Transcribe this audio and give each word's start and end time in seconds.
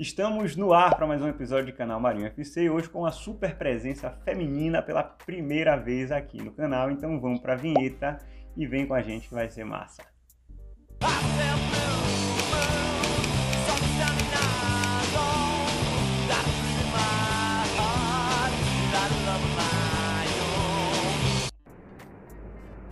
Estamos 0.00 0.56
no 0.56 0.72
ar 0.72 0.96
para 0.96 1.06
mais 1.06 1.20
um 1.20 1.28
episódio 1.28 1.66
de 1.66 1.72
canal 1.74 2.00
Marinho 2.00 2.24
FC, 2.24 2.70
hoje 2.70 2.88
com 2.88 3.04
a 3.04 3.12
super 3.12 3.58
presença 3.58 4.08
feminina 4.24 4.80
pela 4.80 5.02
primeira 5.02 5.76
vez 5.76 6.10
aqui 6.10 6.42
no 6.42 6.52
canal. 6.52 6.90
Então 6.90 7.20
vamos 7.20 7.38
para 7.38 7.52
a 7.52 7.56
vinheta 7.56 8.16
e 8.56 8.66
vem 8.66 8.86
com 8.86 8.94
a 8.94 9.02
gente 9.02 9.28
que 9.28 9.34
vai 9.34 9.50
ser 9.50 9.62
massa. 9.62 10.02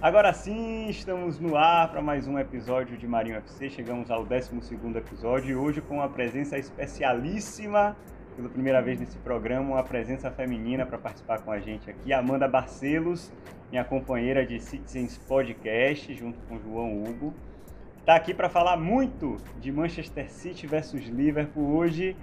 Agora 0.00 0.32
sim, 0.32 0.86
estamos 0.88 1.40
no 1.40 1.56
ar 1.56 1.90
para 1.90 2.00
mais 2.00 2.28
um 2.28 2.38
episódio 2.38 2.96
de 2.96 3.04
Marinho 3.04 3.34
FC. 3.38 3.68
Chegamos 3.68 4.12
ao 4.12 4.24
12 4.24 4.52
episódio 4.96 5.50
e 5.50 5.56
hoje 5.56 5.80
com 5.80 5.96
uma 5.96 6.08
presença 6.08 6.56
especialíssima, 6.56 7.96
pela 8.36 8.48
primeira 8.48 8.80
vez 8.80 9.00
nesse 9.00 9.18
programa, 9.18 9.72
uma 9.74 9.82
presença 9.82 10.30
feminina 10.30 10.86
para 10.86 10.98
participar 10.98 11.40
com 11.40 11.50
a 11.50 11.58
gente 11.58 11.90
aqui, 11.90 12.12
Amanda 12.12 12.46
Barcelos, 12.46 13.32
minha 13.72 13.82
companheira 13.82 14.46
de 14.46 14.60
Citizens 14.60 15.18
Podcast, 15.18 16.14
junto 16.14 16.38
com 16.42 16.60
João 16.60 17.02
Hugo. 17.02 17.34
Está 17.98 18.14
aqui 18.14 18.32
para 18.32 18.48
falar 18.48 18.76
muito 18.76 19.36
de 19.58 19.72
Manchester 19.72 20.30
City 20.30 20.64
versus 20.68 21.08
Liverpool 21.08 21.76
hoje, 21.76 22.16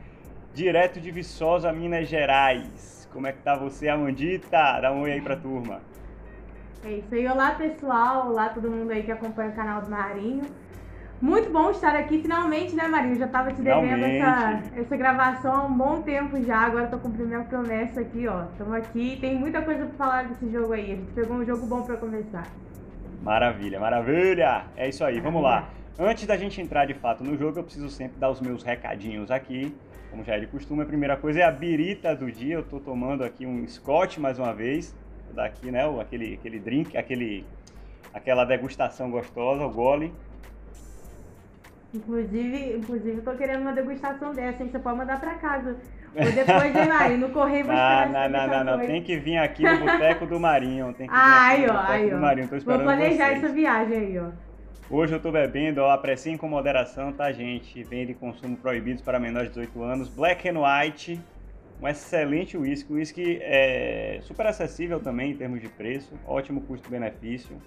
direto 0.53 1.01
de 1.01 1.11
Viçosa, 1.11 1.73
Minas 1.73 2.07
Gerais. 2.07 3.09
Como 3.11 3.27
é 3.27 3.33
que 3.33 3.41
tá 3.41 3.57
você, 3.57 3.89
Amandita? 3.89 4.79
Dá 4.79 4.93
um 4.93 5.01
oi 5.01 5.11
aí 5.11 5.21
para 5.21 5.33
a 5.33 5.37
turma. 5.37 5.81
É 6.85 6.97
isso 6.97 7.15
aí. 7.15 7.27
Olá, 7.27 7.49
pessoal. 7.55 8.27
Olá, 8.27 8.49
todo 8.49 8.69
mundo 8.69 8.91
aí 8.91 9.01
que 9.01 9.11
acompanha 9.11 9.49
o 9.49 9.55
canal 9.55 9.81
do 9.81 9.89
Marinho. 9.89 10.43
Muito 11.19 11.49
bom 11.49 11.71
estar 11.71 11.95
aqui 11.95 12.21
finalmente, 12.21 12.75
né, 12.75 12.87
Marinho? 12.87 13.15
Já 13.15 13.27
tava 13.27 13.51
te 13.51 13.59
devendo 13.59 14.03
essa, 14.05 14.61
essa 14.75 14.95
gravação 14.95 15.51
há 15.51 15.63
um 15.63 15.75
bom 15.75 16.03
tempo 16.03 16.39
já. 16.43 16.59
Agora 16.59 16.85
tô 16.85 16.99
cumprindo 16.99 17.29
minha 17.29 17.43
promessa 17.43 18.01
aqui, 18.01 18.27
ó. 18.27 18.43
Estamos 18.51 18.73
aqui. 18.75 19.17
Tem 19.19 19.35
muita 19.35 19.63
coisa 19.63 19.87
para 19.87 19.95
falar 19.97 20.27
desse 20.27 20.47
jogo 20.51 20.73
aí. 20.73 20.91
A 20.91 20.95
gente 20.97 21.11
pegou 21.13 21.37
um 21.37 21.43
jogo 21.43 21.65
bom 21.65 21.81
para 21.81 21.97
começar. 21.97 22.45
Maravilha, 23.23 23.79
maravilha! 23.79 24.65
É 24.77 24.87
isso 24.87 25.03
aí, 25.03 25.19
vamos 25.19 25.41
lá. 25.41 25.67
Antes 25.97 26.27
da 26.27 26.37
gente 26.37 26.61
entrar 26.61 26.85
de 26.85 26.93
fato 26.93 27.23
no 27.23 27.35
jogo, 27.35 27.57
eu 27.57 27.63
preciso 27.63 27.89
sempre 27.89 28.19
dar 28.19 28.29
os 28.29 28.39
meus 28.39 28.61
recadinhos 28.61 29.31
aqui. 29.31 29.75
Como 30.11 30.23
já 30.23 30.35
é 30.35 30.39
de 30.39 30.45
costume, 30.45 30.83
a 30.83 30.85
primeira 30.85 31.17
coisa 31.17 31.39
é 31.39 31.43
a 31.43 31.51
birita 31.51 32.15
do 32.15 32.31
dia. 32.31 32.53
Eu 32.53 32.63
tô 32.63 32.79
tomando 32.79 33.23
aqui 33.23 33.43
um 33.43 33.67
Scott 33.67 34.19
mais 34.19 34.37
uma 34.37 34.53
vez 34.53 34.95
daqui, 35.33 35.71
né? 35.71 35.83
Aquele, 35.99 36.35
aquele 36.35 36.59
drink, 36.59 36.97
aquele, 36.97 37.45
aquela 38.13 38.45
degustação 38.45 39.09
gostosa, 39.09 39.63
o 39.63 39.69
gole. 39.69 40.13
Inclusive, 41.93 42.77
inclusive, 42.77 43.17
eu 43.17 43.23
tô 43.23 43.31
querendo 43.35 43.61
uma 43.61 43.73
degustação 43.73 44.33
dessa, 44.33 44.61
hein? 44.61 44.69
Você 44.69 44.79
pode 44.79 44.97
mandar 44.97 45.19
pra 45.19 45.35
casa. 45.35 45.77
Ou 46.15 46.31
depois, 46.31 46.73
né, 46.73 46.85
Marinho? 46.85 47.19
No 47.19 47.29
correio 47.29 47.61
esperar 47.71 48.09
Não, 48.09 48.29
não, 48.29 48.47
não, 48.47 48.77
não, 48.77 48.85
Tem 48.85 49.01
que 49.01 49.17
vir 49.17 49.37
aqui 49.37 49.63
no 49.63 49.79
Boteco 49.79 50.25
do 50.25 50.39
Marinho. 50.39 50.93
Tem 50.93 51.07
que 51.07 51.13
vir 51.13 51.19
ai, 51.19 51.67
ó, 51.69 51.73
ai, 51.73 52.13
ó. 52.13 52.17
Marinho. 52.17 52.47
Tô 52.47 52.55
esperando 52.57 52.85
Vou 52.85 52.93
planejar 52.93 53.27
vocês. 53.27 53.43
essa 53.43 53.53
viagem 53.53 53.97
aí, 53.97 54.19
ó. 54.19 54.29
Hoje 54.89 55.13
eu 55.13 55.19
tô 55.19 55.31
bebendo, 55.31 55.81
ó, 55.81 55.89
apreciem 55.89 56.37
com 56.37 56.47
moderação, 56.47 57.11
tá, 57.11 57.31
gente? 57.31 57.81
Vende 57.83 58.13
consumo 58.13 58.55
proibidos 58.55 59.01
para 59.01 59.19
menores 59.19 59.47
de 59.49 59.55
18 59.55 59.83
anos. 59.83 60.09
Black 60.09 60.47
and 60.47 60.59
White 60.59 61.19
um 61.81 61.87
excelente 61.87 62.57
whisky, 62.57 62.91
um 62.91 62.95
whisky 62.95 63.39
é, 63.41 64.19
super 64.21 64.47
acessível 64.47 64.99
também 64.99 65.31
em 65.31 65.35
termos 65.35 65.61
de 65.61 65.69
preço, 65.69 66.13
ótimo 66.25 66.61
custo-benefício. 66.61 67.57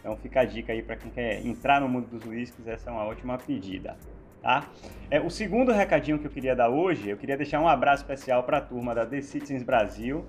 Então 0.00 0.16
fica 0.16 0.40
a 0.40 0.44
dica 0.44 0.72
aí 0.72 0.82
para 0.82 0.96
quem 0.96 1.10
quer 1.10 1.46
entrar 1.46 1.80
no 1.80 1.88
mundo 1.88 2.08
dos 2.08 2.24
whiskies, 2.26 2.66
essa 2.66 2.90
é 2.90 2.92
uma 2.92 3.04
ótima 3.04 3.38
pedida. 3.38 3.96
Tá? 4.42 4.68
É, 5.08 5.20
o 5.20 5.30
segundo 5.30 5.70
recadinho 5.70 6.18
que 6.18 6.26
eu 6.26 6.30
queria 6.30 6.56
dar 6.56 6.68
hoje, 6.68 7.08
eu 7.08 7.16
queria 7.16 7.36
deixar 7.36 7.60
um 7.60 7.68
abraço 7.68 8.02
especial 8.02 8.42
para 8.42 8.58
a 8.58 8.60
turma 8.60 8.92
da 8.92 9.06
The 9.06 9.20
Citizens 9.20 9.62
Brasil, 9.62 10.24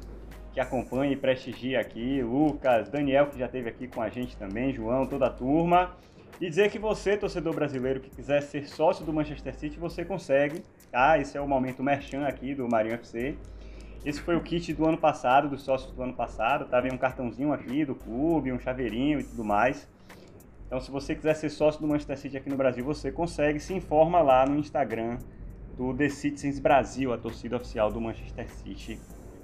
que 0.51 0.59
acompanha 0.59 1.13
e 1.13 1.15
prestigia 1.15 1.79
aqui, 1.79 2.21
Lucas, 2.21 2.87
Daniel, 2.89 3.25
que 3.27 3.39
já 3.39 3.47
esteve 3.47 3.69
aqui 3.69 3.87
com 3.87 4.01
a 4.01 4.09
gente 4.09 4.37
também, 4.37 4.71
João, 4.71 5.07
toda 5.07 5.25
a 5.25 5.29
turma. 5.31 5.97
E 6.41 6.49
dizer 6.49 6.69
que 6.71 6.79
você, 6.79 7.15
torcedor 7.15 7.53
brasileiro, 7.53 7.99
que 7.99 8.09
quiser 8.09 8.41
ser 8.41 8.67
sócio 8.67 9.05
do 9.05 9.13
Manchester 9.13 9.55
City, 9.55 9.79
você 9.79 10.03
consegue, 10.03 10.63
tá? 10.91 11.17
Esse 11.17 11.37
é 11.37 11.41
o 11.41 11.47
momento 11.47 11.83
merchan 11.83 12.25
aqui 12.25 12.55
do 12.55 12.67
Marinho 12.67 12.95
FC. 12.95 13.37
Esse 14.03 14.19
foi 14.19 14.35
o 14.35 14.41
kit 14.41 14.73
do 14.73 14.85
ano 14.85 14.97
passado, 14.97 15.47
dos 15.47 15.63
sócios 15.63 15.93
do 15.93 16.03
ano 16.03 16.13
passado, 16.13 16.65
tá? 16.65 16.81
Vem 16.81 16.91
um 16.91 16.97
cartãozinho 16.97 17.53
aqui 17.53 17.85
do 17.85 17.95
clube, 17.95 18.51
um 18.51 18.59
chaveirinho 18.59 19.19
e 19.19 19.23
tudo 19.23 19.45
mais. 19.45 19.87
Então, 20.67 20.81
se 20.81 20.91
você 20.91 21.15
quiser 21.15 21.35
ser 21.35 21.49
sócio 21.49 21.79
do 21.79 21.87
Manchester 21.87 22.17
City 22.17 22.35
aqui 22.35 22.49
no 22.49 22.57
Brasil, 22.57 22.83
você 22.83 23.11
consegue. 23.11 23.59
Se 23.59 23.73
informa 23.73 24.21
lá 24.21 24.45
no 24.45 24.57
Instagram 24.57 25.19
do 25.77 25.93
The 25.93 26.09
Citizens 26.09 26.59
Brasil, 26.59 27.13
a 27.13 27.17
torcida 27.17 27.55
oficial 27.55 27.91
do 27.91 28.01
Manchester 28.01 28.49
City 28.49 28.99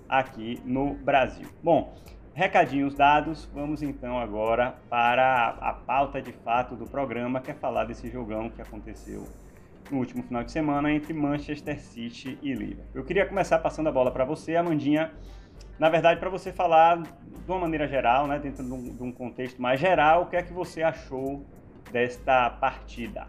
aqui 0.09 0.59
no 0.65 0.95
Brasil. 0.95 1.47
Bom, 1.63 1.95
Recadinhos 2.33 2.95
dados, 2.95 3.49
vamos 3.53 3.81
então 3.81 4.17
agora 4.17 4.75
para 4.89 5.57
a 5.59 5.73
pauta 5.73 6.21
de 6.21 6.31
fato 6.31 6.75
do 6.75 6.85
programa, 6.85 7.41
que 7.41 7.51
é 7.51 7.53
falar 7.53 7.85
desse 7.85 8.09
jogão 8.09 8.49
que 8.49 8.61
aconteceu 8.61 9.25
no 9.91 9.97
último 9.97 10.23
final 10.23 10.43
de 10.43 10.51
semana 10.51 10.91
entre 10.91 11.13
Manchester 11.13 11.79
City 11.79 12.37
e 12.41 12.53
Liverpool. 12.53 12.85
Eu 12.93 13.03
queria 13.03 13.25
começar 13.25 13.59
passando 13.59 13.87
a 13.87 13.91
bola 13.91 14.11
para 14.11 14.23
você, 14.23 14.55
Amandinha, 14.55 15.11
na 15.77 15.89
verdade 15.89 16.19
para 16.19 16.29
você 16.29 16.53
falar 16.53 17.01
de 17.01 17.11
uma 17.47 17.59
maneira 17.59 17.87
geral, 17.87 18.27
né, 18.27 18.39
dentro 18.39 18.63
de 18.63 18.71
um, 18.71 18.83
de 18.83 19.03
um 19.03 19.11
contexto 19.11 19.61
mais 19.61 19.79
geral, 19.79 20.23
o 20.23 20.25
que 20.27 20.35
é 20.35 20.43
que 20.43 20.53
você 20.53 20.81
achou 20.81 21.45
desta 21.91 22.49
partida? 22.49 23.27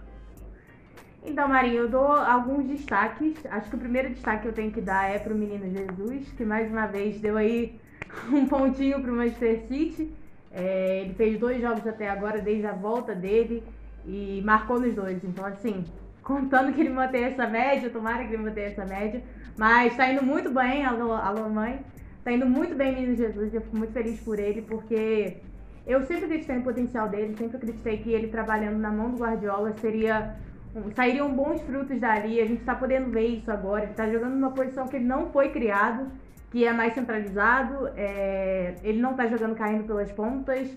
Então, 1.24 1.48
Marinho, 1.48 1.82
eu 1.82 1.88
dou 1.88 2.12
alguns 2.12 2.66
destaques. 2.66 3.44
Acho 3.50 3.68
que 3.68 3.76
o 3.76 3.78
primeiro 3.78 4.08
destaque 4.08 4.42
que 4.42 4.48
eu 4.48 4.54
tenho 4.54 4.72
que 4.72 4.80
dar 4.80 5.10
é 5.10 5.18
para 5.18 5.34
o 5.34 5.36
menino 5.36 5.70
Jesus, 5.70 6.32
que 6.32 6.44
mais 6.44 6.70
uma 6.70 6.86
vez 6.86 7.20
deu 7.20 7.36
aí 7.36 7.78
um 8.32 8.46
pontinho 8.46 9.00
para 9.00 9.10
o 9.10 9.14
Manchester 9.14 9.62
City. 9.68 10.12
É, 10.52 11.02
ele 11.02 11.14
fez 11.14 11.38
dois 11.38 11.60
jogos 11.60 11.86
até 11.86 12.08
agora, 12.08 12.40
desde 12.40 12.66
a 12.66 12.72
volta 12.72 13.14
dele, 13.14 13.62
e 14.06 14.42
marcou 14.44 14.80
nos 14.80 14.94
dois. 14.94 15.22
Então, 15.22 15.44
assim, 15.44 15.84
contando 16.22 16.72
que 16.72 16.80
ele 16.80 16.90
mantenha 16.90 17.28
essa 17.28 17.46
média, 17.46 17.90
tomara 17.90 18.24
que 18.24 18.34
ele 18.34 18.42
mantenha 18.42 18.66
essa 18.66 18.84
média. 18.84 19.22
Mas 19.56 19.92
está 19.92 20.10
indo 20.10 20.24
muito 20.24 20.50
bem, 20.50 20.84
alô, 20.84 21.12
alô 21.12 21.48
mãe. 21.48 21.80
Está 22.18 22.32
indo 22.32 22.46
muito 22.46 22.74
bem, 22.74 22.94
menino 22.94 23.16
Jesus. 23.16 23.54
Eu 23.54 23.60
fico 23.60 23.76
muito 23.76 23.92
feliz 23.92 24.20
por 24.20 24.38
ele, 24.38 24.62
porque 24.62 25.36
eu 25.86 26.02
sempre 26.02 26.24
acreditei 26.26 26.56
no 26.56 26.62
potencial 26.62 27.08
dele, 27.08 27.34
sempre 27.36 27.56
acreditei 27.56 27.98
que 27.98 28.12
ele 28.12 28.28
trabalhando 28.28 28.78
na 28.78 28.90
mão 28.90 29.10
do 29.10 29.18
Guardiola 29.18 29.72
seria 29.80 30.36
sairiam 30.94 31.32
bons 31.32 31.60
frutos 31.62 31.98
dali. 31.98 32.40
A 32.40 32.46
gente 32.46 32.60
está 32.60 32.74
podendo 32.74 33.10
ver 33.10 33.26
isso 33.26 33.50
agora. 33.50 33.82
Ele 33.82 33.90
está 33.92 34.08
jogando 34.08 34.34
numa 34.34 34.50
posição 34.50 34.86
que 34.86 34.96
ele 34.96 35.04
não 35.04 35.30
foi 35.30 35.48
criado 35.50 36.06
que 36.50 36.64
é 36.64 36.72
mais 36.72 36.94
centralizado, 36.94 37.88
é, 37.96 38.74
ele 38.82 39.00
não 39.00 39.12
está 39.12 39.26
jogando 39.26 39.54
caindo 39.54 39.84
pelas 39.84 40.10
pontas, 40.10 40.68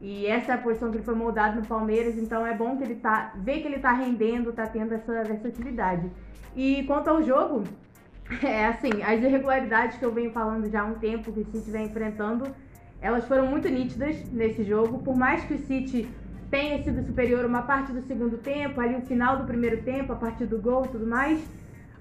e 0.00 0.26
essa 0.26 0.52
é 0.52 0.54
a 0.54 0.58
posição 0.58 0.90
que 0.90 0.98
ele 0.98 1.04
foi 1.04 1.14
moldado 1.14 1.60
no 1.60 1.66
Palmeiras, 1.66 2.16
então 2.16 2.46
é 2.46 2.54
bom 2.54 2.76
que 2.76 2.84
ele 2.84 2.94
tá, 2.94 3.32
ver 3.36 3.60
que 3.60 3.66
ele 3.66 3.76
está 3.76 3.92
rendendo, 3.92 4.50
está 4.50 4.66
tendo 4.66 4.94
essa 4.94 5.24
versatilidade. 5.24 6.08
E 6.54 6.84
quanto 6.84 7.08
ao 7.08 7.22
jogo, 7.22 7.64
é 8.42 8.66
assim, 8.66 9.02
as 9.02 9.20
irregularidades 9.20 9.98
que 9.98 10.04
eu 10.04 10.12
venho 10.12 10.30
falando 10.30 10.70
já 10.70 10.82
há 10.82 10.84
um 10.84 10.94
tempo 10.94 11.32
que 11.32 11.40
o 11.40 11.44
City 11.46 11.70
vem 11.70 11.86
enfrentando, 11.86 12.54
elas 13.00 13.26
foram 13.26 13.46
muito 13.46 13.68
nítidas 13.68 14.30
nesse 14.30 14.62
jogo, 14.62 14.98
por 14.98 15.16
mais 15.16 15.42
que 15.44 15.54
o 15.54 15.58
City 15.58 16.08
tenha 16.48 16.82
sido 16.82 17.04
superior 17.04 17.44
uma 17.44 17.62
parte 17.62 17.92
do 17.92 18.02
segundo 18.02 18.38
tempo, 18.38 18.80
ali 18.80 18.96
o 18.96 19.02
final 19.02 19.36
do 19.36 19.44
primeiro 19.44 19.82
tempo, 19.82 20.12
a 20.12 20.16
partir 20.16 20.46
do 20.46 20.58
gol 20.58 20.84
e 20.84 20.88
tudo 20.88 21.06
mais, 21.06 21.40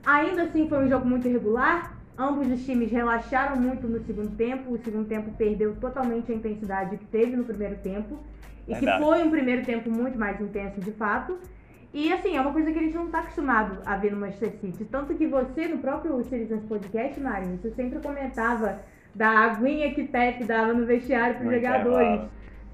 ainda 0.05 0.43
assim 0.43 0.69
foi 0.69 0.85
um 0.85 0.87
jogo 0.87 1.05
muito 1.05 1.27
irregular, 1.27 1.96
Ambos 2.17 2.51
os 2.51 2.65
times 2.65 2.91
relaxaram 2.91 3.55
muito 3.57 3.87
no 3.87 4.03
segundo 4.03 4.35
tempo. 4.35 4.73
O 4.73 4.77
segundo 4.79 5.07
tempo 5.07 5.31
perdeu 5.37 5.75
totalmente 5.75 6.31
a 6.31 6.35
intensidade 6.35 6.97
que 6.97 7.05
teve 7.05 7.35
no 7.35 7.43
primeiro 7.43 7.75
tempo. 7.77 8.17
E 8.67 8.75
que 8.75 8.85
foi 8.97 9.23
um 9.23 9.29
primeiro 9.29 9.63
tempo 9.63 9.89
muito 9.89 10.17
mais 10.17 10.41
intenso 10.41 10.81
de 10.81 10.91
fato. 10.91 11.37
E 11.93 12.11
assim, 12.11 12.35
é 12.35 12.41
uma 12.41 12.51
coisa 12.51 12.71
que 12.71 12.77
a 12.77 12.81
gente 12.81 12.95
não 12.95 13.05
está 13.05 13.19
acostumado 13.19 13.79
a 13.85 13.95
ver 13.95 14.11
no 14.11 14.19
Manchester 14.19 14.51
City. 14.59 14.83
Tanto 14.85 15.13
que 15.15 15.25
você, 15.25 15.67
no 15.67 15.77
próprio 15.77 16.21
Citizens 16.23 16.63
Podcast, 16.63 17.19
Mário, 17.19 17.57
você 17.57 17.71
sempre 17.71 17.99
comentava 17.99 18.79
da 19.15 19.29
aguinha 19.29 19.93
que 19.93 20.03
Pep 20.03 20.43
dava 20.43 20.73
no 20.73 20.85
vestiário 20.85 21.37
para 21.37 21.47
os 21.47 21.53
jogadores. 21.53 22.21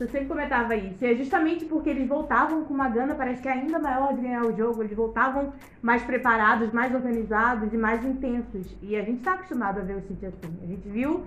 Eu 0.03 0.09
sempre 0.09 0.27
comentava 0.27 0.75
isso. 0.75 0.97
E 1.01 1.13
é 1.13 1.15
justamente 1.15 1.63
porque 1.63 1.89
eles 1.89 2.09
voltavam 2.09 2.65
com 2.65 2.73
uma 2.73 2.89
gana, 2.89 3.15
parece 3.15 3.41
que 3.41 3.47
ainda 3.47 3.79
maior 3.79 4.13
de 4.13 4.21
ganhar 4.21 4.45
o 4.45 4.53
jogo. 4.53 4.83
Eles 4.83 4.97
voltavam 4.97 5.53
mais 5.81 6.03
preparados, 6.03 6.73
mais 6.73 6.93
organizados 6.93 7.73
e 7.73 7.77
mais 7.77 8.03
intensos. 8.03 8.75
E 8.81 8.97
a 8.97 9.01
gente 9.01 9.19
está 9.19 9.35
acostumado 9.35 9.79
a 9.79 9.81
ver 9.81 9.95
o 9.95 10.01
City 10.01 10.25
assim. 10.25 10.59
A 10.61 10.65
gente 10.65 10.89
viu 10.89 11.23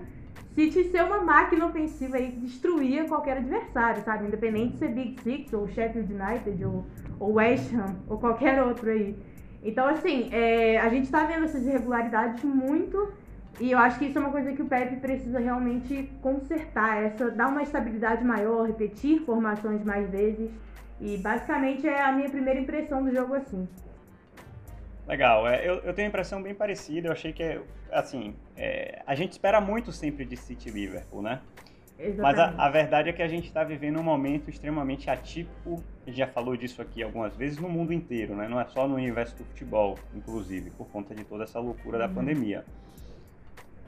City 0.53 0.91
ser 0.91 1.03
uma 1.05 1.23
máquina 1.23 1.65
ofensiva 1.65 2.17
aí 2.17 2.31
que 2.31 2.39
destruía 2.39 3.05
qualquer 3.05 3.37
adversário, 3.37 4.03
sabe? 4.03 4.27
Independente 4.27 4.73
de 4.73 4.77
ser 4.77 4.89
Big 4.89 5.21
Six, 5.23 5.53
ou 5.53 5.67
Sheffield 5.67 6.13
United, 6.13 6.63
ou, 6.63 6.85
ou 7.19 7.33
West 7.33 7.73
Ham, 7.73 7.95
ou 8.07 8.19
qualquer 8.19 8.61
outro 8.63 8.91
aí. 8.91 9.17
Então, 9.63 9.87
assim, 9.87 10.29
é, 10.31 10.77
a 10.77 10.87
gente 10.89 11.05
está 11.05 11.23
vendo 11.25 11.45
essas 11.45 11.65
irregularidades 11.65 12.43
muito 12.43 13.09
e 13.59 13.71
eu 13.71 13.79
acho 13.79 13.97
que 13.97 14.05
isso 14.05 14.17
é 14.17 14.21
uma 14.21 14.31
coisa 14.31 14.53
que 14.53 14.61
o 14.61 14.67
Pepe 14.67 14.97
precisa 14.97 15.39
realmente 15.39 16.09
consertar, 16.21 17.03
essa 17.03 17.31
dar 17.31 17.47
uma 17.47 17.63
estabilidade 17.63 18.23
maior, 18.23 18.67
repetir 18.67 19.21
formações 19.21 19.83
mais 19.83 20.09
vezes. 20.09 20.51
E 20.99 21.17
basicamente 21.17 21.87
é 21.87 22.01
a 22.01 22.11
minha 22.11 22.29
primeira 22.29 22.59
impressão 22.59 23.03
do 23.03 23.13
jogo 23.13 23.33
assim. 23.33 23.67
Legal, 25.07 25.47
é, 25.47 25.67
eu, 25.67 25.75
eu 25.75 25.93
tenho 25.93 26.07
a 26.07 26.09
impressão 26.09 26.41
bem 26.41 26.53
parecida. 26.53 27.07
Eu 27.07 27.13
achei 27.13 27.31
que, 27.31 27.61
assim, 27.91 28.35
é, 28.55 29.01
a 29.07 29.15
gente 29.15 29.31
espera 29.31 29.61
muito 29.61 29.91
sempre 29.91 30.25
de 30.25 30.35
City 30.35 30.69
Liverpool, 30.69 31.21
né? 31.21 31.41
Exatamente. 31.97 32.21
Mas 32.21 32.39
a, 32.39 32.65
a, 32.65 32.69
verdade 32.69 33.09
é 33.09 33.13
que 33.13 33.23
a 33.23 33.27
gente 33.27 33.47
está 33.47 33.63
vivendo 33.63 33.99
um 33.99 34.03
momento 34.03 34.49
extremamente 34.49 35.09
atípico, 35.09 35.83
a 36.05 36.09
gente 36.09 36.17
já 36.17 36.27
falou 36.27 36.55
disso 36.55 36.79
aqui 36.81 37.01
algumas 37.01 37.35
vezes, 37.35 37.57
no 37.57 37.69
mundo 37.69 37.91
inteiro, 37.91 38.35
né? 38.35 38.47
Não 38.47 38.59
é 38.59 38.65
só 38.65 38.87
no 38.87 38.95
universo 38.95 39.35
do 39.35 39.45
futebol, 39.45 39.97
inclusive, 40.13 40.69
por 40.71 40.87
conta 40.89 41.15
de 41.15 41.23
toda 41.23 41.43
essa 41.43 41.59
loucura 41.59 41.97
uhum. 41.97 42.07
da 42.07 42.09
pandemia. 42.09 42.65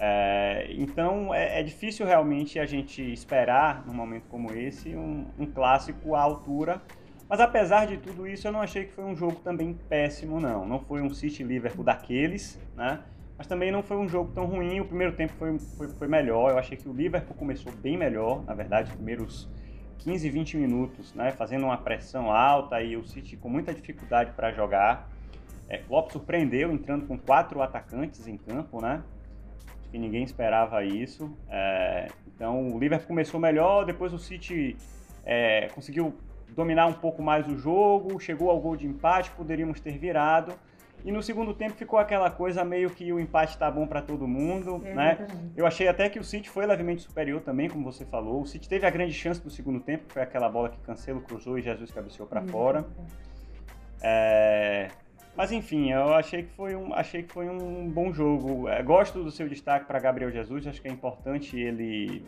É, 0.01 0.67
então 0.69 1.33
é, 1.33 1.59
é, 1.59 1.63
difícil 1.63 2.05
realmente 2.05 2.57
a 2.57 2.65
gente 2.65 3.01
esperar, 3.01 3.85
num 3.85 3.93
momento 3.93 4.27
como 4.29 4.53
esse, 4.53 4.95
um, 4.95 5.25
um, 5.37 5.45
clássico 5.45 6.15
à 6.15 6.21
altura. 6.21 6.81
Mas 7.27 7.41
apesar 7.41 7.85
de 7.85 7.97
tudo 7.97 8.25
isso, 8.25 8.47
eu 8.47 8.51
não 8.51 8.61
achei 8.61 8.85
que 8.85 8.93
foi 8.93 9.03
um 9.03 9.15
jogo 9.15 9.35
também 9.43 9.77
péssimo, 9.89 10.39
não. 10.39 10.65
Não 10.65 10.79
foi 10.79 11.01
um 11.01 11.13
City 11.13 11.43
Liverpool 11.43 11.83
daqueles, 11.83 12.59
né? 12.75 13.01
Mas 13.37 13.45
também 13.45 13.71
não 13.71 13.83
foi 13.83 13.97
um 13.97 14.07
jogo 14.07 14.31
tão 14.33 14.45
ruim. 14.45 14.79
O 14.79 14.85
primeiro 14.85 15.13
tempo 15.15 15.33
foi, 15.37 15.59
foi, 15.59 15.89
foi 15.89 16.07
melhor. 16.07 16.51
Eu 16.51 16.57
achei 16.57 16.77
que 16.77 16.89
o 16.89 16.93
Liverpool 16.93 17.35
começou 17.35 17.71
bem 17.71 17.97
melhor, 17.97 18.43
na 18.45 18.53
verdade, 18.55 18.89
os 18.89 18.95
primeiros 18.95 19.49
15, 19.99 20.29
20 20.29 20.57
minutos, 20.57 21.13
né? 21.13 21.31
Fazendo 21.31 21.65
uma 21.65 21.77
pressão 21.77 22.31
alta 22.31 22.81
e 22.81 22.97
o 22.97 23.05
City 23.05 23.37
com 23.37 23.49
muita 23.49 23.73
dificuldade 23.73 24.31
para 24.31 24.51
jogar. 24.51 25.09
É, 25.67 25.77
Klopp 25.77 26.11
surpreendeu 26.11 26.71
entrando 26.71 27.05
com 27.05 27.17
quatro 27.17 27.61
atacantes 27.61 28.27
em 28.27 28.37
campo, 28.37 28.81
né? 28.81 29.03
Acho 29.89 29.91
que 29.91 29.97
ninguém 29.97 30.24
esperava 30.24 30.83
isso. 30.83 31.36
É, 31.50 32.07
então 32.27 32.71
o 32.71 32.77
Liverpool 32.77 33.07
começou 33.07 33.39
melhor, 33.39 33.86
depois 33.86 34.13
o 34.13 34.19
City 34.19 34.77
é, 35.25 35.68
conseguiu 35.74 36.13
dominar 36.56 36.86
um 36.86 36.94
pouco 36.94 37.24
mais 37.24 37.47
o 37.47 37.57
jogo, 37.57 38.19
chegou 38.19 38.51
ao 38.51 38.59
gol 38.59 38.75
de 38.75 38.86
empate, 38.86 39.31
poderíamos 39.31 39.80
ter 39.80 39.97
virado. 39.97 40.53
E 41.03 41.12
no 41.12 41.24
segundo 41.24 41.56
tempo 41.56 41.74
ficou 41.74 41.97
aquela 41.97 42.30
coisa 42.30 42.63
meio 42.63 42.91
que 42.91 43.12
o 43.12 43.19
empate 43.19 43.53
está 43.53 43.71
bom 43.71 43.88
para 43.88 44.01
todo 44.01 44.27
mundo, 44.27 44.80
é, 44.86 44.94
né? 44.94 45.27
Eu 45.56 45.65
achei 45.65 45.88
até 45.88 46.07
que 46.07 46.19
o 46.19 46.24
City 46.24 46.50
foi 46.50 46.68
levemente 46.68 47.01
superior 47.01 47.42
também, 47.42 47.68
como 47.68 47.83
você 47.83 48.06
falou. 48.06 48.42
O 48.42 48.45
City 48.45 48.69
teve 48.69 48.85
a 48.85 48.92
grande 48.92 49.13
chance 49.13 49.42
do 49.42 49.50
segundo 49.50 49.80
tempo, 49.80 50.06
que 50.06 50.13
foi 50.13 50.21
aquela 50.21 50.50
bola 50.50 50.69
que 50.69 50.77
Cancelo 50.81 51.21
cruzou 51.21 51.57
e 51.57 51.63
Jesus 51.63 51.89
cabeceou 51.89 52.27
para 52.27 52.44
fora. 52.44 52.85
É... 54.03 54.89
Mas 55.35 55.51
enfim, 55.51 55.91
eu 55.91 56.13
achei 56.13 56.43
que 56.43 56.51
foi 56.51 56.75
um, 56.75 56.93
achei 56.93 57.23
que 57.23 57.31
foi 57.31 57.47
um 57.47 57.89
bom 57.89 58.11
jogo. 58.11 58.67
É, 58.67 58.83
gosto 58.83 59.23
do 59.23 59.31
seu 59.31 59.47
destaque 59.47 59.85
para 59.85 59.99
Gabriel 59.99 60.31
Jesus, 60.31 60.67
acho 60.67 60.81
que 60.81 60.87
é 60.87 60.91
importante 60.91 61.57
ele 61.57 62.23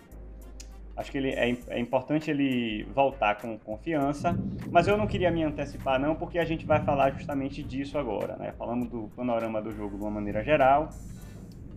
Acho 0.95 1.11
que 1.11 1.17
ele 1.17 1.29
é, 1.29 1.57
é, 1.69 1.79
importante 1.79 2.29
ele 2.29 2.83
voltar 2.93 3.35
com 3.35 3.57
confiança, 3.57 4.37
mas 4.69 4.87
eu 4.87 4.97
não 4.97 5.07
queria 5.07 5.31
me 5.31 5.43
antecipar 5.43 5.99
não, 5.99 6.15
porque 6.15 6.37
a 6.37 6.45
gente 6.45 6.65
vai 6.65 6.79
falar 6.83 7.11
justamente 7.11 7.63
disso 7.63 7.97
agora, 7.97 8.35
né? 8.35 8.53
Falamos 8.57 8.89
do 8.89 9.09
panorama 9.15 9.61
do 9.61 9.71
jogo 9.71 9.97
de 9.97 10.03
uma 10.03 10.11
maneira 10.11 10.43
geral. 10.43 10.89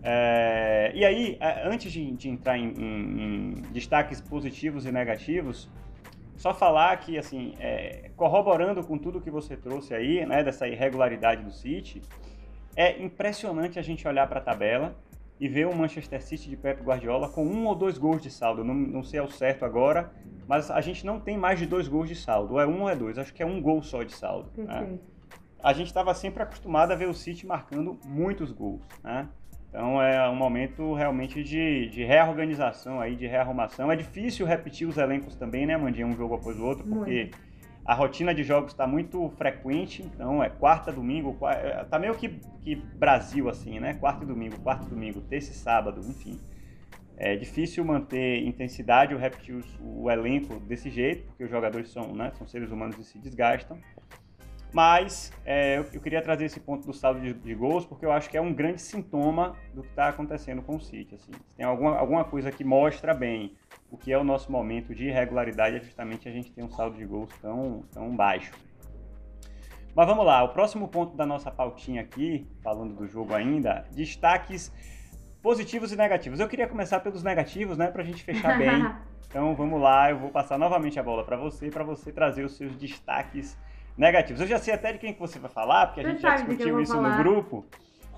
É, 0.03 0.91
e 0.93 1.03
aí, 1.05 1.37
é, 1.39 1.67
antes 1.67 1.91
de, 1.91 2.11
de 2.11 2.29
entrar 2.29 2.57
em, 2.57 2.67
em, 2.77 3.23
em, 3.23 3.61
destaques 3.71 4.19
positivos 4.21 4.85
e 4.85 4.91
negativos, 4.91 5.69
só 6.35 6.53
falar 6.53 6.97
que, 6.97 7.17
assim, 7.17 7.55
é, 7.59 8.11
corroborando 8.15 8.83
com 8.83 8.97
tudo 8.97 9.21
que 9.21 9.31
você 9.31 9.55
trouxe 9.55 9.93
aí, 9.93 10.25
né, 10.25 10.43
dessa 10.43 10.67
irregularidade 10.67 11.43
do 11.43 11.51
City, 11.51 12.01
é 12.75 13.01
impressionante 13.01 13.79
a 13.79 13.81
gente 13.81 14.07
olhar 14.07 14.27
para 14.27 14.39
a 14.39 14.43
tabela 14.43 14.95
e 15.39 15.47
ver 15.47 15.67
o 15.67 15.75
Manchester 15.75 16.21
City 16.21 16.49
de 16.49 16.57
Pep 16.57 16.81
Guardiola 16.81 17.29
com 17.29 17.45
um 17.45 17.65
ou 17.65 17.75
dois 17.75 17.97
gols 17.97 18.21
de 18.21 18.29
saldo. 18.29 18.63
não, 18.63 18.73
não 18.73 19.03
sei 19.03 19.19
ao 19.19 19.29
certo 19.29 19.65
agora, 19.65 20.11
mas 20.47 20.71
a 20.71 20.79
gente 20.81 21.05
não 21.05 21.19
tem 21.19 21.37
mais 21.37 21.59
de 21.59 21.65
dois 21.65 21.87
gols 21.87 22.07
de 22.07 22.15
saldo. 22.15 22.53
Ou 22.53 22.61
é 22.61 22.67
um 22.67 22.83
ou 22.83 22.89
é 22.89 22.95
dois. 22.95 23.17
Acho 23.17 23.33
que 23.33 23.43
é 23.43 23.45
um 23.45 23.61
gol 23.61 23.81
só 23.81 24.03
de 24.03 24.13
saldo. 24.13 24.49
Né? 24.57 24.97
A 25.61 25.73
gente 25.73 25.87
estava 25.87 26.13
sempre 26.13 26.43
acostumado 26.43 26.91
a 26.91 26.95
ver 26.95 27.07
o 27.07 27.13
City 27.13 27.45
marcando 27.45 27.97
muitos 28.05 28.51
gols. 28.51 28.81
Né? 29.03 29.27
Então 29.75 30.01
é 30.01 30.29
um 30.29 30.35
momento 30.35 30.93
realmente 30.93 31.43
de, 31.43 31.89
de 31.89 32.05
reorganização, 32.05 33.01
aí, 33.01 33.13
de 33.13 33.27
rearrumação. 33.27 33.91
É 33.91 33.95
difícil 33.97 34.45
repetir 34.45 34.87
os 34.87 34.95
elencos 34.97 35.35
também, 35.35 35.65
né, 35.65 35.75
Mandinha? 35.75 36.07
Um 36.07 36.15
jogo 36.15 36.35
após 36.35 36.57
o 36.57 36.65
outro, 36.65 36.85
porque... 36.87 37.23
Muito 37.23 37.45
a 37.85 37.93
rotina 37.93 38.33
de 38.33 38.41
jogos 38.41 38.71
está 38.71 38.87
muito 38.87 39.29
frequente, 39.37 40.01
então 40.01 40.43
é 40.43 40.49
quarta, 40.49 40.91
domingo, 40.91 41.37
é, 41.47 41.83
tá 41.83 41.99
meio 41.99 42.15
que, 42.15 42.29
que 42.63 42.75
Brasil 42.75 43.47
assim, 43.47 43.79
né? 43.79 43.93
Quarta 43.93 44.23
e 44.23 44.27
domingo, 44.27 44.59
quarta 44.61 44.85
e 44.87 44.89
domingo, 44.89 45.21
terça 45.21 45.51
e 45.51 45.53
sábado, 45.53 46.01
enfim. 46.01 46.39
É 47.15 47.35
difícil 47.35 47.85
manter 47.85 48.43
intensidade 48.43 49.13
ou 49.13 49.19
repetir 49.19 49.63
o 49.79 50.09
elenco 50.09 50.59
desse 50.61 50.89
jeito, 50.89 51.27
porque 51.27 51.43
os 51.43 51.49
jogadores 51.49 51.91
são, 51.91 52.11
né, 52.11 52.31
são 52.35 52.47
seres 52.47 52.71
humanos 52.71 52.97
e 52.97 53.03
se 53.03 53.19
desgastam. 53.19 53.77
Mas 54.75 55.31
é, 55.45 55.77
eu, 55.77 56.01
queria 56.01 56.21
trazer 56.21 56.43
esse 56.43 56.59
ponto 56.59 56.85
do 56.85 56.91
saldo 56.91 57.21
de, 57.21 57.31
de, 57.31 57.55
gols, 57.55 57.85
porque 57.85 58.05
eu 58.05 58.11
acho 58.11 58.29
que 58.29 58.35
é 58.35 58.41
um 58.41 58.53
grande 58.53 58.81
sintoma 58.81 59.55
do 59.73 59.81
que 59.81 59.87
está 59.87 60.09
acontecendo 60.09 60.61
com 60.61 60.75
o 60.75 60.81
City. 60.81 61.15
Assim. 61.15 61.31
tem 61.55 61.65
alguma, 61.65 61.97
alguma 61.97 62.25
coisa 62.25 62.51
que 62.51 62.61
mostra 62.61 63.13
bem 63.13 63.55
o 63.89 63.95
que 63.95 64.11
é 64.11 64.17
o 64.17 64.23
nosso 64.25 64.51
momento 64.51 64.93
de 64.93 65.05
irregularidade, 65.05 65.77
é 65.77 65.79
justamente 65.79 66.27
a 66.27 66.31
gente 66.33 66.51
ter 66.51 66.61
um 66.61 66.69
saldo 66.69 66.97
de 66.97 67.05
gols 67.05 67.29
tão, 67.41 67.85
tão 67.89 68.13
baixo. 68.13 68.51
Mas 69.95 70.05
vamos 70.05 70.25
lá, 70.25 70.43
o 70.43 70.49
próximo 70.49 70.89
ponto 70.89 71.15
da 71.15 71.25
nossa 71.25 71.49
pautinha 71.49 72.01
aqui, 72.01 72.45
falando 72.61 72.93
do 72.95 73.07
jogo 73.07 73.33
ainda, 73.33 73.85
destaques 73.93 74.73
positivos 75.41 75.93
e 75.93 75.95
negativos. 75.95 76.41
Eu 76.41 76.49
queria 76.49 76.67
começar 76.67 76.99
pelos 76.99 77.23
negativos, 77.23 77.77
né, 77.77 77.87
para 77.87 78.01
a 78.01 78.05
gente 78.05 78.21
fechar 78.21 78.57
bem. 78.57 78.85
Então 79.27 79.53
vamos 79.53 79.81
lá, 79.81 80.11
eu 80.11 80.17
vou 80.17 80.29
passar 80.29 80.57
novamente 80.57 80.97
a 80.97 81.03
bola 81.03 81.25
para 81.25 81.35
você, 81.35 81.69
para 81.69 81.83
você 81.83 82.09
trazer 82.09 82.45
os 82.45 82.55
seus 82.55 82.73
destaques 82.77 83.57
negativos. 83.97 84.41
Eu 84.41 84.47
já 84.47 84.57
sei 84.59 84.73
até 84.73 84.93
de 84.93 84.99
quem 84.99 85.13
que 85.13 85.19
você 85.19 85.39
vai 85.39 85.49
falar, 85.49 85.87
porque 85.87 86.01
a 86.01 86.09
gente 86.09 86.21
já 86.21 86.35
discutiu 86.35 86.79
isso 86.79 86.93
falar. 86.93 87.17
no 87.17 87.23
grupo. 87.23 87.65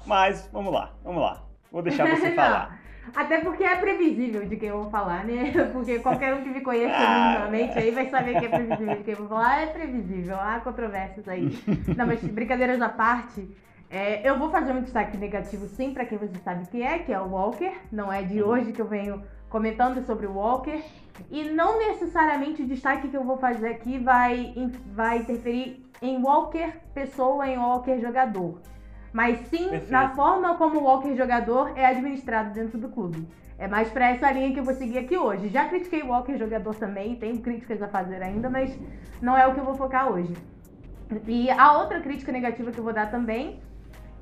Mas 0.05 0.49
vamos 0.51 0.73
lá, 0.73 0.93
vamos 1.03 1.21
lá. 1.21 1.43
Vou 1.71 1.81
deixar 1.81 2.07
você 2.07 2.31
falar. 2.35 2.79
Até 3.15 3.39
porque 3.39 3.63
é 3.63 3.75
previsível 3.75 4.45
de 4.45 4.57
quem 4.57 4.69
eu 4.69 4.81
vou 4.81 4.91
falar, 4.91 5.23
né? 5.23 5.53
Porque 5.71 5.99
qualquer 5.99 6.33
um 6.33 6.43
que 6.43 6.49
me 6.49 6.59
conheça 6.59 6.97
ah, 6.97 7.29
minimamente 7.29 7.79
aí 7.79 7.91
vai 7.91 8.09
saber 8.09 8.37
que 8.37 8.45
é 8.45 8.49
previsível 8.49 8.95
de 8.97 9.03
quem 9.03 9.13
eu 9.13 9.19
vou 9.19 9.29
falar. 9.29 9.61
É 9.61 9.67
previsível, 9.67 10.35
há 10.37 10.59
controvérsias 10.59 11.27
aí. 11.27 11.57
Não, 11.95 12.05
mas 12.05 12.21
brincadeiras 12.21 12.81
à 12.81 12.89
parte, 12.89 13.49
é, 13.89 14.27
eu 14.27 14.37
vou 14.37 14.49
fazer 14.49 14.73
um 14.73 14.81
destaque 14.81 15.15
negativo 15.15 15.67
sim 15.67 15.93
para 15.93 16.05
quem 16.05 16.17
você 16.17 16.37
sabe 16.43 16.67
que 16.67 16.81
é, 16.83 16.99
que 16.99 17.13
é 17.13 17.19
o 17.19 17.29
Walker. 17.29 17.71
Não 17.91 18.11
é 18.11 18.21
de 18.23 18.43
hoje 18.43 18.73
que 18.73 18.81
eu 18.81 18.87
venho 18.87 19.23
comentando 19.49 20.05
sobre 20.05 20.25
o 20.25 20.33
Walker. 20.33 20.81
E 21.31 21.45
não 21.45 21.79
necessariamente 21.79 22.61
o 22.61 22.67
destaque 22.67 23.07
que 23.07 23.17
eu 23.17 23.23
vou 23.23 23.37
fazer 23.37 23.67
aqui 23.69 23.97
vai, 23.97 24.53
vai 24.93 25.19
interferir 25.19 25.83
em 26.01 26.21
Walker 26.21 26.71
pessoa, 26.93 27.47
em 27.47 27.57
Walker 27.57 27.99
jogador. 27.99 28.59
Mas 29.11 29.39
sim 29.47 29.69
Perfeito. 29.69 29.91
na 29.91 30.09
forma 30.09 30.55
como 30.57 30.79
o 30.79 30.83
Walker 30.83 31.15
jogador 31.15 31.71
é 31.75 31.85
administrado 31.85 32.53
dentro 32.53 32.77
do 32.77 32.89
clube. 32.89 33.27
É 33.57 33.67
mais 33.67 33.89
para 33.89 34.09
essa 34.09 34.31
linha 34.31 34.53
que 34.53 34.59
eu 34.59 34.63
vou 34.63 34.75
seguir 34.75 34.99
aqui 34.99 35.17
hoje. 35.17 35.49
Já 35.49 35.67
critiquei 35.67 36.03
o 36.03 36.09
Walker 36.09 36.37
jogador 36.37 36.75
também, 36.75 37.15
tenho 37.15 37.39
críticas 37.39 37.81
a 37.81 37.87
fazer 37.87 38.21
ainda, 38.21 38.49
mas 38.49 38.77
não 39.19 39.35
é 39.35 39.47
o 39.47 39.53
que 39.53 39.59
eu 39.59 39.65
vou 39.65 39.73
focar 39.73 40.11
hoje. 40.11 40.35
E 41.25 41.49
a 41.49 41.79
outra 41.79 41.99
crítica 41.99 42.31
negativa 42.31 42.71
que 42.71 42.77
eu 42.77 42.83
vou 42.83 42.93
dar 42.93 43.09
também 43.09 43.59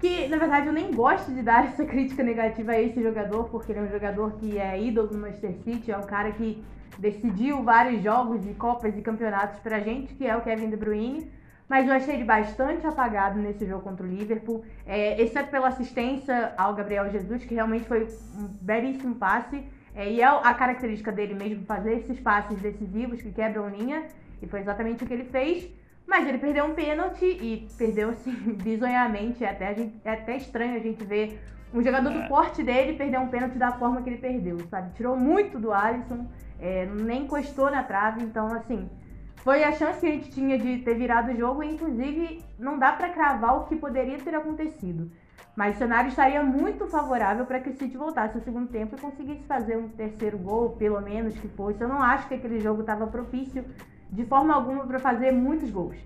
que 0.06 0.28
na 0.28 0.38
verdade 0.38 0.68
eu 0.68 0.74
nem 0.74 0.92
gosto 0.92 1.32
de 1.32 1.42
dar 1.42 1.66
essa 1.70 1.84
crítica 1.84 2.22
negativa 2.22 2.74
a 2.74 2.82
esse 2.82 3.02
jogador, 3.02 3.46
porque 3.46 3.72
ele 3.72 3.80
é 3.80 3.82
um 3.82 3.92
jogador 3.92 4.34
que 4.34 4.60
é 4.60 4.80
ídolo 4.80 5.08
do 5.08 5.18
Manchester 5.18 5.56
City, 5.64 5.92
é 5.92 5.98
um 5.98 6.04
cara 6.04 6.32
que 6.32 6.64
decidiu 7.00 7.64
vários 7.64 8.04
jogos 8.04 8.46
e 8.46 8.54
copas 8.54 8.96
e 8.96 9.02
campeonatos 9.02 9.60
pra 9.60 9.80
gente, 9.80 10.14
que 10.14 10.28
é 10.28 10.38
o 10.38 10.42
Kevin 10.42 10.70
De 10.70 10.78
Bruyne. 10.78 11.32
Mas 11.68 11.88
eu 11.88 11.94
achei 11.96 12.14
ele 12.14 12.24
bastante 12.24 12.86
apagado 12.86 13.40
nesse 13.40 13.66
jogo 13.66 13.82
contra 13.82 14.06
o 14.06 14.10
Liverpool, 14.10 14.64
é, 14.86 15.20
exceto 15.20 15.50
pela 15.50 15.70
assistência 15.70 16.54
ao 16.56 16.76
Gabriel 16.76 17.10
Jesus, 17.10 17.44
que 17.44 17.56
realmente 17.56 17.86
foi 17.86 18.04
um 18.38 18.48
belíssimo 18.62 19.16
passe. 19.16 19.64
É, 19.96 20.12
e 20.12 20.22
é 20.22 20.26
a 20.26 20.54
característica 20.54 21.12
dele 21.12 21.34
mesmo 21.34 21.66
fazer 21.66 21.94
esses 21.94 22.20
passes 22.20 22.60
decisivos 22.60 23.20
que 23.20 23.32
quebram 23.32 23.68
linha, 23.70 24.04
e 24.42 24.46
foi 24.46 24.60
exatamente 24.60 25.04
o 25.04 25.08
que 25.08 25.14
ele 25.14 25.26
fez. 25.26 25.68
Mas 26.08 26.28
ele 26.28 26.38
perdeu 26.38 26.66
um 26.66 26.74
pênalti 26.74 27.26
e 27.26 27.68
perdeu 27.78 28.10
assim, 28.10 28.34
bizonhamente. 28.62 29.44
É 29.44 29.50
até, 29.50 29.74
gente, 29.74 29.96
é 30.04 30.12
até 30.12 30.38
estranho 30.38 30.76
a 30.76 30.80
gente 30.80 31.04
ver 31.04 31.42
um 31.74 31.84
jogador 31.84 32.10
do 32.12 32.20
é. 32.20 32.28
porte 32.28 32.64
dele 32.64 32.94
perder 32.94 33.20
um 33.20 33.28
pênalti 33.28 33.58
da 33.58 33.72
forma 33.74 34.02
que 34.02 34.10
ele 34.10 34.18
perdeu, 34.18 34.60
sabe? 34.70 34.94
Tirou 34.96 35.18
muito 35.18 35.60
do 35.60 35.74
Alisson, 35.74 36.26
é, 36.60 36.86
nem 36.86 37.24
encostou 37.24 37.70
na 37.70 37.84
trave, 37.84 38.24
então 38.24 38.48
assim. 38.54 38.90
Foi 39.38 39.64
a 39.64 39.72
chance 39.74 40.00
que 40.00 40.08
a 40.08 40.12
gente 40.12 40.32
tinha 40.32 40.58
de 40.58 40.80
ter 40.80 40.96
virado 40.96 41.32
o 41.32 41.38
jogo 41.38 41.62
e, 41.62 41.72
inclusive, 41.72 42.44
não 42.58 42.80
dá 42.80 42.94
para 42.94 43.10
cravar 43.10 43.58
o 43.58 43.66
que 43.66 43.76
poderia 43.76 44.18
ter 44.18 44.34
acontecido. 44.34 45.12
Mas 45.56 45.76
o 45.76 45.78
cenário 45.78 46.10
estaria 46.10 46.44
muito 46.44 46.88
favorável 46.88 47.46
para 47.46 47.60
que 47.60 47.70
o 47.70 47.78
City 47.78 47.96
voltasse 47.96 48.36
ao 48.36 48.44
segundo 48.44 48.68
tempo 48.70 48.96
e 48.96 49.00
conseguisse 49.00 49.44
fazer 49.44 49.78
um 49.78 49.88
terceiro 49.88 50.38
gol, 50.38 50.72
pelo 50.72 51.00
menos 51.00 51.38
que 51.38 51.48
fosse. 51.50 51.80
Eu 51.80 51.88
não 51.88 52.02
acho 52.02 52.28
que 52.28 52.34
aquele 52.34 52.60
jogo 52.60 52.82
estava 52.82 53.06
propício 53.08 53.64
de 54.10 54.26
forma 54.26 54.54
alguma 54.54 54.86
para 54.86 55.00
fazer 55.00 55.32
muitos 55.32 55.70
gols, 55.70 55.98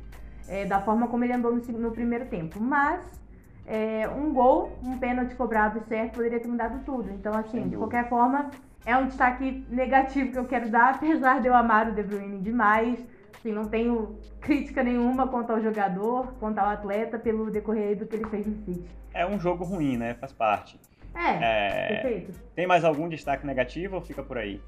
é, 0.48 0.66
da 0.66 0.80
forma 0.82 1.08
como 1.08 1.24
ele 1.24 1.34
andou 1.34 1.56
no, 1.56 1.62
no 1.80 1.92
primeiro 1.92 2.26
tempo. 2.26 2.60
Mas 2.60 3.20
é, 3.66 4.08
um 4.10 4.34
gol, 4.34 4.78
um 4.84 4.98
pênalti 4.98 5.36
cobrado 5.36 5.80
certo 5.88 6.16
poderia 6.16 6.40
ter 6.40 6.48
mudado 6.48 6.84
tudo. 6.84 7.12
Então, 7.12 7.34
assim, 7.34 7.68
de 7.68 7.78
qualquer 7.78 8.10
forma, 8.10 8.50
é 8.86 8.98
um 8.98 9.06
destaque 9.06 9.64
negativo 9.70 10.32
que 10.32 10.40
eu 10.40 10.46
quero 10.46 10.70
dar, 10.70 10.96
apesar 10.96 11.40
de 11.40 11.48
eu 11.48 11.54
amar 11.54 11.90
o 11.90 11.94
De 11.94 12.02
Bruyne 12.02 12.40
demais. 12.40 13.00
Assim, 13.38 13.52
não 13.52 13.66
tenho 13.66 14.18
crítica 14.42 14.84
nenhuma 14.84 15.28
quanto 15.28 15.52
ao 15.52 15.62
jogador, 15.62 16.34
quanto 16.40 16.58
ao 16.58 16.68
atleta, 16.68 17.18
pelo 17.18 17.50
decorrer 17.50 17.98
do 17.98 18.06
que 18.06 18.16
ele 18.16 18.26
fez 18.26 18.46
no 18.46 18.56
City. 18.66 18.84
É 19.14 19.26
um 19.26 19.40
jogo 19.40 19.64
ruim, 19.64 19.98
né? 19.98 20.16
Faz 20.16 20.34
parte. 20.34 20.80
É, 21.16 21.38
é, 21.42 21.88
perfeito. 21.88 22.34
Tem 22.56 22.68
mais 22.68 22.84
algum 22.84 23.08
destaque 23.08 23.46
negativo 23.46 23.96
ou 23.96 24.02
fica 24.02 24.24
por 24.24 24.38
aí? 24.38 24.62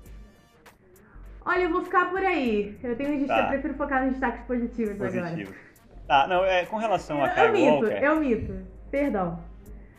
Olha, 1.45 1.63
eu 1.63 1.71
vou 1.71 1.83
ficar 1.83 2.09
por 2.09 2.23
aí. 2.23 2.77
Eu 2.83 2.95
tenho 2.95 3.27
tá. 3.27 3.43
eu 3.43 3.47
prefiro 3.49 3.73
focar 3.73 4.03
nos 4.03 4.11
destaques 4.11 4.45
positivos, 4.45 4.95
positivos. 4.95 5.49
agora. 5.49 5.71
Tá, 6.07 6.27
não, 6.27 6.43
é, 6.43 6.65
com 6.65 6.77
relação 6.77 7.23
a 7.23 7.29
Kyle 7.29 7.47
eu 7.47 7.53
mito, 7.53 7.71
Walker... 7.71 8.03
Eu 8.03 8.15
mito, 8.19 8.67
perdão. 8.91 9.39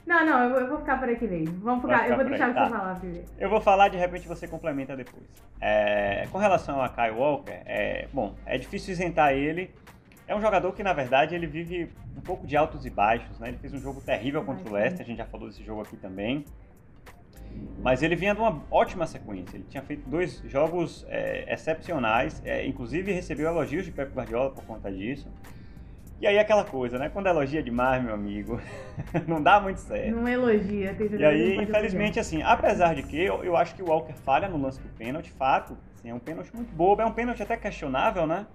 Não, 0.07 0.27
não, 0.27 0.45
eu, 0.45 0.61
eu 0.61 0.69
vou 0.69 0.79
ficar 0.79 0.99
por 0.99 1.09
aqui 1.09 1.27
mesmo. 1.27 1.59
Vamos 1.61 1.83
ficar, 1.83 2.01
ficar 2.01 2.11
eu 2.11 2.17
vou 2.17 2.25
deixar 2.27 2.47
aí. 2.47 2.53
você 2.53 2.59
tá. 2.59 2.69
falar 2.69 2.95
primeiro. 2.97 3.27
Eu 3.39 3.49
vou 3.49 3.61
falar, 3.61 3.89
de 3.89 3.97
repente 3.97 4.29
você 4.29 4.47
complementa 4.47 4.97
depois. 4.97 5.25
É, 5.61 6.27
com 6.31 6.39
relação 6.39 6.83
a 6.83 6.89
Kyle 6.89 7.13
Walker, 7.13 7.61
é, 7.65 8.09
bom, 8.13 8.35
é 8.45 8.59
difícil 8.59 8.93
isentar 8.93 9.33
ele. 9.33 9.71
É 10.27 10.35
um 10.35 10.41
jogador 10.41 10.73
que, 10.73 10.83
na 10.83 10.93
verdade, 10.93 11.35
ele 11.35 11.47
vive 11.47 11.91
um 12.17 12.21
pouco 12.21 12.47
de 12.47 12.57
altos 12.57 12.87
e 12.87 12.91
baixos, 12.91 13.39
né? 13.39 13.49
Ele 13.49 13.59
fez 13.59 13.73
um 13.73 13.79
jogo 13.79 14.01
terrível 14.01 14.45
contra 14.45 14.69
o 14.69 14.73
Leicester, 14.73 15.05
a 15.05 15.09
gente 15.09 15.19
já 15.19 15.27
falou 15.27 15.49
desse 15.49 15.65
jogo 15.65 15.83
aqui 15.83 15.97
também. 15.97 16.45
Mas 17.83 18.03
ele 18.03 18.15
vinha 18.15 18.35
de 18.35 18.41
uma 18.41 18.63
ótima 18.71 19.07
sequência. 19.07 19.57
Ele 19.57 19.65
tinha 19.69 19.83
feito 19.83 20.09
dois 20.09 20.41
jogos 20.45 21.05
é, 21.09 21.53
excepcionais, 21.53 22.41
é, 22.45 22.65
inclusive 22.67 23.11
recebeu 23.13 23.49
elogios 23.49 23.85
de 23.85 23.91
Pep 23.91 24.13
Guardiola 24.15 24.51
por 24.51 24.65
conta 24.65 24.91
disso. 24.91 25.29
E 26.21 26.27
aí 26.27 26.39
aquela 26.39 26.65
coisa, 26.65 27.01
né? 27.01 27.09
Quando 27.09 27.27
elogia 27.27 27.61
demais, 27.61 28.01
meu 28.01 28.15
amigo, 28.15 28.61
não 29.27 29.43
dá 29.43 29.59
muito 29.59 29.81
certo. 29.81 30.15
Não 30.15 30.29
elogia, 30.29 30.95
tem 30.95 31.09
E 31.19 31.25
aí, 31.25 31.57
infelizmente, 31.57 32.21
assim, 32.21 32.41
apesar 32.43 32.95
de 32.95 33.03
que 33.03 33.21
eu, 33.21 33.43
eu 33.43 33.57
acho 33.57 33.75
que 33.75 33.83
o 33.83 33.87
Walker 33.87 34.13
falha 34.13 34.49
no 34.49 34.57
lance 34.57 34.81
do 34.81 34.89
pênalti, 34.91 35.33
fato, 35.33 35.77
assim, 35.97 36.11
é 36.11 36.15
um 36.15 36.21
pênalti 36.21 36.55
muito 36.55 36.73
bobo, 36.73 37.03
é 37.03 37.05
um 37.05 37.13
pênalti 37.13 37.43
até 37.43 37.57
questionável, 37.57 38.25
né? 38.25 38.47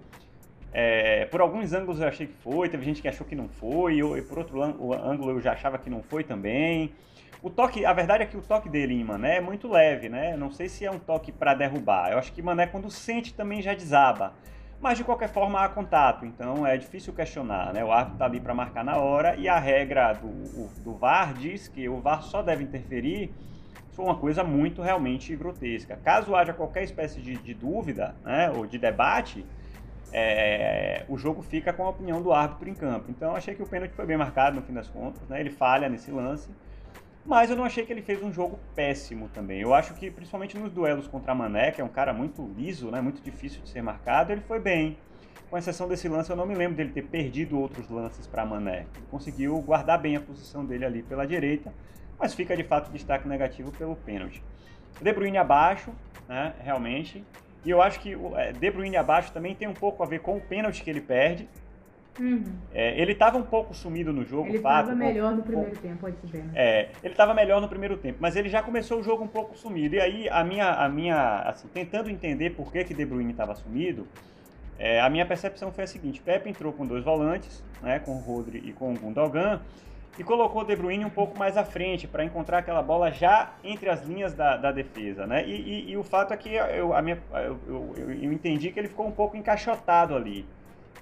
É, 0.72 1.26
por 1.26 1.42
alguns 1.42 1.74
ângulos 1.74 2.00
eu 2.00 2.08
achei 2.08 2.26
que 2.26 2.34
foi, 2.34 2.70
teve 2.70 2.84
gente 2.84 3.02
que 3.02 3.08
achou 3.08 3.26
que 3.26 3.34
não 3.34 3.48
foi, 3.48 3.98
eu, 3.98 4.16
e 4.16 4.22
por 4.22 4.38
outro 4.38 4.62
ângulo 4.62 5.30
eu 5.30 5.40
já 5.40 5.52
achava 5.52 5.76
que 5.76 5.90
não 5.90 6.02
foi 6.02 6.24
também. 6.24 6.94
O 7.42 7.50
toque, 7.50 7.84
a 7.84 7.92
verdade 7.92 8.24
é 8.24 8.26
que 8.26 8.36
o 8.36 8.42
toque 8.42 8.68
dele 8.68 8.94
em 8.94 9.04
Mané 9.04 9.36
é 9.36 9.40
muito 9.40 9.68
leve, 9.68 10.08
né? 10.08 10.36
Não 10.36 10.50
sei 10.50 10.68
se 10.68 10.84
é 10.84 10.90
um 10.90 10.98
toque 10.98 11.30
para 11.30 11.54
derrubar. 11.54 12.12
Eu 12.12 12.18
acho 12.18 12.32
que 12.32 12.42
Mané 12.42 12.66
quando 12.66 12.90
sente 12.90 13.32
também 13.34 13.62
já 13.62 13.74
desaba. 13.74 14.34
Mas 14.80 14.96
de 14.96 15.04
qualquer 15.04 15.28
forma 15.28 15.60
há 15.60 15.68
contato, 15.68 16.24
então 16.24 16.64
é 16.64 16.76
difícil 16.76 17.12
questionar, 17.12 17.72
né? 17.72 17.84
O 17.84 17.90
árbitro 17.90 18.14
está 18.14 18.24
ali 18.26 18.40
para 18.40 18.54
marcar 18.54 18.84
na 18.84 18.96
hora 18.96 19.34
e 19.36 19.48
a 19.48 19.58
regra 19.58 20.12
do, 20.12 20.68
do 20.82 20.94
VAR 20.94 21.34
diz 21.34 21.66
que 21.66 21.88
o 21.88 22.00
VAR 22.00 22.22
só 22.22 22.42
deve 22.42 22.62
interferir 22.62 23.34
for 23.98 24.04
uma 24.04 24.16
coisa 24.16 24.44
muito 24.44 24.80
realmente 24.80 25.34
grotesca. 25.34 25.96
Caso 25.96 26.36
haja 26.36 26.52
qualquer 26.52 26.84
espécie 26.84 27.20
de, 27.20 27.34
de 27.34 27.52
dúvida 27.52 28.14
né, 28.24 28.48
ou 28.48 28.64
de 28.64 28.78
debate, 28.78 29.44
é, 30.12 31.04
o 31.08 31.18
jogo 31.18 31.42
fica 31.42 31.72
com 31.72 31.84
a 31.84 31.88
opinião 31.88 32.22
do 32.22 32.32
árbitro 32.32 32.68
em 32.68 32.74
campo. 32.74 33.10
Então 33.10 33.34
achei 33.34 33.56
que 33.56 33.62
o 33.62 33.66
pênalti 33.66 33.90
foi 33.94 34.06
bem 34.06 34.16
marcado 34.16 34.54
no 34.54 34.62
fim 34.62 34.72
das 34.72 34.88
contas, 34.88 35.28
né? 35.28 35.40
Ele 35.40 35.50
falha 35.50 35.88
nesse 35.88 36.12
lance. 36.12 36.48
Mas 37.28 37.50
eu 37.50 37.56
não 37.56 37.64
achei 37.64 37.84
que 37.84 37.92
ele 37.92 38.00
fez 38.00 38.22
um 38.22 38.32
jogo 38.32 38.58
péssimo 38.74 39.28
também. 39.28 39.60
Eu 39.60 39.74
acho 39.74 39.92
que, 39.92 40.10
principalmente 40.10 40.56
nos 40.56 40.72
duelos 40.72 41.06
contra 41.06 41.34
Mané, 41.34 41.70
que 41.70 41.78
é 41.78 41.84
um 41.84 41.88
cara 41.88 42.10
muito 42.10 42.50
liso, 42.56 42.90
né, 42.90 43.02
muito 43.02 43.20
difícil 43.20 43.60
de 43.60 43.68
ser 43.68 43.82
marcado, 43.82 44.32
ele 44.32 44.40
foi 44.40 44.58
bem. 44.58 44.96
Com 45.50 45.58
exceção 45.58 45.86
desse 45.86 46.08
lance, 46.08 46.30
eu 46.30 46.36
não 46.36 46.46
me 46.46 46.54
lembro 46.54 46.74
dele 46.74 46.90
ter 46.90 47.02
perdido 47.02 47.60
outros 47.60 47.90
lances 47.90 48.26
para 48.26 48.46
Mané. 48.46 48.86
Ele 48.96 49.06
conseguiu 49.10 49.60
guardar 49.60 50.00
bem 50.00 50.16
a 50.16 50.20
posição 50.22 50.64
dele 50.64 50.86
ali 50.86 51.02
pela 51.02 51.26
direita, 51.26 51.70
mas 52.18 52.32
fica 52.32 52.56
de 52.56 52.64
fato 52.64 52.90
destaque 52.90 53.28
negativo 53.28 53.72
pelo 53.72 53.94
pênalti. 53.94 54.42
De 54.98 55.12
Bruyne 55.12 55.36
abaixo, 55.36 55.92
né, 56.26 56.54
realmente. 56.60 57.22
E 57.62 57.68
eu 57.68 57.82
acho 57.82 58.00
que 58.00 58.16
o 58.16 58.38
é, 58.38 58.52
De 58.52 58.70
Bruyne 58.70 58.96
abaixo 58.96 59.30
também 59.32 59.54
tem 59.54 59.68
um 59.68 59.74
pouco 59.74 60.02
a 60.02 60.06
ver 60.06 60.20
com 60.20 60.38
o 60.38 60.40
pênalti 60.40 60.82
que 60.82 60.88
ele 60.88 61.02
perde. 61.02 61.46
Uhum. 62.20 62.44
É, 62.72 63.00
ele 63.00 63.12
estava 63.12 63.38
um 63.38 63.42
pouco 63.42 63.72
sumido 63.72 64.12
no 64.12 64.24
jogo, 64.24 64.48
Ele 64.48 64.56
estava 64.56 64.94
melhor 64.94 65.34
no 65.34 65.42
primeiro 65.42 65.76
tempo, 65.76 65.98
pode 66.00 66.16
ser. 66.30 66.44
Né? 66.44 66.52
É, 66.54 66.88
ele 67.02 67.14
estava 67.14 67.32
melhor 67.32 67.60
no 67.60 67.68
primeiro 67.68 67.96
tempo, 67.96 68.18
mas 68.20 68.34
ele 68.34 68.48
já 68.48 68.62
começou 68.62 68.98
o 68.98 69.02
jogo 69.02 69.22
um 69.22 69.28
pouco 69.28 69.56
sumido. 69.56 69.94
E 69.94 70.00
aí, 70.00 70.28
a 70.28 70.42
minha, 70.42 70.70
a 70.70 70.88
minha 70.88 71.40
assim, 71.42 71.68
tentando 71.68 72.10
entender 72.10 72.50
por 72.50 72.72
que, 72.72 72.84
que 72.84 72.94
De 72.94 73.04
Bruyne 73.04 73.30
estava 73.30 73.54
sumido, 73.54 74.06
é, 74.78 75.00
a 75.00 75.10
minha 75.10 75.26
percepção 75.26 75.72
foi 75.72 75.84
a 75.84 75.86
seguinte: 75.86 76.20
Pepe 76.20 76.48
entrou 76.48 76.72
com 76.72 76.86
dois 76.86 77.04
volantes, 77.04 77.64
né, 77.82 77.98
com 77.98 78.12
o 78.12 78.20
Rodri 78.20 78.62
e 78.64 78.72
com 78.72 78.92
o 78.92 78.98
Gundogan, 78.98 79.60
e 80.18 80.24
colocou 80.24 80.62
o 80.62 80.64
De 80.64 80.74
Bruyne 80.76 81.04
um 81.04 81.10
pouco 81.10 81.38
mais 81.38 81.56
à 81.56 81.64
frente 81.64 82.06
para 82.06 82.24
encontrar 82.24 82.58
aquela 82.58 82.82
bola 82.82 83.10
já 83.10 83.54
entre 83.62 83.88
as 83.88 84.02
linhas 84.02 84.34
da, 84.34 84.56
da 84.56 84.72
defesa, 84.72 85.26
né? 85.26 85.46
E, 85.46 85.52
e, 85.52 85.90
e, 85.90 85.96
o 85.96 86.02
fato 86.02 86.32
é 86.32 86.36
que 86.36 86.54
eu, 86.54 86.94
a 86.94 87.02
minha, 87.02 87.18
eu, 87.32 87.58
eu, 87.66 87.94
eu 87.96 88.32
entendi 88.32 88.70
que 88.70 88.78
ele 88.78 88.88
ficou 88.88 89.06
um 89.06 89.12
pouco 89.12 89.36
encaixotado 89.36 90.14
ali. 90.14 90.44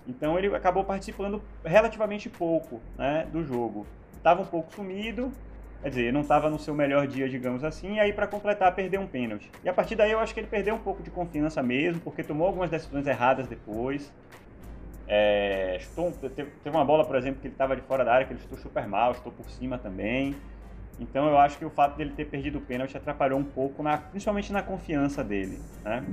Então 0.07 0.39
ele 0.39 0.55
acabou 0.55 0.85
participando 0.85 1.43
relativamente 1.65 2.29
pouco 2.29 2.81
né, 2.97 3.27
do 3.33 3.45
jogo. 3.45 3.87
Estava 4.17 4.43
um 4.43 4.47
pouco 4.47 4.73
sumido, 4.75 5.33
quer 5.83 5.89
dizer, 5.89 6.13
não 6.13 6.21
estava 6.21 6.49
no 6.49 6.59
seu 6.59 6.75
melhor 6.75 7.07
dia, 7.07 7.29
digamos 7.29 7.65
assim, 7.65 7.95
e 7.95 8.01
aí 8.01 8.13
para 8.13 8.27
completar 8.27 8.75
perdeu 8.75 9.01
um 9.01 9.07
pênalti. 9.07 9.51
E 9.65 9.69
a 9.69 9.73
partir 9.73 9.97
daí 9.97 10.13
eu 10.13 10.19
acho 10.19 10.33
que 10.33 10.41
ele 10.41 10.47
perdeu 10.47 10.75
um 10.75 10.79
pouco 10.79 11.03
de 11.03 11.11
confiança 11.11 11.63
mesmo, 11.63 12.01
porque 12.01 12.23
tomou 12.23 12.47
algumas 12.47 12.71
decisões 12.71 13.07
erradas 13.07 13.47
depois. 13.47 14.13
É, 15.09 15.79
chutou, 15.81 16.13
teve, 16.31 16.51
uma 16.67 16.85
bola, 16.85 17.05
por 17.05 17.15
exemplo, 17.17 17.41
que 17.41 17.47
ele 17.47 17.55
estava 17.55 17.77
de 17.77 17.83
fora 17.83 18.05
da 18.05 18.13
área, 18.13 18.27
que 18.27 18.33
ele 18.33 18.41
chutou 18.41 18.59
super 18.59 18.87
mal, 18.87 19.15
chutou 19.15 19.33
por 19.33 19.49
cima 19.51 19.79
também. 19.79 20.35
Então 20.99 21.29
eu 21.29 21.39
acho 21.39 21.59
que 21.59 21.65
o 21.65 21.71
fato 21.71 21.97
dele 21.97 22.13
ter 22.17 22.25
perdido 22.25 22.59
o 22.59 22.61
pênalti 22.61 22.97
atrapalhou 22.97 23.39
um 23.39 23.45
pouco, 23.45 23.83
na, 23.83 23.99
principalmente 23.99 24.53
na 24.53 24.63
confiança 24.63 25.23
dele. 25.23 25.61
Né? 25.85 26.05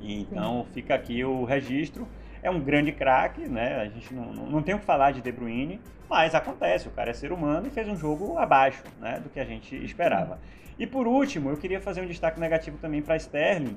Então 0.00 0.66
fica 0.72 0.94
aqui 0.94 1.24
o 1.24 1.44
registro 1.44 2.06
é 2.42 2.50
um 2.50 2.60
grande 2.60 2.92
craque, 2.92 3.48
né? 3.48 3.76
A 3.76 3.86
gente 3.86 4.12
não, 4.14 4.32
não, 4.32 4.62
tem 4.62 4.74
o 4.74 4.78
que 4.78 4.84
falar 4.84 5.12
de 5.12 5.20
De 5.20 5.32
Bruyne, 5.32 5.80
mas 6.08 6.34
acontece, 6.34 6.88
o 6.88 6.90
cara 6.90 7.10
é 7.10 7.14
ser 7.14 7.32
humano 7.32 7.66
e 7.66 7.70
fez 7.70 7.88
um 7.88 7.96
jogo 7.96 8.38
abaixo 8.38 8.82
né, 9.00 9.20
do 9.20 9.28
que 9.28 9.40
a 9.40 9.44
gente 9.44 9.74
esperava. 9.84 10.38
E 10.78 10.86
por 10.86 11.06
último, 11.06 11.50
eu 11.50 11.56
queria 11.56 11.80
fazer 11.80 12.00
um 12.00 12.06
destaque 12.06 12.38
negativo 12.38 12.78
também 12.78 13.02
para 13.02 13.16
Sterling, 13.16 13.76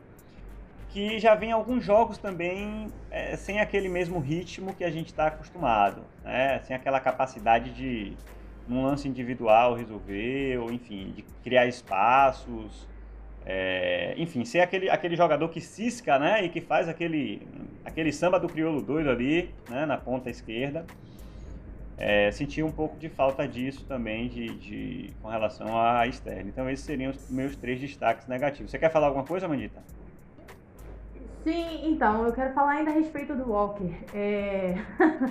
que 0.90 1.20
já 1.20 1.34
vem 1.36 1.52
alguns 1.52 1.84
jogos 1.84 2.18
também 2.18 2.88
é, 3.10 3.36
sem 3.36 3.60
aquele 3.60 3.90
mesmo 3.90 4.20
ritmo 4.20 4.74
que 4.74 4.84
a 4.84 4.92
gente 4.92 5.08
está 5.08 5.28
acostumado, 5.28 6.04
né? 6.24 6.60
sem 6.64 6.76
aquela 6.76 7.00
capacidade 7.00 7.72
de, 7.72 8.14
num 8.68 8.84
lance 8.84 9.08
individual, 9.08 9.74
resolver, 9.74 10.58
ou 10.60 10.72
enfim, 10.72 11.12
de 11.12 11.24
criar 11.44 11.66
espaços. 11.66 12.88
É, 13.46 14.14
enfim, 14.18 14.46
ser 14.46 14.60
aquele, 14.60 14.90
aquele 14.90 15.16
jogador 15.16 15.50
que 15.50 15.60
cisca, 15.60 16.20
né? 16.20 16.46
E 16.46 16.50
que 16.50 16.62
faz 16.62 16.88
aquele, 16.88 17.48
aquele 17.84 18.12
samba 18.12 18.40
do 18.40 18.48
crioulo 18.48 18.82
doido 18.82 19.10
ali, 19.10 19.50
né? 19.70 19.86
Na 19.86 19.98
ponta 19.98 20.30
esquerda. 20.30 20.86
É, 21.98 22.32
senti 22.32 22.64
um 22.64 22.72
pouco 22.72 22.98
de 22.98 23.10
falta 23.10 23.48
disso 23.48 23.86
também 23.86 24.28
de, 24.28 24.48
de, 24.56 25.14
com 25.22 25.28
relação 25.28 25.80
à 25.80 26.08
Sterling. 26.08 26.50
Então 26.50 26.68
esses 26.70 26.84
seriam 26.84 27.12
os 27.12 27.30
meus 27.30 27.56
três 27.56 27.80
destaques 27.80 28.28
negativos. 28.28 28.72
Você 28.72 28.80
quer 28.80 28.92
falar 28.92 29.08
alguma 29.08 29.26
coisa, 29.26 29.48
Mandita? 29.48 29.82
Sim, 31.44 31.92
então, 31.92 32.26
eu 32.26 32.34
quero 32.34 32.54
falar 32.54 32.72
ainda 32.72 32.92
a 32.92 32.94
respeito 32.94 33.36
do 33.36 33.50
Walker. 33.50 33.92
É... 34.14 34.76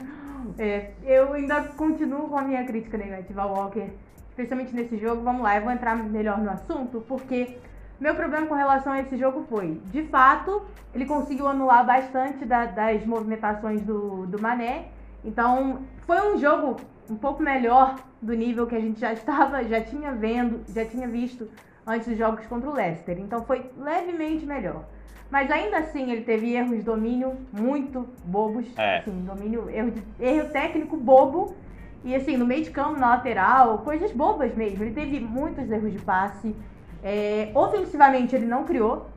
é, 0.59 0.93
eu 1.05 1.33
ainda 1.33 1.62
continuo 1.76 2.29
com 2.29 2.37
a 2.37 2.43
minha 2.43 2.64
crítica 2.64 2.97
negativa 2.97 3.43
ao 3.43 3.52
Walker, 3.52 3.88
especialmente 4.29 4.75
nesse 4.75 4.97
jogo. 4.97 5.23
Vamos 5.23 5.43
lá, 5.43 5.57
eu 5.57 5.62
vou 5.62 5.73
entrar 5.73 5.97
melhor 5.97 6.38
no 6.38 6.50
assunto, 6.50 7.05
porque 7.09 7.59
meu 8.00 8.14
problema 8.14 8.47
com 8.47 8.54
relação 8.54 8.92
a 8.92 9.00
esse 9.00 9.16
jogo 9.16 9.45
foi, 9.49 9.80
de 9.92 10.02
fato, 10.04 10.62
ele 10.95 11.04
conseguiu 11.04 11.47
anular 11.47 11.85
bastante 11.85 12.45
da, 12.45 12.64
das 12.64 13.04
movimentações 13.04 13.83
do, 13.83 14.26
do 14.26 14.40
Mané. 14.40 14.87
Então, 15.25 15.83
foi 16.07 16.35
um 16.35 16.38
jogo 16.38 16.76
um 17.11 17.16
pouco 17.16 17.42
melhor 17.42 17.97
do 18.23 18.33
nível 18.33 18.66
que 18.66 18.75
a 18.75 18.80
gente 18.80 18.99
já 18.99 19.12
estava, 19.12 19.62
já 19.64 19.80
tinha 19.80 20.12
vendo, 20.12 20.62
já 20.73 20.85
tinha 20.85 21.07
visto 21.07 21.49
antes 21.87 22.09
dos 22.09 22.16
jogos 22.16 22.47
contra 22.47 22.71
o 22.71 22.73
Leicester. 22.73 23.19
Então, 23.19 23.45
foi 23.45 23.71
levemente 23.76 24.47
melhor. 24.47 24.85
Mas 25.30 25.50
ainda 25.50 25.78
assim, 25.78 26.11
ele 26.11 26.23
teve 26.23 26.54
erros 26.54 26.78
de 26.78 26.83
domínio 26.83 27.37
muito 27.52 28.09
bobos. 28.25 28.66
É. 28.76 28.99
Assim, 28.99 29.25
domínio, 29.25 29.71
erro, 29.71 29.92
de, 29.92 30.02
erro 30.19 30.49
técnico 30.49 30.97
bobo. 30.97 31.54
E 32.02 32.14
assim, 32.14 32.37
no 32.37 32.47
meio 32.47 32.64
de 32.64 32.71
campo, 32.71 32.99
na 32.99 33.11
lateral, 33.11 33.78
coisas 33.78 34.11
bobas 34.11 34.54
mesmo. 34.54 34.83
Ele 34.83 34.95
teve 34.95 35.21
muitos 35.21 35.71
erros 35.71 35.92
de 35.92 35.99
passe. 35.99 36.57
É, 37.02 37.50
ofensivamente 37.54 38.35
ele 38.35 38.47
não 38.47 38.64
criou. 38.64 39.09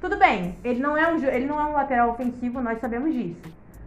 Tudo 0.00 0.18
bem, 0.18 0.54
ele 0.62 0.80
não, 0.80 0.96
é 0.96 1.10
um, 1.10 1.16
ele 1.16 1.46
não 1.46 1.60
é 1.60 1.66
um 1.66 1.72
lateral 1.72 2.10
ofensivo, 2.10 2.60
nós 2.60 2.78
sabemos 2.80 3.12
disso. 3.12 3.40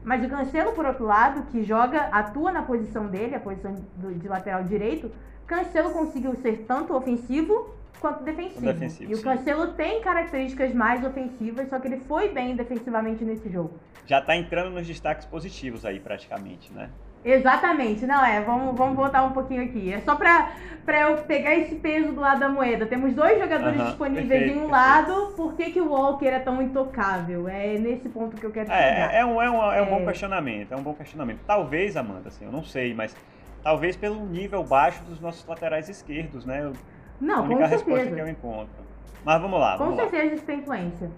Mas 0.04 0.24
o 0.24 0.30
Cancelo, 0.30 0.72
por 0.72 0.86
outro 0.86 1.06
lado, 1.06 1.44
que 1.52 1.64
joga, 1.64 2.02
atua 2.12 2.52
na 2.52 2.62
posição 2.62 3.08
dele, 3.08 3.36
a 3.36 3.40
posição 3.40 3.76
do, 3.96 4.14
de 4.14 4.28
lateral 4.28 4.64
direito, 4.64 5.12
Cancelo 5.46 5.92
conseguiu 5.92 6.36
ser 6.36 6.66
tanto 6.68 6.96
ofensivo 6.96 7.74
quanto 8.00 8.24
defensivo. 8.24 8.62
defensivo 8.62 9.12
e 9.12 9.16
o 9.16 9.22
Cancelo 9.22 9.74
tem 9.74 10.02
características 10.02 10.74
mais 10.74 11.04
ofensivas, 11.04 11.70
só 11.70 11.80
que 11.80 11.88
ele 11.88 12.00
foi 12.08 12.30
bem 12.30 12.56
defensivamente 12.56 13.24
nesse 13.24 13.50
jogo. 13.50 13.72
Já 14.06 14.20
está 14.20 14.36
entrando 14.36 14.72
nos 14.72 14.88
destaques 14.88 15.26
positivos 15.26 15.86
aí, 15.86 16.00
praticamente, 16.00 16.72
né? 16.74 16.90
Exatamente, 17.24 18.06
não 18.06 18.24
é. 18.26 18.42
Vamos, 18.42 18.78
vamos 18.78 18.96
voltar 18.96 19.24
um 19.24 19.32
pouquinho 19.32 19.64
aqui. 19.64 19.94
É 19.94 20.00
só 20.02 20.16
pra, 20.16 20.52
pra 20.86 21.02
eu 21.02 21.18
pegar 21.18 21.54
esse 21.56 21.76
peso 21.76 22.14
do 22.14 22.22
lado 22.22 22.40
da 22.40 22.50
moeda. 22.50 22.86
Temos 22.86 23.14
dois 23.14 23.40
jogadores 23.40 23.84
disponíveis 23.84 24.28
perfeito, 24.28 24.58
em 24.58 24.64
um 24.64 24.70
perfeito. 24.70 24.72
lado, 24.72 25.34
por 25.36 25.54
que, 25.56 25.72
que 25.72 25.82
o 25.82 25.90
Walker 25.90 26.28
é 26.28 26.40
tão 26.40 26.62
intocável? 26.62 27.48
É 27.48 27.78
nesse 27.78 28.08
ponto 28.10 28.38
que 28.38 28.46
eu 28.46 28.52
quero 28.52 28.72
é. 28.72 29.16
É, 29.16 29.20
é 29.20 29.26
um, 29.26 29.42
é, 29.42 29.50
um, 29.50 29.72
é 29.72 29.82
um 29.82 29.86
bom 29.86 30.00
é. 30.02 30.06
questionamento, 30.06 30.72
é 30.72 30.78
um 30.78 30.84
bom 30.84 30.94
questionamento. 30.94 31.40
Talvez, 31.46 31.98
Amanda, 31.98 32.30
assim, 32.30 32.46
eu 32.46 32.52
não 32.52 32.64
sei, 32.64 32.94
mas 32.94 33.16
talvez 33.62 33.96
pelo 33.96 34.26
nível 34.26 34.64
baixo 34.64 35.04
dos 35.04 35.20
nossos 35.20 35.46
laterais 35.46 35.90
esquerdos, 35.90 36.46
né? 36.46 36.72
Não, 37.20 37.40
a 37.40 37.42
única 37.42 37.64
com 37.64 37.68
resposta 37.68 38.06
certeza. 38.06 38.16
que 38.16 38.22
eu 38.22 38.30
encontro. 38.30 38.90
Mas 39.26 39.42
vamos 39.42 39.60
lá. 39.60 39.78
Com 39.78 39.86
vamos 39.86 40.00
certeza 40.00 40.24
lá. 40.24 40.34
isso 40.34 40.46
tem 40.46 40.60
influência. 40.60 41.12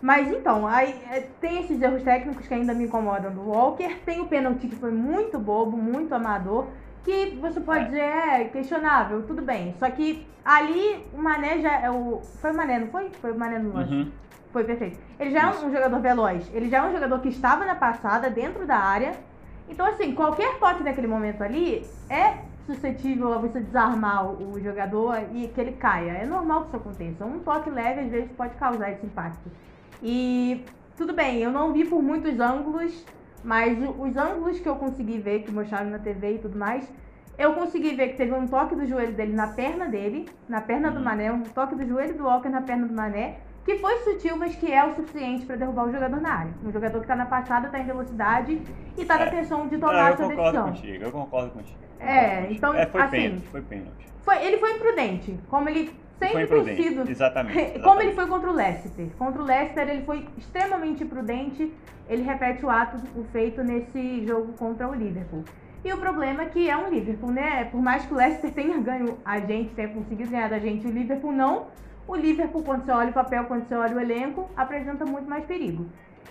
Mas 0.00 0.30
então, 0.30 0.66
aí, 0.66 0.94
é, 1.10 1.20
tem 1.40 1.62
esses 1.62 1.80
erros 1.80 2.02
técnicos 2.02 2.46
que 2.46 2.54
ainda 2.54 2.74
me 2.74 2.84
incomodam 2.84 3.32
do 3.32 3.48
Walker. 3.48 3.98
Tem 4.04 4.20
o 4.20 4.26
pênalti 4.26 4.68
que 4.68 4.76
foi 4.76 4.90
muito 4.90 5.38
bobo, 5.38 5.76
muito 5.76 6.14
amador. 6.14 6.66
Que 7.02 7.38
você 7.40 7.60
pode 7.60 7.84
é. 7.84 7.84
dizer 7.84 8.00
é 8.00 8.44
questionável, 8.44 9.22
tudo 9.22 9.40
bem. 9.40 9.74
Só 9.78 9.88
que 9.90 10.26
ali 10.44 11.04
o 11.14 11.22
Mané 11.22 11.60
já 11.60 11.80
é 11.80 11.90
o. 11.90 12.20
Foi 12.40 12.50
o 12.50 12.56
Mané, 12.56 12.80
não 12.80 12.88
foi? 12.88 13.10
Foi 13.20 13.32
o 13.32 13.38
Mané 13.38 13.58
no 13.58 13.72
lance. 13.72 13.94
Uhum. 13.94 14.10
Foi 14.52 14.64
perfeito. 14.64 14.98
Ele 15.18 15.30
já 15.30 15.50
Isso. 15.50 15.64
é 15.64 15.68
um 15.68 15.72
jogador 15.72 16.00
veloz. 16.00 16.50
Ele 16.52 16.68
já 16.68 16.78
é 16.78 16.82
um 16.82 16.92
jogador 16.92 17.20
que 17.20 17.28
estava 17.28 17.64
na 17.64 17.74
passada, 17.74 18.28
dentro 18.28 18.66
da 18.66 18.76
área. 18.76 19.14
Então, 19.68 19.86
assim, 19.86 20.14
qualquer 20.14 20.58
toque 20.58 20.82
naquele 20.82 21.06
momento 21.06 21.42
ali 21.42 21.84
é 22.08 22.38
suscetível 22.66 23.32
a 23.32 23.38
você 23.38 23.60
desarmar 23.60 24.26
o 24.26 24.60
jogador 24.60 25.18
e 25.32 25.48
que 25.48 25.60
ele 25.60 25.72
caia. 25.72 26.12
É 26.12 26.26
normal 26.26 26.62
que 26.62 26.68
isso 26.68 26.76
aconteça. 26.76 27.24
Um 27.24 27.38
toque 27.38 27.70
leve 27.70 28.00
às 28.00 28.10
vezes 28.10 28.30
pode 28.32 28.54
causar 28.56 28.90
esse 28.90 29.06
impacto. 29.06 29.50
E 30.02 30.64
tudo 30.96 31.12
bem, 31.12 31.38
eu 31.38 31.50
não 31.50 31.72
vi 31.72 31.84
por 31.84 32.02
muitos 32.02 32.38
ângulos, 32.40 33.04
mas 33.44 33.76
os 33.98 34.16
ângulos 34.16 34.58
que 34.58 34.68
eu 34.68 34.76
consegui 34.76 35.18
ver, 35.18 35.42
que 35.42 35.52
mostraram 35.52 35.90
na 35.90 35.98
TV 35.98 36.34
e 36.34 36.38
tudo 36.38 36.58
mais, 36.58 36.90
eu 37.38 37.52
consegui 37.52 37.94
ver 37.94 38.08
que 38.08 38.16
teve 38.16 38.32
um 38.32 38.46
toque 38.46 38.74
do 38.74 38.86
joelho 38.86 39.12
dele 39.12 39.34
na 39.34 39.48
perna 39.48 39.86
dele, 39.86 40.26
na 40.48 40.60
perna 40.60 40.90
do 40.90 40.98
uhum. 40.98 41.04
Mané, 41.04 41.30
um 41.30 41.42
toque 41.42 41.74
do 41.74 41.86
joelho 41.86 42.16
do 42.16 42.24
Walker 42.24 42.48
na 42.48 42.62
perna 42.62 42.86
do 42.86 42.94
Mané, 42.94 43.38
que 43.64 43.78
foi 43.78 43.98
sutil, 43.98 44.36
mas 44.36 44.54
que 44.54 44.72
é 44.72 44.84
o 44.84 44.94
suficiente 44.94 45.44
para 45.44 45.56
derrubar 45.56 45.88
o 45.88 45.92
jogador 45.92 46.20
na 46.20 46.32
área. 46.32 46.52
Um 46.64 46.72
jogador 46.72 46.98
que 46.98 47.04
está 47.04 47.16
na 47.16 47.26
passada, 47.26 47.66
está 47.66 47.78
em 47.78 47.84
velocidade 47.84 48.62
e 48.96 49.02
está 49.02 49.16
é. 49.16 49.24
na 49.24 49.30
tensão 49.30 49.66
de 49.66 49.76
tomar 49.76 50.12
essa 50.12 50.28
decisão. 50.28 50.68
Contigo, 50.68 51.04
eu 51.04 51.12
concordo 51.12 51.50
contigo. 51.50 51.78
Eu 52.00 52.06
é, 52.06 52.30
concordo 52.30 52.54
então, 52.54 52.74
é, 52.74 52.86
foi 52.86 53.02
assim, 53.02 53.10
pênalti, 53.10 53.48
foi 53.48 53.62
pênalti. 53.62 54.06
Foi, 54.22 54.44
ele 54.44 54.58
foi 54.58 54.72
imprudente, 54.72 55.38
como 55.50 55.68
ele 55.68 55.90
sempre 56.18 56.46
tem 56.46 56.76
sido. 56.76 57.08
Exatamente, 57.08 57.58
exatamente. 57.58 57.80
Como 57.84 58.00
ele 58.00 58.12
foi 58.12 58.26
contra 58.26 58.50
o 58.50 58.54
Leicester. 58.54 59.06
Contra 59.18 59.42
o 59.42 59.44
Leicester, 59.44 59.88
ele 59.88 60.02
foi 60.04 60.26
extremamente 60.36 61.04
prudente. 61.04 61.72
Ele 62.08 62.22
repete 62.22 62.64
o 62.64 62.70
ato 62.70 62.98
o 63.16 63.24
feito 63.24 63.62
nesse 63.62 64.24
jogo 64.26 64.52
contra 64.52 64.88
o 64.88 64.94
Liverpool. 64.94 65.44
E 65.84 65.92
o 65.92 65.98
problema 65.98 66.42
é 66.42 66.46
que 66.46 66.68
é 66.68 66.76
um 66.76 66.88
Liverpool, 66.88 67.30
né? 67.30 67.64
Por 67.64 67.80
mais 67.80 68.04
que 68.04 68.12
o 68.12 68.16
Leicester 68.16 68.50
tenha 68.54 68.78
ganho 68.78 69.18
a 69.24 69.38
gente, 69.40 69.74
tenha 69.74 69.88
conseguido 69.88 70.30
ganhar 70.30 70.48
da 70.48 70.58
gente, 70.58 70.86
o 70.86 70.90
Liverpool 70.90 71.32
não. 71.32 71.66
O 72.08 72.14
Liverpool, 72.14 72.62
quando 72.62 72.84
você 72.84 72.92
olha 72.92 73.10
o 73.10 73.12
papel, 73.12 73.44
quando 73.44 73.66
você 73.66 73.74
olha 73.74 73.96
o 73.96 74.00
elenco, 74.00 74.48
apresenta 74.56 75.04
muito 75.04 75.28
mais 75.28 75.44
perigo. 75.44 75.86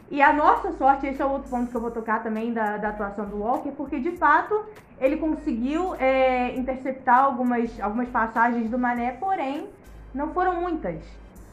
E 0.09 0.21
a 0.21 0.31
nossa 0.31 0.71
sorte, 0.73 1.07
esse 1.07 1.21
é 1.21 1.25
outro 1.25 1.49
ponto 1.49 1.69
que 1.69 1.75
eu 1.75 1.81
vou 1.81 1.91
tocar 1.91 2.21
também 2.21 2.53
da, 2.53 2.77
da 2.77 2.89
atuação 2.89 3.25
do 3.25 3.37
Walker, 3.37 3.71
porque 3.71 3.99
de 3.99 4.11
fato 4.11 4.65
ele 4.99 5.17
conseguiu 5.17 5.95
é, 5.95 6.55
interceptar 6.55 7.23
algumas, 7.23 7.79
algumas 7.81 8.07
passagens 8.09 8.69
do 8.69 8.77
Mané, 8.77 9.13
porém 9.13 9.67
não 10.13 10.33
foram 10.33 10.61
muitas. 10.61 11.01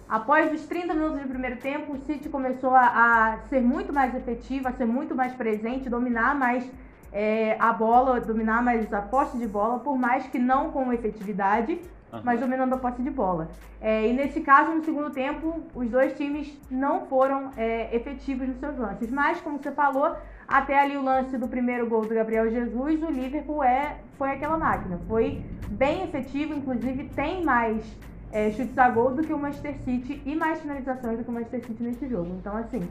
Após 0.09 0.53
os 0.53 0.67
30 0.67 0.93
minutos 0.93 1.21
do 1.21 1.29
primeiro 1.29 1.57
tempo, 1.57 1.95
o 1.95 1.99
City 1.99 2.29
começou 2.29 2.75
a, 2.75 2.85
a 2.85 3.39
ser 3.49 3.63
muito 3.63 3.93
mais 3.93 4.15
efetivo, 4.15 4.69
a 4.69 4.73
ser 4.73 4.85
muito 4.85 5.15
mais 5.15 5.33
presente, 5.33 5.89
dominar 5.89 6.35
mais 6.35 6.71
é, 7.11 7.57
a 7.59 7.73
bola, 7.73 8.21
dominar 8.21 8.63
mais 8.63 8.93
a 8.93 9.01
posse 9.01 9.39
de 9.39 9.47
bola, 9.47 9.79
por 9.79 9.97
mais 9.99 10.27
que 10.27 10.39
não 10.39 10.71
com 10.71 10.93
efetividade, 10.93 11.81
mas 12.23 12.41
dominando 12.41 12.75
a 12.75 12.79
posse 12.79 13.03
de 13.03 13.11
bola. 13.11 13.49
É, 13.81 14.07
e 14.07 14.13
nesse 14.13 14.41
caso, 14.41 14.73
no 14.73 14.85
segundo 14.85 15.11
tempo, 15.11 15.63
os 15.75 15.89
dois 15.89 16.15
times 16.15 16.53
não 16.71 17.07
foram 17.07 17.51
é, 17.57 17.95
efetivos 17.95 18.49
nos 18.49 18.59
seus 18.59 18.77
lances. 18.77 19.11
Mas, 19.11 19.41
como 19.41 19.59
você 19.59 19.73
falou, 19.73 20.15
até 20.47 20.79
ali 20.79 20.97
o 20.97 21.03
lance 21.03 21.39
do 21.39 21.49
primeiro 21.49 21.87
gol 21.89 22.03
do 22.03 22.15
Gabriel 22.15 22.51
Jesus, 22.51 23.03
o 23.03 23.11
Liverpool 23.11 23.65
é, 23.65 23.97
foi 24.19 24.31
aquela 24.31 24.59
máquina. 24.59 25.01
Foi 25.09 25.43
bem 25.71 26.03
efetivo, 26.03 26.55
inclusive 26.55 27.09
tem 27.15 27.43
mais 27.43 27.83
é, 28.31 28.51
chutes 28.51 28.77
a 28.77 28.91
gol 28.91 29.15
do 29.15 29.23
que 29.23 29.33
o 29.33 29.39
Manchester 29.39 29.77
City 29.79 30.21
e 30.27 30.37
mais 30.37 30.61
finalizações 30.61 31.19
do 31.19 31.25
que 31.25 31.31
o 31.31 31.33
Manchester 31.33 31.65
City 31.65 31.83
nesse 31.83 32.07
jogo. 32.09 32.35
Então, 32.39 32.57
assim, 32.57 32.87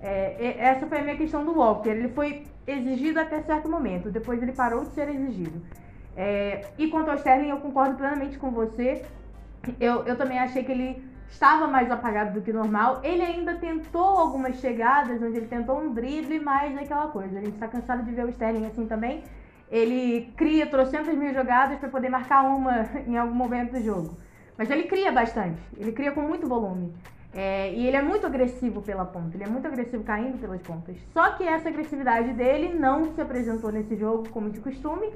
é, 0.00 0.56
essa 0.58 0.86
foi 0.86 0.98
a 0.98 1.02
minha 1.02 1.16
questão 1.16 1.44
do 1.44 1.56
Walker. 1.56 1.90
Ele 1.90 2.08
foi 2.08 2.44
exigido 2.66 3.20
até 3.20 3.40
certo 3.42 3.68
momento, 3.68 4.10
depois 4.10 4.42
ele 4.42 4.52
parou 4.52 4.82
de 4.84 4.90
ser 4.90 5.08
exigido. 5.08 5.62
É, 6.16 6.66
e 6.78 6.88
quanto 6.88 7.10
ao 7.10 7.16
Sterling, 7.16 7.48
eu 7.48 7.58
concordo 7.58 7.96
plenamente 7.96 8.38
com 8.38 8.50
você. 8.50 9.04
Eu, 9.80 10.04
eu 10.04 10.16
também 10.16 10.38
achei 10.38 10.62
que 10.62 10.72
ele 10.72 11.04
estava 11.30 11.66
mais 11.66 11.90
apagado 11.90 12.32
do 12.34 12.42
que 12.42 12.52
normal. 12.52 13.00
Ele 13.02 13.22
ainda 13.22 13.54
tentou 13.54 14.18
algumas 14.18 14.56
chegadas, 14.60 15.20
onde 15.22 15.36
ele 15.36 15.46
tentou 15.46 15.78
um 15.78 15.92
drible, 15.92 16.38
mas 16.40 16.76
é 16.76 16.80
aquela 16.82 17.08
coisa. 17.08 17.38
A 17.38 17.42
gente 17.42 17.54
está 17.54 17.68
cansado 17.68 18.04
de 18.04 18.12
ver 18.12 18.24
o 18.24 18.28
Sterling 18.28 18.66
assim 18.66 18.86
também. 18.86 19.24
Ele 19.70 20.32
cria 20.36 20.66
trocentas 20.66 21.16
mil 21.16 21.32
jogadas 21.32 21.78
para 21.78 21.88
poder 21.88 22.08
marcar 22.08 22.42
uma 22.42 22.88
em 23.06 23.16
algum 23.16 23.34
momento 23.34 23.72
do 23.72 23.82
jogo. 23.82 24.16
Mas 24.56 24.70
ele 24.70 24.84
cria 24.84 25.10
bastante, 25.10 25.60
ele 25.76 25.90
cria 25.90 26.12
com 26.12 26.20
muito 26.20 26.46
volume. 26.46 26.94
É, 27.34 27.72
e 27.72 27.86
ele 27.86 27.96
é 27.96 28.02
muito 28.02 28.24
agressivo 28.26 28.80
pela 28.80 29.04
ponta, 29.04 29.36
ele 29.36 29.44
é 29.44 29.48
muito 29.48 29.66
agressivo 29.66 30.04
caindo 30.04 30.38
pelas 30.38 30.62
pontas. 30.62 30.96
Só 31.12 31.32
que 31.32 31.42
essa 31.42 31.68
agressividade 31.68 32.32
dele 32.32 32.72
não 32.72 33.12
se 33.12 33.20
apresentou 33.20 33.72
nesse 33.72 33.96
jogo 33.96 34.28
como 34.28 34.50
de 34.50 34.60
costume. 34.60 35.10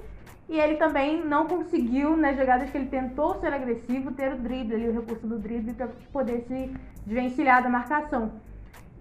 E 0.49 0.59
ele 0.59 0.77
também 0.77 1.23
não 1.23 1.47
conseguiu, 1.47 2.17
nas 2.17 2.35
jogadas 2.35 2.71
que 2.71 2.79
ele 2.79 2.87
tentou 2.87 3.39
ser 3.39 3.53
agressivo, 3.53 4.13
ter 4.13 4.33
o 4.33 4.37
drible, 4.37 4.75
ali, 4.75 4.89
o 4.89 4.93
recurso 4.95 5.27
do 5.27 5.39
drible 5.39 5.75
para 5.75 5.89
poder 6.11 6.41
se 6.49 6.75
desvencilhar 7.05 7.63
da 7.63 7.69
marcação. 7.69 8.33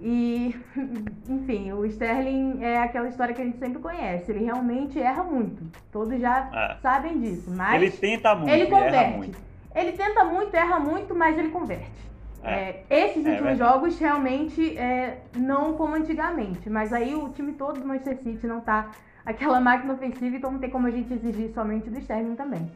E, 0.01 0.55
enfim, 1.27 1.71
o 1.71 1.85
Sterling 1.85 2.61
é 2.61 2.79
aquela 2.79 3.07
história 3.07 3.33
que 3.33 3.41
a 3.41 3.45
gente 3.45 3.57
sempre 3.57 3.79
conhece. 3.81 4.29
Ele 4.29 4.43
realmente 4.43 4.99
erra 4.99 5.23
muito. 5.23 5.63
Todos 5.89 6.19
já 6.19 6.49
é. 6.53 6.81
sabem 6.81 7.19
disso. 7.19 7.49
Mas 7.49 7.81
ele 7.81 7.91
tenta 7.91 8.35
muito. 8.35 8.49
Ele 8.49 8.65
converte. 8.67 9.31
Ele 9.73 9.91
tenta 9.93 10.25
muito, 10.25 10.53
erra 10.53 10.79
muito, 10.79 11.15
mas 11.15 11.37
ele 11.37 11.49
converte. 11.49 12.06
É. 12.43 12.83
É, 12.89 13.07
esses 13.07 13.25
é, 13.25 13.31
últimos 13.31 13.57
jogos 13.57 13.99
realmente 13.99 14.77
é, 14.77 15.21
não 15.35 15.73
como 15.73 15.95
antigamente. 15.95 16.69
Mas 16.69 16.93
aí 16.93 17.15
o 17.15 17.29
time 17.29 17.53
todo 17.53 17.79
do 17.79 17.87
Manchester 17.87 18.17
City 18.23 18.47
não 18.47 18.61
tá 18.61 18.91
aquela 19.25 19.59
máquina 19.61 19.93
ofensiva, 19.93 20.35
então 20.35 20.51
não 20.51 20.59
tem 20.59 20.69
como 20.69 20.87
a 20.87 20.91
gente 20.91 21.13
exigir 21.13 21.51
somente 21.53 21.89
do 21.89 21.97
Sterling 21.99 22.35
também. 22.35 22.69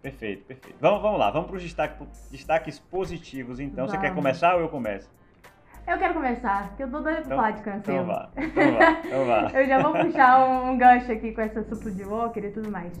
Perfeito, 0.00 0.44
perfeito. 0.44 0.76
Vamos, 0.80 1.02
vamos 1.02 1.18
lá, 1.18 1.30
vamos 1.30 1.48
para 1.48 1.56
os 1.56 1.62
destaques, 1.62 2.28
destaques 2.30 2.78
positivos 2.78 3.58
então. 3.58 3.86
Vamos. 3.86 3.92
Você 3.92 3.98
quer 3.98 4.14
começar 4.14 4.54
ou 4.54 4.60
eu 4.60 4.68
começo? 4.68 5.10
Eu 5.86 5.98
quero 5.98 6.14
começar, 6.14 6.68
porque 6.68 6.82
eu 6.82 6.90
tô 6.90 7.00
doida 7.00 7.20
então, 7.20 7.36
falar 7.36 7.50
de 7.52 7.62
cancelo. 7.62 8.02
Então 8.02 8.06
vá, 8.06 8.28
então 8.36 8.72
vá, 8.72 8.90
então 9.04 9.24
vá. 9.26 9.50
eu 9.54 9.66
já 9.66 9.78
vou 9.78 9.92
puxar 9.92 10.40
um, 10.40 10.70
um 10.70 10.78
gancho 10.78 11.12
aqui 11.12 11.32
com 11.32 11.40
essa 11.40 11.62
supla 11.62 11.90
de 11.92 12.02
Walker 12.02 12.40
e 12.40 12.50
tudo 12.50 12.70
mais. 12.70 12.92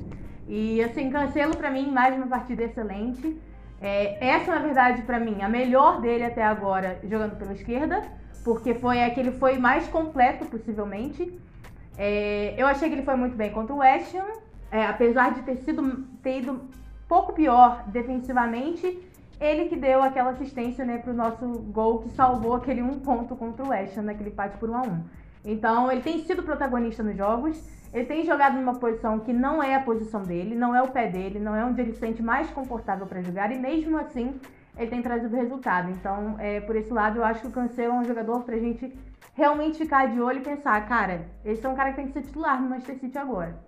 E 0.48 0.80
assim, 0.82 1.10
Cancelo 1.10 1.56
para 1.56 1.70
mim, 1.70 1.90
mais 1.90 2.16
uma 2.16 2.28
partida 2.28 2.62
excelente. 2.62 3.36
É, 3.80 4.26
essa, 4.26 4.54
na 4.54 4.60
verdade, 4.60 5.02
para 5.02 5.20
mim, 5.20 5.42
a 5.42 5.48
melhor 5.48 6.00
dele 6.00 6.24
até 6.24 6.42
agora 6.42 6.98
jogando 7.04 7.36
pela 7.36 7.52
esquerda, 7.52 8.02
porque 8.44 8.74
foi 8.74 9.02
a 9.02 9.10
que 9.10 9.20
ele 9.20 9.32
foi 9.32 9.58
mais 9.58 9.86
completo, 9.88 10.46
possivelmente. 10.46 11.38
É, 11.98 12.54
eu 12.56 12.66
achei 12.66 12.88
que 12.88 12.94
ele 12.94 13.04
foi 13.04 13.16
muito 13.16 13.36
bem 13.36 13.50
contra 13.50 13.74
o 13.74 13.78
West 13.78 14.14
Ham, 14.14 14.40
é, 14.70 14.84
apesar 14.84 15.34
de 15.34 15.42
ter, 15.42 15.56
sido, 15.56 16.06
ter 16.22 16.40
ido 16.40 16.60
pouco 17.08 17.32
pior 17.32 17.84
defensivamente, 17.88 19.02
ele 19.40 19.68
que 19.68 19.76
deu 19.76 20.02
aquela 20.02 20.30
assistência 20.30 20.84
né, 20.84 20.98
para 20.98 21.12
o 21.12 21.16
nosso 21.16 21.46
gol 21.46 22.00
que 22.00 22.10
salvou 22.10 22.54
aquele 22.54 22.82
um 22.82 22.98
ponto 23.00 23.36
contra 23.36 23.64
o 23.64 23.68
West 23.68 23.96
Ham, 23.96 24.02
naquele 24.02 24.30
empate 24.30 24.56
por 24.58 24.70
1 24.70 24.76
a 24.76 24.82
1 24.82 25.04
Então, 25.44 25.92
ele 25.92 26.00
tem 26.00 26.24
sido 26.24 26.42
protagonista 26.42 27.02
nos 27.02 27.16
jogos. 27.16 27.62
Ele 27.92 28.04
tem 28.04 28.24
jogado 28.24 28.56
numa 28.56 28.74
posição 28.74 29.18
que 29.20 29.32
não 29.32 29.62
é 29.62 29.74
a 29.74 29.80
posição 29.80 30.22
dele, 30.22 30.54
não 30.54 30.74
é 30.74 30.82
o 30.82 30.88
pé 30.88 31.08
dele, 31.08 31.38
não 31.38 31.54
é 31.54 31.64
onde 31.64 31.80
ele 31.80 31.92
se 31.92 32.00
sente 32.00 32.22
mais 32.22 32.50
confortável 32.50 33.06
para 33.06 33.22
jogar 33.22 33.50
e 33.52 33.58
mesmo 33.58 33.96
assim 33.98 34.38
ele 34.76 34.90
tem 34.90 35.02
trazido 35.02 35.34
resultado. 35.34 35.90
Então, 35.90 36.36
é, 36.38 36.60
por 36.60 36.76
esse 36.76 36.92
lado, 36.92 37.18
eu 37.18 37.24
acho 37.24 37.40
que 37.40 37.46
o 37.46 37.50
Cancelo 37.50 37.94
é 37.94 37.98
um 37.98 38.04
jogador 38.04 38.42
pra 38.42 38.58
gente 38.58 38.92
realmente 39.34 39.78
ficar 39.78 40.08
de 40.08 40.20
olho 40.20 40.38
e 40.38 40.42
pensar, 40.42 40.86
cara, 40.86 41.26
esse 41.44 41.64
é 41.64 41.68
um 41.68 41.74
cara 41.74 41.90
que 41.90 41.96
tem 41.96 42.06
que 42.06 42.12
ser 42.12 42.22
titular 42.22 42.60
no 42.60 42.68
Manchester 42.68 42.98
City 42.98 43.18
agora. 43.18 43.58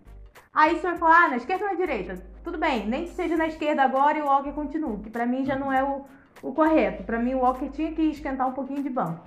Aí 0.52 0.76
você 0.76 0.88
vai 0.88 0.96
falar, 0.96 1.24
ah, 1.24 1.28
na 1.28 1.36
esquerda 1.36 1.64
ou 1.64 1.70
na 1.70 1.76
direita? 1.76 2.22
Tudo 2.42 2.58
bem, 2.58 2.86
nem 2.86 3.04
que 3.04 3.10
seja 3.10 3.36
na 3.36 3.46
esquerda 3.46 3.82
agora 3.82 4.18
e 4.18 4.22
o 4.22 4.26
Walker 4.26 4.52
continue, 4.52 4.98
que 4.98 5.10
para 5.10 5.26
mim 5.26 5.44
já 5.44 5.56
não 5.56 5.72
é 5.72 5.84
o, 5.84 6.04
o 6.42 6.52
correto. 6.52 7.04
Para 7.04 7.18
mim 7.18 7.34
o 7.34 7.40
Walker 7.40 7.68
tinha 7.68 7.92
que 7.92 8.02
esquentar 8.02 8.48
um 8.48 8.52
pouquinho 8.52 8.82
de 8.82 8.90
banco. 8.90 9.24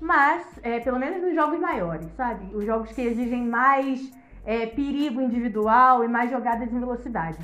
Mas, 0.00 0.58
é, 0.62 0.80
pelo 0.80 0.98
menos 0.98 1.22
nos 1.22 1.34
jogos 1.34 1.58
maiores, 1.58 2.10
sabe? 2.16 2.54
Os 2.54 2.64
jogos 2.64 2.90
que 2.92 3.00
exigem 3.00 3.46
mais 3.46 4.12
é, 4.44 4.66
perigo 4.66 5.20
individual 5.20 6.04
e 6.04 6.08
mais 6.08 6.30
jogadas 6.30 6.72
em 6.72 6.78
velocidade. 6.78 7.38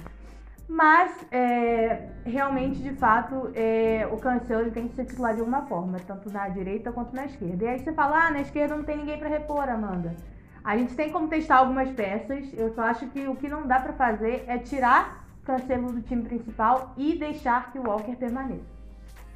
Mas, 0.69 1.27
é, 1.33 2.09
realmente, 2.25 2.81
de 2.81 2.93
fato, 2.95 3.51
é, 3.55 4.09
o 4.11 4.17
Cancelo 4.17 4.71
tem 4.71 4.87
que 4.87 4.95
ser 4.95 5.05
titular 5.05 5.35
de 5.35 5.41
alguma 5.41 5.63
forma, 5.63 5.99
tanto 6.07 6.31
na 6.31 6.49
direita 6.49 6.93
quanto 6.93 7.15
na 7.15 7.27
esquerda. 7.27 7.65
E 7.65 7.69
aí 7.69 7.79
você 7.81 7.93
fala, 7.93 8.27
ah, 8.27 8.31
na 8.31 8.41
esquerda 8.41 8.77
não 8.77 8.85
tem 8.85 8.99
ninguém 8.99 9.19
para 9.19 9.29
repor, 9.29 9.69
Amanda. 9.69 10.15
A 10.63 10.77
gente 10.77 10.95
tem 10.95 11.11
como 11.11 11.27
testar 11.27 11.57
algumas 11.57 11.91
peças. 11.91 12.53
Eu 12.53 12.73
só 12.75 12.83
acho 12.83 13.09
que 13.09 13.27
o 13.27 13.35
que 13.35 13.49
não 13.49 13.67
dá 13.67 13.81
para 13.81 13.95
fazer 13.95 14.45
é 14.47 14.59
tirar 14.59 15.27
o 15.43 15.47
Cancelo 15.47 15.93
do 15.93 16.03
time 16.03 16.23
principal 16.23 16.95
e 16.97 17.17
deixar 17.19 17.73
que 17.73 17.79
o 17.79 17.89
Walker 17.89 18.15
permaneça. 18.15 18.81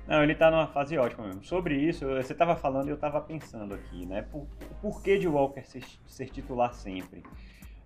Não, 0.06 0.22
ele 0.22 0.34
tá 0.34 0.50
numa 0.50 0.66
fase 0.66 0.98
ótima 0.98 1.26
mesmo. 1.26 1.42
Sobre 1.44 1.76
isso, 1.76 2.06
você 2.06 2.34
tava 2.34 2.54
falando 2.54 2.88
e 2.88 2.90
eu 2.90 2.96
tava 2.98 3.20
pensando 3.22 3.74
aqui, 3.74 4.04
né? 4.04 4.22
Por, 4.22 4.46
por 4.82 5.02
que 5.02 5.16
de 5.16 5.26
Walker 5.26 5.64
ser, 5.64 5.82
ser, 6.06 6.26
titular 6.26 6.74
sempre? 6.74 7.22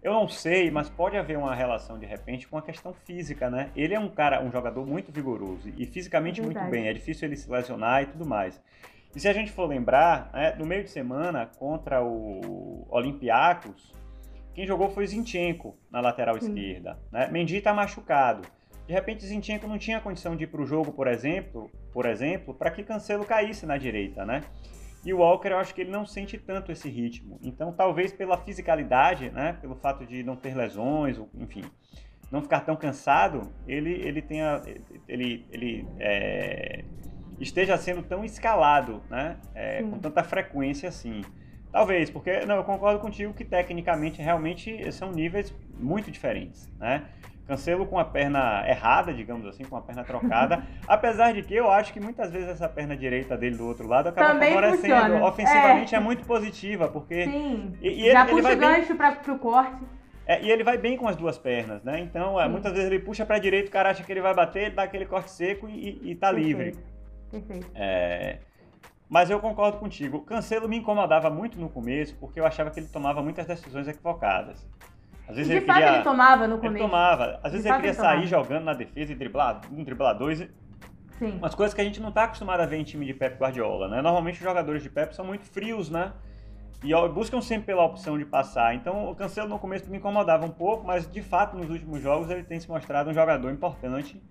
Eu 0.03 0.13
não 0.13 0.29
sei, 0.29 0.71
mas 0.71 0.89
pode 0.89 1.17
haver 1.17 1.37
uma 1.37 1.55
relação 1.55 1.99
de 1.99 2.07
repente 2.07 2.47
com 2.47 2.57
a 2.57 2.63
questão 2.63 2.93
física, 2.93 3.51
né? 3.51 3.71
Ele 3.75 3.95
é 3.95 3.99
um 3.99 4.09
cara, 4.09 4.43
um 4.43 4.51
jogador 4.51 4.87
muito 4.87 5.11
vigoroso 5.11 5.69
e 5.77 5.87
fisicamente 5.87 6.41
Verdade. 6.41 6.61
muito 6.61 6.71
bem. 6.71 6.89
É 6.89 6.93
difícil 6.93 7.27
ele 7.27 7.37
se 7.37 7.51
lesionar 7.51 8.03
e 8.03 8.07
tudo 8.07 8.25
mais. 8.25 8.61
E 9.15 9.19
se 9.19 9.29
a 9.29 9.33
gente 9.33 9.51
for 9.51 9.67
lembrar, 9.67 10.31
né, 10.33 10.55
no 10.57 10.65
meio 10.65 10.85
de 10.85 10.91
semana 10.91 11.47
contra 11.59 12.03
o 12.03 12.87
Olympiacos, 12.89 13.93
quem 14.55 14.67
jogou 14.67 14.91
foi 14.91 15.07
Zinchenko 15.07 15.77
na 15.91 16.01
lateral 16.01 16.37
esquerda. 16.37 16.99
Né? 17.11 17.29
Mendy 17.29 17.57
está 17.57 17.75
machucado. 17.75 18.43
De 18.87 18.95
repente, 18.95 19.27
Zinchenko 19.27 19.67
não 19.67 19.79
tinha 19.79 20.01
condição 20.01 20.35
de 20.35 20.45
ir 20.45 20.47
para 20.47 20.63
o 20.63 20.67
jogo, 20.67 20.93
por 20.93 21.07
exemplo, 21.07 21.71
por 21.93 22.07
exemplo, 22.07 22.55
para 22.55 22.71
que 22.71 22.83
Cancelo 22.83 23.25
caísse 23.25 23.67
na 23.67 23.77
direita, 23.77 24.25
né? 24.25 24.43
E 25.09 25.15
o 25.15 25.21
Walker, 25.21 25.49
eu 25.49 25.57
acho 25.57 25.75
que 25.75 25.81
ele 25.81 25.91
não 25.91 26.05
sente 26.05 26.37
tanto 26.37 26.71
esse 26.71 26.87
ritmo. 26.87 27.39
Então, 27.43 27.73
talvez 27.73 28.13
pela 28.13 28.37
fisicalidade, 28.37 29.31
né, 29.31 29.57
pelo 29.59 29.75
fato 29.75 30.05
de 30.05 30.23
não 30.23 30.37
ter 30.37 30.55
lesões, 30.55 31.19
enfim, 31.35 31.65
não 32.31 32.43
ficar 32.43 32.61
tão 32.61 32.77
cansado, 32.77 33.51
ele, 33.67 33.91
ele 33.91 34.21
tenha, 34.21 34.61
ele, 35.09 35.47
ele 35.51 35.89
é, 35.99 36.85
esteja 37.41 37.79
sendo 37.79 38.03
tão 38.03 38.23
escalado, 38.23 39.03
né? 39.09 39.39
É, 39.55 39.83
com 39.83 39.99
tanta 39.99 40.23
frequência 40.23 40.91
assim. 40.91 41.23
Talvez, 41.73 42.11
porque 42.11 42.45
não, 42.45 42.57
eu 42.57 42.65
concordo 42.65 43.01
contigo 43.01 43.33
que 43.33 43.47
tecnicamente 43.47 44.21
realmente 44.21 44.93
são 44.93 45.11
níveis 45.11 45.55
muito 45.81 46.11
diferentes, 46.11 46.71
né? 46.79 47.09
Cancelo 47.49 47.87
com 47.87 47.99
a 47.99 48.05
perna 48.05 48.63
errada, 48.69 49.13
digamos 49.13 49.47
assim, 49.47 49.65
com 49.65 49.75
a 49.75 49.81
perna 49.81 50.05
trocada. 50.05 50.63
apesar 50.87 51.33
de 51.33 51.43
que 51.43 51.55
eu 51.55 51.71
acho 51.71 51.95
que 51.95 51.99
muitas 51.99 52.31
vezes 52.31 52.47
essa 52.51 52.69
perna 52.69 52.95
direita 52.95 53.39
dele 53.39 53.57
do 53.57 53.67
outro 53.67 53.89
lado 53.89 54.11
acaba 54.11 54.35
Também 54.35 54.53
favorecendo. 54.53 54.95
Funciona. 54.95 55.25
Ofensivamente 55.27 55.95
é. 55.95 55.99
é. 55.99 56.01
muito 56.01 56.27
positiva, 56.27 56.89
porque. 56.89 57.25
Sim. 57.25 57.75
E, 57.81 58.07
e 58.07 58.13
Já 58.13 58.21
ele, 58.21 58.31
puxa 58.31 58.53
ele 58.53 58.61
vai 58.61 58.75
gancho 58.77 58.89
bem... 58.89 58.97
para 58.99 59.13
pro 59.13 59.39
corte. 59.39 59.83
É, 60.27 60.43
e 60.43 60.51
ele 60.51 60.63
vai 60.63 60.77
bem 60.77 60.99
com 60.99 61.09
as 61.09 61.17
duas 61.17 61.39
pernas, 61.39 61.83
né? 61.83 62.01
Então, 62.01 62.39
é, 62.39 62.47
muitas 62.47 62.71
vezes 62.73 62.87
ele 62.87 62.99
puxa 62.99 63.25
para 63.25 63.39
direita, 63.39 63.71
o 63.71 63.73
cara 63.73 63.91
acha 63.91 64.05
que 64.05 64.13
ele 64.13 64.21
vai 64.21 64.35
bater, 64.35 64.75
dá 64.75 64.83
aquele 64.83 65.07
corte 65.07 65.31
seco 65.31 65.67
e, 65.71 66.11
e 66.11 66.15
tá 66.15 66.29
Perfeito. 66.29 66.47
livre. 66.47 66.79
Perfeito. 67.31 67.71
É, 67.75 68.41
mas 69.09 69.31
eu 69.31 69.41
concordo 69.41 69.79
contigo. 69.79 70.19
O 70.19 70.23
Cancelo 70.23 70.69
me 70.69 70.77
incomodava 70.77 71.31
muito 71.31 71.59
no 71.59 71.71
começo, 71.71 72.15
porque 72.21 72.39
eu 72.39 72.45
achava 72.45 72.71
que 72.71 72.79
ele 72.79 72.89
tomava 72.89 73.23
muitas 73.23 73.47
decisões 73.47 73.89
equivocadas. 73.89 74.69
Às 75.29 75.37
vezes 75.37 75.51
de 75.51 75.57
ele 75.59 75.67
fato 75.67 75.77
queria, 75.77 75.95
ele 75.95 76.03
tomava 76.05 76.49
no 76.49 76.57
começo. 76.57 76.77
Ele 76.77 76.85
tomava. 76.85 77.41
Às 77.43 77.53
vezes 77.53 77.67
ele 77.67 77.75
queria 77.77 77.91
ele 77.91 77.97
sair 77.97 78.27
jogando 78.27 78.65
na 78.65 78.73
defesa 78.73 79.13
e 79.13 79.15
driblar 79.15 79.61
um, 79.71 79.85
driblar 79.85 80.17
dois. 80.17 80.39
Sim. 81.19 81.33
Umas 81.37 81.55
coisas 81.55 81.75
que 81.75 81.81
a 81.81 81.85
gente 81.85 82.01
não 82.01 82.09
está 82.09 82.25
acostumado 82.25 82.61
a 82.61 82.67
ver 82.67 82.79
em 82.79 82.85
time 82.85 83.05
de 83.05 83.13
Pep 83.13 83.37
Guardiola, 83.39 83.89
né? 83.89 84.01
Normalmente 84.01 84.37
os 84.37 84.43
jogadores 84.43 84.83
de 84.83 84.89
Pep 84.89 85.15
são 85.15 85.25
muito 85.25 85.45
frios, 85.45 85.91
né? 85.91 86.13
E 86.83 86.95
buscam 87.09 87.41
sempre 87.41 87.67
pela 87.67 87.85
opção 87.85 88.17
de 88.17 88.25
passar. 88.25 88.75
Então 88.75 89.11
o 89.11 89.15
Cancelo 89.15 89.49
no 89.49 89.59
começo 89.59 89.91
me 89.91 89.99
incomodava 89.99 90.47
um 90.47 90.51
pouco, 90.51 90.87
mas 90.87 91.11
de 91.11 91.21
fato 91.21 91.57
nos 91.57 91.69
últimos 91.69 92.01
jogos 92.01 92.31
ele 92.31 92.45
tem 92.45 92.59
se 92.59 92.69
mostrado 92.69 93.11
um 93.11 93.15
jogador 93.15 93.51
importante 93.51 94.23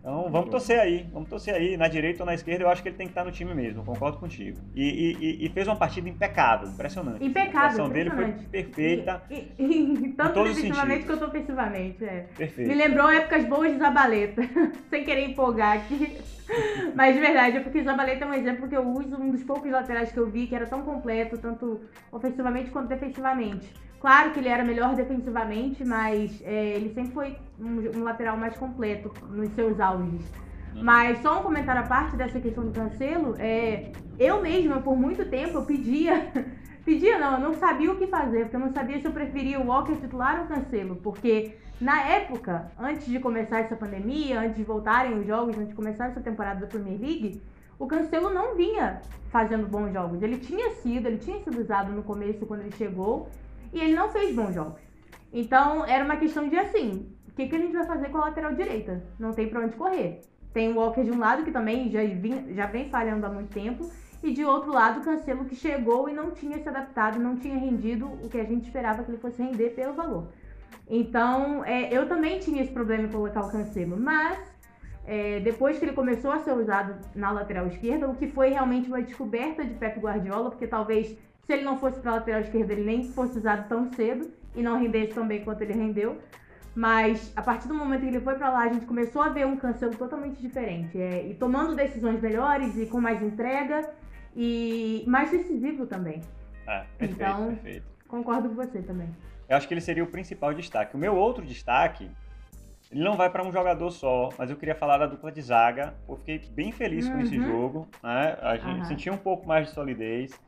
então 0.00 0.30
vamos 0.30 0.48
torcer 0.48 0.80
aí, 0.80 1.06
vamos 1.12 1.28
torcer 1.28 1.54
aí. 1.54 1.76
Na 1.76 1.86
direita 1.86 2.22
ou 2.22 2.26
na 2.26 2.32
esquerda, 2.32 2.64
eu 2.64 2.70
acho 2.70 2.82
que 2.82 2.88
ele 2.88 2.96
tem 2.96 3.06
que 3.06 3.10
estar 3.10 3.22
no 3.22 3.30
time 3.30 3.54
mesmo, 3.54 3.84
concordo 3.84 4.18
contigo. 4.18 4.58
E, 4.74 5.16
e, 5.20 5.46
e 5.46 5.48
fez 5.50 5.68
uma 5.68 5.76
partida 5.76 6.08
impecável, 6.08 6.68
impressionante. 6.68 7.22
Impecável. 7.22 7.60
A 7.60 7.66
atuação 7.66 7.90
dele 7.90 8.10
foi 8.10 8.32
perfeita. 8.50 9.22
E, 9.30 9.52
e, 9.58 10.14
tanto 10.16 10.42
defensivamente 10.42 11.04
quanto 11.04 11.24
ofensivamente. 11.26 12.02
É. 12.02 12.26
Perfeito. 12.34 12.68
Me 12.68 12.74
lembrou 12.74 13.10
épocas 13.10 13.44
boas 13.44 13.72
de 13.72 13.78
Zabaleta, 13.78 14.42
sem 14.88 15.04
querer 15.04 15.28
empolgar 15.28 15.76
aqui. 15.76 16.18
Mas 16.96 17.14
de 17.14 17.20
verdade, 17.20 17.58
é 17.58 17.60
porque 17.60 17.82
Zabaleta 17.82 18.24
é 18.24 18.28
um 18.28 18.34
exemplo 18.34 18.68
que 18.68 18.76
eu 18.76 18.88
uso, 18.88 19.16
um 19.16 19.30
dos 19.30 19.44
poucos 19.44 19.70
laterais 19.70 20.10
que 20.10 20.18
eu 20.18 20.30
vi 20.30 20.46
que 20.46 20.54
era 20.54 20.66
tão 20.66 20.82
completo, 20.82 21.36
tanto 21.36 21.82
ofensivamente 22.10 22.70
quanto 22.70 22.88
defensivamente. 22.88 23.70
Claro 24.00 24.30
que 24.30 24.40
ele 24.40 24.48
era 24.48 24.64
melhor 24.64 24.94
defensivamente, 24.94 25.84
mas 25.84 26.40
é, 26.42 26.70
ele 26.70 26.92
sempre 26.94 27.12
foi 27.12 27.36
um, 27.60 27.98
um, 27.98 28.02
lateral 28.02 28.36
mais 28.36 28.56
completo 28.56 29.12
nos 29.28 29.50
seus 29.50 29.78
auges. 29.78 30.22
Uhum. 30.74 30.82
Mas 30.82 31.20
só 31.20 31.40
um 31.40 31.42
comentário 31.42 31.82
à 31.82 31.86
parte 31.86 32.16
dessa 32.16 32.40
questão 32.40 32.64
do 32.64 32.72
Cancelo, 32.72 33.34
é, 33.38 33.92
eu 34.18 34.40
mesma, 34.40 34.80
por 34.80 34.96
muito 34.96 35.26
tempo, 35.26 35.58
eu 35.58 35.66
pedia, 35.66 36.32
pedia 36.82 37.18
não, 37.18 37.34
eu 37.34 37.40
não 37.40 37.54
sabia 37.54 37.92
o 37.92 37.96
que 37.96 38.06
fazer, 38.06 38.44
porque 38.44 38.56
eu 38.56 38.60
não 38.60 38.72
sabia 38.72 38.98
se 38.98 39.04
eu 39.04 39.12
preferia 39.12 39.60
o 39.60 39.66
Walker 39.66 39.94
titular 39.96 40.38
ou 40.38 40.44
o 40.44 40.48
Cancelo, 40.48 40.96
porque 40.96 41.56
na 41.78 42.02
época, 42.02 42.72
antes 42.78 43.06
de 43.06 43.18
começar 43.18 43.60
essa 43.60 43.76
pandemia, 43.76 44.40
antes 44.40 44.56
de 44.56 44.64
voltarem 44.64 45.18
os 45.18 45.26
jogos, 45.26 45.56
antes 45.56 45.68
de 45.68 45.74
começar 45.74 46.08
essa 46.08 46.20
temporada 46.20 46.60
da 46.60 46.66
Premier 46.66 46.98
League, 46.98 47.42
o 47.78 47.86
Cancelo 47.86 48.32
não 48.32 48.54
vinha 48.54 49.00
fazendo 49.30 49.66
bons 49.66 49.92
jogos. 49.92 50.22
Ele 50.22 50.38
tinha 50.38 50.70
sido, 50.76 51.06
ele 51.06 51.16
tinha 51.16 51.38
sido 51.40 51.58
usado 51.58 51.92
no 51.92 52.02
começo 52.02 52.44
quando 52.44 52.60
ele 52.60 52.72
chegou, 52.72 53.30
e 53.72 53.80
ele 53.80 53.94
não 53.94 54.10
fez 54.10 54.34
bons 54.34 54.54
jogos. 54.54 54.80
Então 55.32 55.84
era 55.84 56.04
uma 56.04 56.16
questão 56.16 56.48
de 56.48 56.56
assim, 56.56 57.12
o 57.28 57.32
que, 57.32 57.46
que 57.48 57.56
a 57.56 57.58
gente 57.58 57.72
vai 57.72 57.86
fazer 57.86 58.08
com 58.08 58.18
a 58.18 58.26
lateral 58.26 58.54
direita? 58.54 59.02
Não 59.18 59.32
tem 59.32 59.48
para 59.48 59.60
onde 59.60 59.76
correr. 59.76 60.20
Tem 60.52 60.72
o 60.72 60.76
Walker 60.76 61.04
de 61.04 61.12
um 61.12 61.18
lado, 61.18 61.44
que 61.44 61.52
também 61.52 61.90
já, 61.90 62.02
vim, 62.02 62.52
já 62.54 62.66
vem 62.66 62.90
falhando 62.90 63.24
há 63.24 63.28
muito 63.28 63.50
tempo, 63.50 63.88
e 64.22 64.32
de 64.32 64.44
outro 64.44 64.72
lado 64.72 65.00
o 65.00 65.04
Cancelo 65.04 65.44
que 65.44 65.54
chegou 65.54 66.08
e 66.08 66.12
não 66.12 66.32
tinha 66.32 66.58
se 66.58 66.68
adaptado, 66.68 67.18
não 67.18 67.36
tinha 67.36 67.56
rendido 67.56 68.06
o 68.06 68.28
que 68.28 68.38
a 68.38 68.44
gente 68.44 68.66
esperava 68.66 69.04
que 69.04 69.10
ele 69.10 69.18
fosse 69.18 69.40
render 69.42 69.70
pelo 69.70 69.94
valor. 69.94 70.28
Então, 70.88 71.64
é, 71.64 71.96
eu 71.96 72.08
também 72.08 72.40
tinha 72.40 72.62
esse 72.62 72.72
problema 72.72 73.04
em 73.04 73.12
colocar 73.12 73.42
o 73.42 73.50
Cancelo, 73.50 73.96
mas 73.96 74.38
é, 75.06 75.38
depois 75.40 75.78
que 75.78 75.84
ele 75.84 75.92
começou 75.92 76.32
a 76.32 76.40
ser 76.40 76.52
usado 76.52 76.96
na 77.14 77.30
lateral 77.30 77.68
esquerda, 77.68 78.08
o 78.08 78.16
que 78.16 78.26
foi 78.26 78.50
realmente 78.50 78.88
uma 78.88 79.00
descoberta 79.00 79.64
de 79.64 79.74
Pep 79.74 80.00
Guardiola, 80.00 80.50
porque 80.50 80.66
talvez 80.66 81.16
se 81.50 81.54
ele 81.54 81.64
não 81.64 81.76
fosse 81.76 81.98
para 81.98 82.12
a 82.12 82.14
lateral 82.14 82.42
esquerda, 82.42 82.72
ele 82.72 82.84
nem 82.84 83.02
fosse 83.02 83.36
usado 83.38 83.68
tão 83.68 83.92
cedo 83.92 84.30
e 84.54 84.62
não 84.62 84.78
rendesse 84.78 85.14
tão 85.14 85.26
bem 85.26 85.42
quanto 85.42 85.62
ele 85.62 85.72
rendeu. 85.72 86.16
Mas 86.76 87.32
a 87.34 87.42
partir 87.42 87.66
do 87.66 87.74
momento 87.74 88.02
que 88.02 88.06
ele 88.06 88.20
foi 88.20 88.36
para 88.36 88.50
lá, 88.50 88.60
a 88.60 88.72
gente 88.72 88.86
começou 88.86 89.20
a 89.20 89.30
ver 89.30 89.44
um 89.48 89.56
Cancelo 89.56 89.96
totalmente 89.96 90.40
diferente. 90.40 90.96
É, 90.96 91.26
e 91.26 91.34
tomando 91.34 91.74
decisões 91.74 92.20
melhores 92.20 92.78
e 92.78 92.86
com 92.86 93.00
mais 93.00 93.20
entrega 93.20 93.90
e 94.36 95.02
mais 95.08 95.32
decisivo 95.32 95.86
também. 95.86 96.20
Ah, 96.68 96.86
perfeito, 96.96 97.20
então, 97.20 97.46
perfeito. 97.48 97.86
concordo 98.06 98.48
com 98.50 98.54
você 98.54 98.80
também. 98.80 99.08
Eu 99.48 99.56
acho 99.56 99.66
que 99.66 99.74
ele 99.74 99.80
seria 99.80 100.04
o 100.04 100.06
principal 100.06 100.54
destaque. 100.54 100.94
O 100.94 100.98
meu 101.00 101.16
outro 101.16 101.44
destaque, 101.44 102.08
ele 102.92 103.02
não 103.02 103.16
vai 103.16 103.28
para 103.28 103.44
um 103.44 103.50
jogador 103.50 103.90
só, 103.90 104.28
mas 104.38 104.50
eu 104.50 104.56
queria 104.56 104.76
falar 104.76 104.98
da 104.98 105.06
dupla 105.06 105.32
de 105.32 105.42
zaga. 105.42 105.94
Eu 106.08 106.14
fiquei 106.14 106.38
bem 106.52 106.70
feliz 106.70 107.08
uhum. 107.08 107.12
com 107.14 107.20
esse 107.22 107.36
uhum. 107.36 107.44
jogo. 107.44 107.88
Né? 108.00 108.38
A 108.40 108.56
gente 108.56 108.78
uhum. 108.78 108.84
sentiu 108.84 109.12
um 109.14 109.18
pouco 109.18 109.48
mais 109.48 109.66
de 109.66 109.74
solidez. 109.74 110.38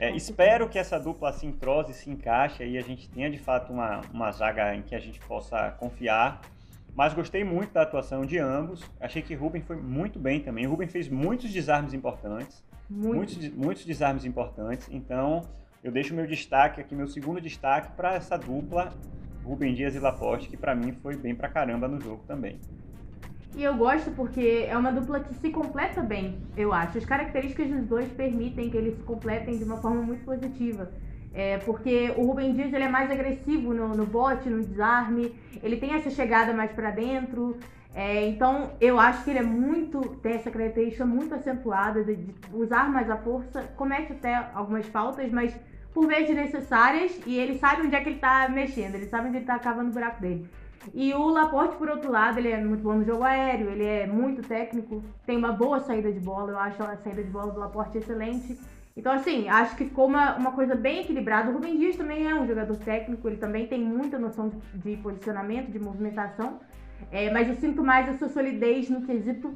É, 0.00 0.10
espero 0.16 0.66
que 0.66 0.78
essa 0.78 0.98
dupla 0.98 1.30
se 1.30 1.44
entrose, 1.44 1.92
se 1.92 2.08
encaixe 2.08 2.64
e 2.64 2.78
a 2.78 2.80
gente 2.80 3.06
tenha 3.10 3.30
de 3.30 3.36
fato 3.36 3.70
uma, 3.70 4.00
uma 4.10 4.32
zaga 4.32 4.74
em 4.74 4.80
que 4.80 4.94
a 4.94 4.98
gente 4.98 5.20
possa 5.20 5.72
confiar. 5.72 6.40
Mas 6.94 7.12
gostei 7.12 7.44
muito 7.44 7.74
da 7.74 7.82
atuação 7.82 8.24
de 8.24 8.38
ambos. 8.38 8.82
Achei 8.98 9.20
que 9.20 9.34
Ruben 9.34 9.60
foi 9.60 9.76
muito 9.76 10.18
bem 10.18 10.40
também. 10.40 10.64
Ruben 10.64 10.88
fez 10.88 11.06
muitos 11.06 11.52
desarmes 11.52 11.92
importantes. 11.92 12.64
Muito. 12.88 13.14
Muitos, 13.14 13.50
muitos 13.50 13.84
desarmes 13.84 14.24
importantes. 14.24 14.88
Então, 14.90 15.42
eu 15.84 15.92
deixo 15.92 16.14
meu 16.14 16.26
destaque 16.26 16.80
aqui, 16.80 16.94
meu 16.94 17.06
segundo 17.06 17.38
destaque 17.38 17.92
para 17.92 18.14
essa 18.14 18.38
dupla, 18.38 18.94
Ruben 19.44 19.74
Dias 19.74 19.94
e 19.94 19.98
Laporte, 19.98 20.48
que 20.48 20.56
para 20.56 20.74
mim 20.74 20.92
foi 20.92 21.14
bem 21.14 21.34
pra 21.34 21.46
caramba 21.46 21.86
no 21.86 22.00
jogo 22.00 22.24
também. 22.26 22.58
E 23.54 23.62
eu 23.64 23.74
gosto 23.74 24.10
porque 24.12 24.66
é 24.68 24.76
uma 24.76 24.92
dupla 24.92 25.20
que 25.20 25.34
se 25.34 25.50
completa 25.50 26.00
bem, 26.02 26.38
eu 26.56 26.72
acho. 26.72 26.98
As 26.98 27.04
características 27.04 27.68
dos 27.68 27.84
dois 27.86 28.08
permitem 28.12 28.70
que 28.70 28.76
eles 28.76 28.96
se 28.96 29.02
completem 29.02 29.58
de 29.58 29.64
uma 29.64 29.78
forma 29.78 30.02
muito 30.02 30.24
positiva. 30.24 30.90
É, 31.32 31.58
porque 31.58 32.12
o 32.16 32.26
Rubem 32.26 32.52
Dias 32.54 32.72
ele 32.72 32.84
é 32.84 32.88
mais 32.88 33.10
agressivo 33.10 33.72
no, 33.72 33.94
no 33.94 34.04
bote, 34.04 34.48
no 34.48 34.64
desarme, 34.64 35.34
ele 35.62 35.76
tem 35.76 35.94
essa 35.94 36.10
chegada 36.10 36.52
mais 36.52 36.72
para 36.72 36.90
dentro. 36.90 37.56
É, 37.94 38.26
então 38.28 38.72
eu 38.80 38.98
acho 39.00 39.24
que 39.24 39.30
ele 39.30 39.40
é 39.40 39.44
muito, 39.44 40.00
tem 40.22 40.34
essa 40.34 40.50
característica 40.50 41.04
muito 41.04 41.34
acentuada 41.34 42.04
de, 42.04 42.16
de, 42.16 42.34
usar 42.52 42.88
mais 42.88 43.10
a 43.10 43.16
força, 43.16 43.62
comete 43.76 44.12
até 44.12 44.34
algumas 44.54 44.86
faltas, 44.86 45.30
mas 45.30 45.54
por 45.92 46.06
vezes 46.06 46.34
necessárias, 46.34 47.20
e 47.26 47.36
ele 47.36 47.58
sabe 47.58 47.82
onde 47.82 47.96
é 47.96 48.00
que 48.00 48.10
ele 48.10 48.18
tá 48.20 48.48
mexendo, 48.48 48.94
ele 48.94 49.06
sabe 49.06 49.28
onde 49.28 49.38
ele 49.38 49.46
tá 49.46 49.58
cavando 49.58 49.90
o 49.90 49.92
buraco 49.92 50.20
dele. 50.20 50.48
E 50.94 51.12
o 51.12 51.28
Laporte, 51.28 51.76
por 51.76 51.88
outro 51.88 52.10
lado, 52.10 52.38
ele 52.38 52.48
é 52.48 52.62
muito 52.62 52.82
bom 52.82 52.94
no 52.94 53.04
jogo 53.04 53.22
aéreo, 53.22 53.70
ele 53.70 53.84
é 53.84 54.06
muito 54.06 54.42
técnico, 54.42 55.02
tem 55.26 55.36
uma 55.36 55.52
boa 55.52 55.78
saída 55.80 56.10
de 56.10 56.18
bola, 56.18 56.52
eu 56.52 56.58
acho 56.58 56.82
a 56.82 56.96
saída 56.96 57.22
de 57.22 57.30
bola 57.30 57.52
do 57.52 57.60
Laporte 57.60 57.98
excelente. 57.98 58.58
Então, 58.96 59.12
assim, 59.12 59.48
acho 59.48 59.76
que 59.76 59.84
ficou 59.84 60.06
uma, 60.06 60.36
uma 60.36 60.52
coisa 60.52 60.74
bem 60.74 61.00
equilibrada. 61.00 61.50
O 61.50 61.54
Rubem 61.54 61.78
Dias 61.78 61.96
também 61.96 62.28
é 62.28 62.34
um 62.34 62.46
jogador 62.46 62.76
técnico, 62.78 63.28
ele 63.28 63.36
também 63.36 63.66
tem 63.66 63.80
muita 63.80 64.18
noção 64.18 64.48
de, 64.48 64.58
de 64.74 64.96
posicionamento, 65.02 65.70
de 65.70 65.78
movimentação, 65.78 66.60
é, 67.10 67.30
mas 67.30 67.48
eu 67.48 67.54
sinto 67.56 67.84
mais 67.84 68.08
a 68.08 68.18
sua 68.18 68.28
solidez 68.28 68.88
no 68.90 69.02
quesito 69.02 69.54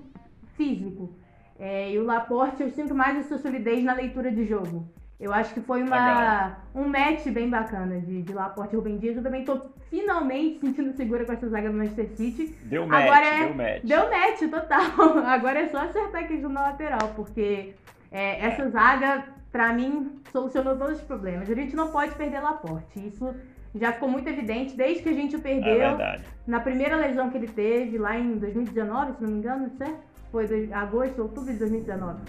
físico. 0.56 1.14
É, 1.58 1.90
e 1.92 1.98
o 1.98 2.04
Laporte, 2.04 2.62
eu 2.62 2.70
sinto 2.70 2.94
mais 2.94 3.18
a 3.18 3.22
sua 3.22 3.38
solidez 3.38 3.82
na 3.82 3.94
leitura 3.94 4.30
de 4.30 4.44
jogo. 4.44 4.88
Eu 5.18 5.32
acho 5.32 5.54
que 5.54 5.60
foi 5.60 5.82
uma, 5.82 6.56
um 6.74 6.88
match 6.88 7.26
bem 7.28 7.48
bacana 7.48 8.00
de, 8.00 8.22
de 8.22 8.32
Laporte 8.32 8.74
e 8.74 8.76
Rubem 8.76 8.98
Dias. 8.98 9.16
Eu 9.16 9.22
também 9.22 9.44
tô 9.44 9.60
finalmente 9.88 10.58
sentindo 10.58 10.92
segura 10.92 11.24
com 11.24 11.32
essa 11.32 11.48
zaga 11.48 11.70
do 11.70 11.76
Manchester 11.76 12.08
City. 12.16 12.46
Deu 12.64 12.86
match, 12.86 13.02
Agora 13.04 13.26
é, 13.26 13.38
deu 13.38 13.54
match. 13.54 13.82
Deu 13.84 14.10
match, 14.10 14.50
total. 14.50 15.18
Agora 15.26 15.60
é 15.60 15.68
só 15.68 15.78
acertar 15.78 16.24
aqui 16.24 16.36
na 16.38 16.62
lateral, 16.62 17.12
porque 17.14 17.74
é, 18.10 18.44
essa 18.44 18.68
zaga, 18.70 19.24
pra 19.52 19.72
mim, 19.72 20.20
solucionou 20.32 20.76
todos 20.76 20.98
os 20.98 21.04
problemas. 21.04 21.48
A 21.48 21.54
gente 21.54 21.76
não 21.76 21.92
pode 21.92 22.14
perder 22.16 22.40
Laporte. 22.40 23.06
Isso 23.06 23.34
já 23.74 23.92
ficou 23.92 24.08
muito 24.08 24.28
evidente 24.28 24.76
desde 24.76 25.02
que 25.02 25.08
a 25.08 25.14
gente 25.14 25.36
o 25.36 25.40
perdeu. 25.40 25.72
É 25.72 25.88
verdade. 25.88 26.24
Na 26.46 26.60
primeira 26.60 26.96
lesão 26.96 27.30
que 27.30 27.36
ele 27.36 27.48
teve, 27.48 27.98
lá 27.98 28.18
em 28.18 28.36
2019, 28.36 29.14
se 29.14 29.22
não 29.22 29.30
me 29.30 29.38
engano, 29.38 29.70
certo? 29.78 30.00
Foi 30.30 30.72
agosto, 30.72 31.22
outubro 31.22 31.52
de 31.52 31.58
2019. 31.58 32.20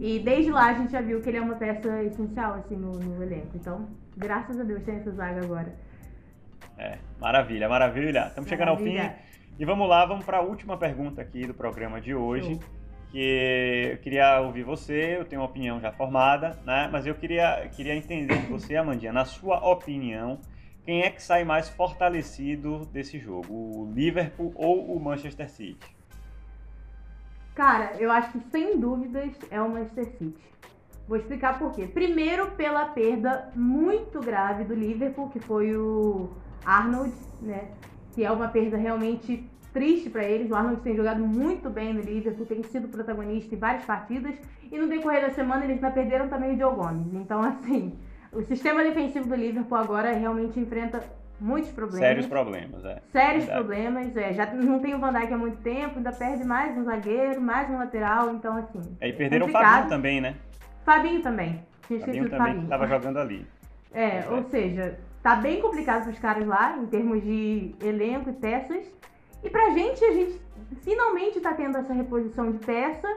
E 0.00 0.18
desde 0.18 0.50
lá 0.50 0.70
a 0.70 0.74
gente 0.74 0.92
já 0.92 1.00
viu 1.00 1.20
que 1.20 1.28
ele 1.28 1.38
é 1.38 1.40
uma 1.40 1.56
peça 1.56 2.02
essencial 2.02 2.54
assim 2.54 2.76
no, 2.76 2.92
no 2.92 3.22
elenco. 3.22 3.50
Então, 3.54 3.88
graças 4.16 4.58
a 4.58 4.64
Deus 4.64 4.82
tem 4.82 4.96
essa 4.96 5.10
zaga 5.10 5.42
agora. 5.44 5.74
É, 6.78 6.98
maravilha, 7.20 7.68
maravilha. 7.68 8.28
Estamos 8.28 8.48
chegando 8.48 8.68
ao 8.68 8.78
fim. 8.78 8.96
E 9.58 9.64
vamos 9.66 9.86
lá, 9.86 10.06
vamos 10.06 10.24
para 10.24 10.38
a 10.38 10.40
última 10.40 10.78
pergunta 10.78 11.20
aqui 11.20 11.46
do 11.46 11.52
programa 11.52 12.00
de 12.00 12.14
hoje. 12.14 12.54
Show. 12.54 12.80
Que 13.10 13.88
eu 13.92 13.98
queria 13.98 14.40
ouvir 14.40 14.62
você, 14.62 15.16
eu 15.18 15.24
tenho 15.24 15.42
uma 15.42 15.48
opinião 15.48 15.80
já 15.80 15.90
formada, 15.90 16.58
né? 16.64 16.88
Mas 16.92 17.06
eu 17.06 17.14
queria, 17.14 17.68
queria 17.74 17.94
entender 17.94 18.38
de 18.38 18.46
você, 18.46 18.76
Amandinha, 18.76 19.12
na 19.12 19.24
sua 19.24 19.58
opinião, 19.68 20.38
quem 20.84 21.02
é 21.02 21.10
que 21.10 21.20
sai 21.20 21.44
mais 21.44 21.68
fortalecido 21.68 22.86
desse 22.86 23.18
jogo? 23.18 23.52
O 23.52 23.92
Liverpool 23.92 24.52
ou 24.54 24.96
o 24.96 25.00
Manchester 25.00 25.50
City? 25.50 25.99
Cara, 27.54 27.94
eu 27.98 28.10
acho 28.10 28.32
que 28.32 28.40
sem 28.50 28.78
dúvidas 28.78 29.32
é 29.50 29.60
o 29.60 29.68
Manchester 29.68 30.06
City. 30.18 30.50
Vou 31.06 31.18
explicar 31.18 31.58
por 31.58 31.72
quê. 31.72 31.86
Primeiro, 31.86 32.52
pela 32.52 32.86
perda 32.86 33.50
muito 33.54 34.20
grave 34.20 34.64
do 34.64 34.74
Liverpool, 34.74 35.28
que 35.28 35.40
foi 35.40 35.76
o 35.76 36.30
Arnold, 36.64 37.12
né? 37.42 37.72
Que 38.14 38.24
é 38.24 38.30
uma 38.30 38.48
perda 38.48 38.76
realmente 38.76 39.44
triste 39.72 40.08
para 40.08 40.24
eles. 40.24 40.50
O 40.50 40.54
Arnold 40.54 40.80
tem 40.82 40.94
jogado 40.94 41.20
muito 41.20 41.68
bem 41.68 41.92
no 41.92 42.00
Liverpool, 42.00 42.46
tem 42.46 42.62
sido 42.62 42.88
protagonista 42.88 43.54
em 43.54 43.58
várias 43.58 43.84
partidas. 43.84 44.36
E 44.70 44.78
no 44.78 44.88
decorrer 44.88 45.22
da 45.22 45.30
semana 45.30 45.64
eles 45.64 45.76
ainda 45.76 45.90
perderam 45.90 46.28
também 46.28 46.54
o 46.54 46.58
Joe 46.58 46.74
Gomes. 46.74 47.12
Então, 47.14 47.42
assim, 47.42 47.98
o 48.32 48.42
sistema 48.42 48.82
defensivo 48.84 49.28
do 49.28 49.34
Liverpool 49.34 49.76
agora 49.76 50.12
realmente 50.12 50.60
enfrenta 50.60 51.02
muitos 51.40 51.70
problemas. 51.70 52.00
Sérios 52.00 52.26
problemas, 52.26 52.84
é. 52.84 53.02
Sérios 53.10 53.44
Verdade. 53.44 53.64
problemas, 53.64 54.16
é. 54.16 54.32
Já 54.34 54.46
não 54.54 54.78
tem 54.78 54.94
o 54.94 54.98
Van 54.98 55.12
Dijk 55.12 55.32
há 55.32 55.38
muito 55.38 55.58
tempo, 55.62 55.96
ainda 55.96 56.12
perde 56.12 56.44
mais 56.44 56.76
um 56.76 56.84
zagueiro, 56.84 57.40
mais 57.40 57.70
um 57.70 57.78
lateral, 57.78 58.30
então 58.30 58.56
assim. 58.56 58.96
É, 59.00 59.08
e 59.08 59.12
perderam 59.12 59.46
complicado. 59.46 59.64
o 59.64 59.72
Fabinho 59.72 59.88
também, 59.88 60.20
né? 60.20 60.34
Fabinho 60.84 61.22
também. 61.22 61.64
Tinha 61.86 62.00
Fabinho 62.00 62.30
também 62.30 62.46
Fabinho. 62.46 62.62
estava 62.64 62.86
jogando 62.86 63.18
ali. 63.18 63.46
É, 63.92 64.18
é, 64.18 64.26
ou 64.30 64.44
seja, 64.44 64.98
tá 65.22 65.36
bem 65.36 65.60
complicado 65.60 66.04
para 66.04 66.12
os 66.12 66.18
caras 66.18 66.46
lá, 66.46 66.76
em 66.76 66.86
termos 66.86 67.22
de 67.22 67.74
elenco 67.80 68.30
e 68.30 68.32
peças. 68.34 68.84
E 69.42 69.50
pra 69.50 69.70
gente, 69.70 70.04
a 70.04 70.12
gente 70.12 70.40
finalmente 70.82 71.40
tá 71.40 71.54
tendo 71.54 71.78
essa 71.78 71.92
reposição 71.92 72.52
de 72.52 72.58
peça. 72.58 73.08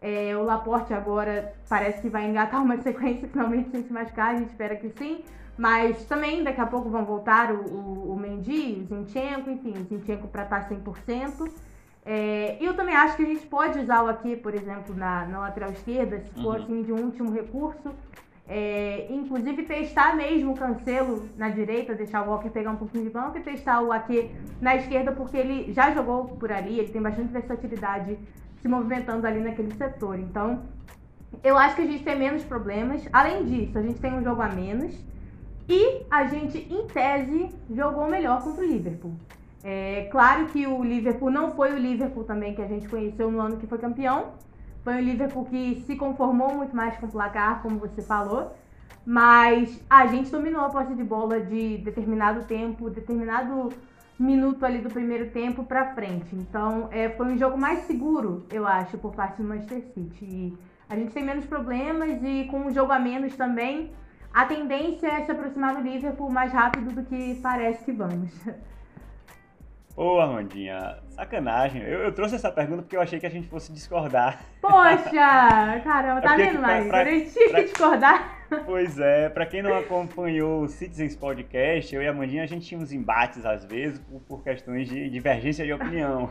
É, 0.00 0.36
o 0.36 0.42
Laporte 0.42 0.92
agora 0.92 1.54
parece 1.68 2.02
que 2.02 2.08
vai 2.08 2.28
engatar 2.28 2.62
uma 2.62 2.76
sequência 2.82 3.28
finalmente 3.28 3.70
sem 3.70 3.82
se 3.82 3.92
machucar, 3.92 4.34
a 4.34 4.38
gente 4.38 4.50
espera 4.50 4.76
que 4.76 4.90
sim. 4.90 5.24
Mas 5.56 6.04
também 6.04 6.42
daqui 6.42 6.60
a 6.60 6.66
pouco 6.66 6.88
vão 6.88 7.04
voltar 7.04 7.52
o, 7.52 7.60
o, 7.60 8.12
o 8.12 8.16
Mendy, 8.18 8.80
o 8.82 8.84
Zinchenko, 8.86 9.50
enfim, 9.50 9.72
o 9.72 9.84
Zinchenko 9.84 10.28
para 10.28 10.42
estar 10.42 10.68
100%. 10.68 11.48
É, 12.06 12.58
eu 12.60 12.74
também 12.74 12.94
acho 12.94 13.16
que 13.16 13.22
a 13.22 13.26
gente 13.26 13.46
pode 13.46 13.78
usar 13.78 14.02
o 14.02 14.08
aqui, 14.08 14.36
por 14.36 14.54
exemplo, 14.54 14.94
na, 14.94 15.24
na 15.26 15.38
lateral 15.38 15.70
esquerda, 15.70 16.20
se 16.20 16.42
for 16.42 16.56
uhum. 16.56 16.62
assim 16.62 16.82
de 16.82 16.92
um 16.92 17.04
último 17.04 17.32
recurso. 17.32 17.94
É, 18.46 19.06
inclusive 19.08 19.62
testar 19.62 20.14
mesmo 20.14 20.52
o 20.52 20.56
Cancelo 20.56 21.26
na 21.38 21.48
direita, 21.48 21.94
deixar 21.94 22.26
o 22.26 22.30
Walker 22.30 22.50
pegar 22.50 22.72
um 22.72 22.76
pouquinho 22.76 23.04
de 23.04 23.10
banco 23.10 23.38
e 23.38 23.40
testar 23.40 23.80
o 23.80 23.90
Ake 23.90 24.30
na 24.60 24.76
esquerda, 24.76 25.12
porque 25.12 25.36
ele 25.36 25.72
já 25.72 25.92
jogou 25.92 26.26
por 26.26 26.52
ali, 26.52 26.78
ele 26.78 26.92
tem 26.92 27.00
bastante 27.00 27.32
versatilidade 27.32 28.18
se 28.60 28.68
movimentando 28.68 29.26
ali 29.26 29.40
naquele 29.40 29.72
setor. 29.74 30.18
Então, 30.18 30.62
eu 31.42 31.56
acho 31.56 31.76
que 31.76 31.82
a 31.82 31.86
gente 31.86 32.04
tem 32.04 32.18
menos 32.18 32.44
problemas. 32.44 33.08
Além 33.12 33.44
disso, 33.46 33.78
a 33.78 33.82
gente 33.82 33.98
tem 33.98 34.12
um 34.12 34.22
jogo 34.22 34.42
a 34.42 34.48
menos. 34.48 34.94
E 35.68 36.02
a 36.10 36.24
gente, 36.26 36.58
em 36.58 36.86
tese, 36.86 37.50
jogou 37.70 38.08
melhor 38.08 38.42
contra 38.42 38.62
o 38.62 38.66
Liverpool. 38.66 39.14
É 39.62 40.08
claro 40.10 40.46
que 40.46 40.66
o 40.66 40.84
Liverpool 40.84 41.30
não 41.30 41.52
foi 41.52 41.72
o 41.72 41.78
Liverpool 41.78 42.24
também 42.24 42.54
que 42.54 42.60
a 42.60 42.66
gente 42.66 42.86
conheceu 42.86 43.30
no 43.30 43.40
ano 43.40 43.56
que 43.56 43.66
foi 43.66 43.78
campeão. 43.78 44.32
Foi 44.82 44.96
um 44.96 45.00
Liverpool 45.00 45.46
que 45.46 45.82
se 45.86 45.96
conformou 45.96 46.54
muito 46.54 46.76
mais 46.76 46.96
com 46.98 47.06
o 47.06 47.10
placar, 47.10 47.62
como 47.62 47.78
você 47.78 48.02
falou. 48.02 48.54
Mas 49.06 49.80
a 49.88 50.06
gente 50.06 50.30
dominou 50.30 50.62
a 50.62 50.68
posse 50.68 50.94
de 50.94 51.02
bola 51.02 51.40
de 51.40 51.78
determinado 51.78 52.44
tempo, 52.44 52.90
determinado 52.90 53.70
minuto 54.18 54.64
ali 54.64 54.78
do 54.78 54.90
primeiro 54.90 55.30
tempo 55.30 55.64
para 55.64 55.94
frente. 55.94 56.34
Então, 56.34 56.88
é, 56.90 57.08
foi 57.08 57.26
um 57.26 57.38
jogo 57.38 57.58
mais 57.58 57.86
seguro, 57.86 58.46
eu 58.52 58.66
acho, 58.66 58.96
por 58.98 59.14
parte 59.14 59.42
do 59.42 59.48
Manchester 59.48 59.82
City. 59.94 60.24
E 60.24 60.58
a 60.88 60.94
gente 60.94 61.12
tem 61.12 61.24
menos 61.24 61.44
problemas 61.46 62.22
e 62.22 62.46
com 62.50 62.66
um 62.66 62.70
jogo 62.70 62.92
a 62.92 62.98
menos 62.98 63.34
também, 63.34 63.90
a 64.34 64.44
tendência 64.46 65.06
é 65.06 65.24
se 65.24 65.30
aproximar 65.30 65.76
do 65.76 65.80
Liverpool 65.80 66.28
mais 66.28 66.52
rápido 66.52 66.92
do 66.92 67.04
que 67.04 67.38
parece 67.40 67.84
que 67.84 67.92
vamos. 67.92 68.32
Ô, 69.96 70.18
Armandinha, 70.18 70.98
sacanagem. 71.10 71.80
Eu, 71.82 72.00
eu, 72.00 72.12
trouxe 72.12 72.34
essa 72.34 72.50
pergunta 72.50 72.82
porque 72.82 72.96
eu 72.96 73.00
achei 73.00 73.20
que 73.20 73.26
a 73.26 73.30
gente 73.30 73.46
fosse 73.46 73.72
discordar. 73.72 74.40
Poxa! 74.60 75.80
Caramba, 75.84 76.20
tá 76.20 76.34
é 76.34 76.36
vendo, 76.36 76.60
Maria? 76.60 76.92
A 76.92 77.04
gente 77.04 77.32
tinha 77.32 77.48
que 77.54 77.62
discordar. 77.62 78.44
Pois 78.66 78.98
é, 78.98 79.28
pra 79.28 79.46
quem 79.46 79.62
não 79.62 79.76
acompanhou 79.76 80.62
o 80.62 80.68
Citizens 80.68 81.14
Podcast, 81.14 81.94
eu 81.94 82.02
e 82.02 82.08
a 82.08 82.10
Amandinha, 82.10 82.42
a 82.42 82.46
gente 82.46 82.66
tinha 82.66 82.80
uns 82.80 82.90
embates 82.90 83.46
às 83.46 83.64
vezes 83.64 84.00
por, 84.00 84.20
por 84.22 84.42
questões 84.42 84.88
de 84.88 85.08
divergência 85.10 85.64
de 85.64 85.72
opinião. 85.72 86.28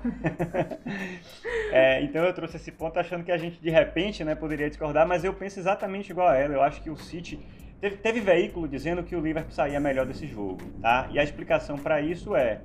é, 1.71 2.01
então 2.03 2.23
eu 2.23 2.33
trouxe 2.33 2.57
esse 2.57 2.71
ponto 2.71 2.99
achando 2.99 3.23
que 3.23 3.31
a 3.31 3.37
gente 3.37 3.61
de 3.61 3.69
repente 3.69 4.25
né, 4.25 4.35
poderia 4.35 4.69
discordar, 4.69 5.07
mas 5.07 5.23
eu 5.23 5.33
penso 5.33 5.59
exatamente 5.59 6.11
igual 6.11 6.27
a 6.27 6.35
ela. 6.35 6.53
Eu 6.53 6.61
acho 6.61 6.81
que 6.81 6.89
o 6.89 6.97
City. 6.97 7.39
Teve, 7.83 7.97
teve 7.97 8.21
veículo 8.21 8.65
dizendo 8.65 9.03
que 9.03 9.13
o 9.13 9.19
Liverpool 9.19 9.51
saía 9.51 9.77
melhor 9.77 10.05
desse 10.05 10.25
jogo, 10.25 10.61
tá? 10.81 11.09
E 11.11 11.19
a 11.19 11.23
explicação 11.23 11.77
para 11.77 11.99
isso 11.99 12.33
é 12.33 12.61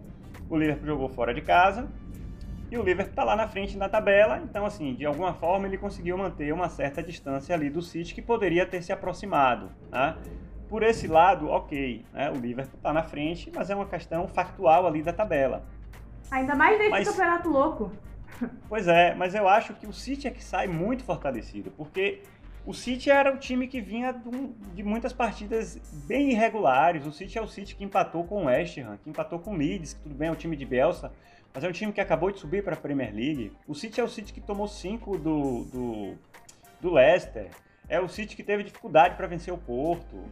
o 0.48 0.57
Liverpool 0.57 0.87
jogou 0.87 1.09
fora 1.09 1.35
de 1.35 1.40
casa 1.40 1.88
e 2.70 2.78
o 2.78 2.85
Liverpool 2.85 3.11
está 3.11 3.24
lá 3.24 3.35
na 3.35 3.48
frente 3.48 3.76
na 3.76 3.88
tabela, 3.88 4.40
então 4.44 4.64
assim, 4.64 4.94
de 4.94 5.04
alguma 5.04 5.35
forma 5.35 5.66
ele 5.66 5.76
conseguiu 5.76 6.16
manter 6.16 6.54
uma 6.54 6.68
certa 6.68 7.02
distância 7.02 7.52
ali 7.52 7.68
do 7.68 7.83
City 7.83 8.14
que 8.14 8.22
poderia 8.22 8.64
ter 8.64 8.81
se 8.81 8.92
aproximado, 8.92 9.70
né? 9.90 10.16
Por 10.68 10.85
esse 10.85 11.09
lado, 11.09 11.48
ok, 11.48 12.04
né? 12.12 12.31
o 12.31 12.35
Liverpool 12.35 12.76
está 12.76 12.92
na 12.92 13.02
frente, 13.02 13.50
mas 13.52 13.70
é 13.70 13.74
uma 13.74 13.87
questão 13.87 14.28
factual 14.28 14.87
ali 14.87 15.02
da 15.02 15.12
tabela. 15.12 15.66
Ainda 16.31 16.54
mais 16.54 16.78
nesse 16.78 16.90
mas, 16.90 17.09
campeonato 17.09 17.48
louco. 17.48 17.90
Pois 18.68 18.87
é, 18.87 19.16
mas 19.16 19.35
eu 19.35 19.48
acho 19.48 19.74
que 19.74 19.87
o 19.87 19.92
City 19.92 20.28
é 20.28 20.31
que 20.31 20.44
sai 20.44 20.68
muito 20.68 21.02
fortalecido, 21.02 21.72
porque 21.72 22.22
o 22.68 22.74
City 22.74 23.11
era 23.11 23.35
o 23.35 23.38
time 23.38 23.66
que 23.66 23.81
vinha 23.81 24.14
de 24.74 24.83
muitas 24.83 25.11
partidas 25.11 25.81
bem 26.07 26.33
irregulares. 26.33 27.07
O 27.07 27.11
City 27.11 27.38
é 27.38 27.40
o 27.40 27.48
City 27.48 27.74
que 27.74 27.83
empatou 27.83 28.24
com 28.24 28.42
o 28.42 28.44
West 28.44 28.76
Ham, 28.76 28.98
que 29.02 29.09
empatou 29.09 29.38
com 29.38 29.54
o 29.54 29.57
Leeds, 29.57 29.94
que 29.94 30.00
tudo 30.02 30.14
bem 30.14 30.28
é 30.28 30.31
um 30.31 30.35
time 30.35 30.54
de 30.54 30.66
Bielsa, 30.66 31.11
mas 31.54 31.64
é 31.64 31.68
um 31.68 31.72
time 31.72 31.94
que 31.94 32.00
acabou 32.02 32.31
de 32.31 32.38
subir 32.38 32.62
para 32.62 32.74
a 32.74 32.76
Premier 32.76 33.11
League. 33.11 33.52
O 33.66 33.74
City 33.74 34.02
é 34.02 34.04
o 34.04 34.09
City 34.09 34.35
que 34.35 34.40
tomou 34.42 34.68
5 34.68 35.16
do, 35.16 35.64
do, 35.64 36.14
do 36.78 36.92
Leicester. 36.92 37.48
É 37.88 37.98
o 37.98 38.07
City 38.07 38.37
que 38.37 38.42
teve 38.42 38.62
dificuldade 38.64 39.16
para 39.16 39.26
vencer 39.26 39.54
o 39.54 39.57
Porto. 39.57 40.26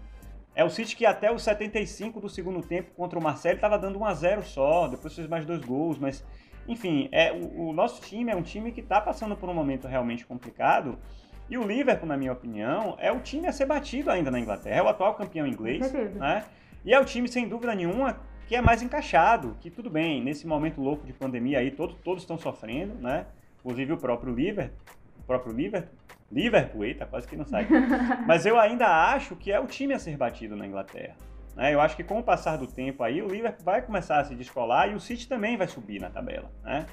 É 0.54 0.62
o 0.62 0.68
City 0.68 0.94
que 0.94 1.06
até 1.06 1.32
os 1.32 1.42
75 1.42 2.20
do 2.20 2.28
segundo 2.28 2.60
tempo 2.60 2.90
contra 2.94 3.18
o 3.18 3.22
Marcelo 3.22 3.54
estava 3.54 3.78
dando 3.78 3.98
1 3.98 4.04
a 4.04 4.12
0 4.12 4.42
só, 4.42 4.88
depois 4.88 5.14
fez 5.14 5.26
mais 5.26 5.46
dois 5.46 5.64
gols, 5.64 5.98
mas 5.98 6.22
enfim, 6.68 7.08
é 7.12 7.32
o, 7.32 7.68
o 7.68 7.72
nosso 7.72 8.02
time 8.02 8.30
é 8.30 8.36
um 8.36 8.42
time 8.42 8.72
que 8.72 8.80
está 8.80 9.00
passando 9.00 9.34
por 9.34 9.48
um 9.48 9.54
momento 9.54 9.88
realmente 9.88 10.26
complicado 10.26 10.98
e 11.48 11.56
o 11.56 11.62
Liverpool, 11.62 12.08
na 12.08 12.16
minha 12.16 12.32
opinião, 12.32 12.96
é 12.98 13.12
o 13.12 13.20
time 13.20 13.46
a 13.46 13.52
ser 13.52 13.66
batido 13.66 14.10
ainda 14.10 14.30
na 14.30 14.40
Inglaterra. 14.40 14.76
É 14.76 14.82
o 14.82 14.88
atual 14.88 15.14
campeão 15.14 15.46
inglês. 15.46 15.92
Né? 15.92 16.44
E 16.84 16.92
é 16.92 17.00
o 17.00 17.04
time, 17.04 17.28
sem 17.28 17.48
dúvida 17.48 17.74
nenhuma, 17.74 18.18
que 18.48 18.56
é 18.56 18.60
mais 18.60 18.82
encaixado. 18.82 19.56
Que 19.60 19.70
tudo 19.70 19.88
bem, 19.88 20.22
nesse 20.22 20.46
momento 20.46 20.80
louco 20.80 21.06
de 21.06 21.12
pandemia 21.12 21.60
aí, 21.60 21.70
todos, 21.70 21.96
todos 22.02 22.22
estão 22.22 22.36
sofrendo, 22.36 22.94
né? 22.94 23.26
Inclusive 23.60 23.92
o 23.92 23.96
próprio 23.96 24.34
Liverpool. 24.34 24.76
O 25.20 25.22
próprio 25.22 25.52
Liverpool. 25.52 25.96
Liverpool, 26.30 26.84
eita, 26.84 27.06
quase 27.06 27.28
que 27.28 27.36
não 27.36 27.44
sai. 27.44 27.68
Mas 28.26 28.44
eu 28.44 28.58
ainda 28.58 28.86
acho 29.12 29.36
que 29.36 29.52
é 29.52 29.60
o 29.60 29.66
time 29.66 29.94
a 29.94 29.98
ser 29.98 30.16
batido 30.16 30.56
na 30.56 30.66
Inglaterra. 30.66 31.14
Né? 31.54 31.72
Eu 31.72 31.80
acho 31.80 31.94
que 31.94 32.02
com 32.02 32.18
o 32.18 32.22
passar 32.22 32.56
do 32.56 32.66
tempo 32.66 33.04
aí, 33.04 33.22
o 33.22 33.28
Liverpool 33.28 33.64
vai 33.64 33.82
começar 33.82 34.18
a 34.18 34.24
se 34.24 34.34
descolar 34.34 34.90
e 34.90 34.94
o 34.94 35.00
City 35.00 35.28
também 35.28 35.56
vai 35.56 35.68
subir 35.68 36.00
na 36.00 36.10
tabela. 36.10 36.50
Né? 36.64 36.86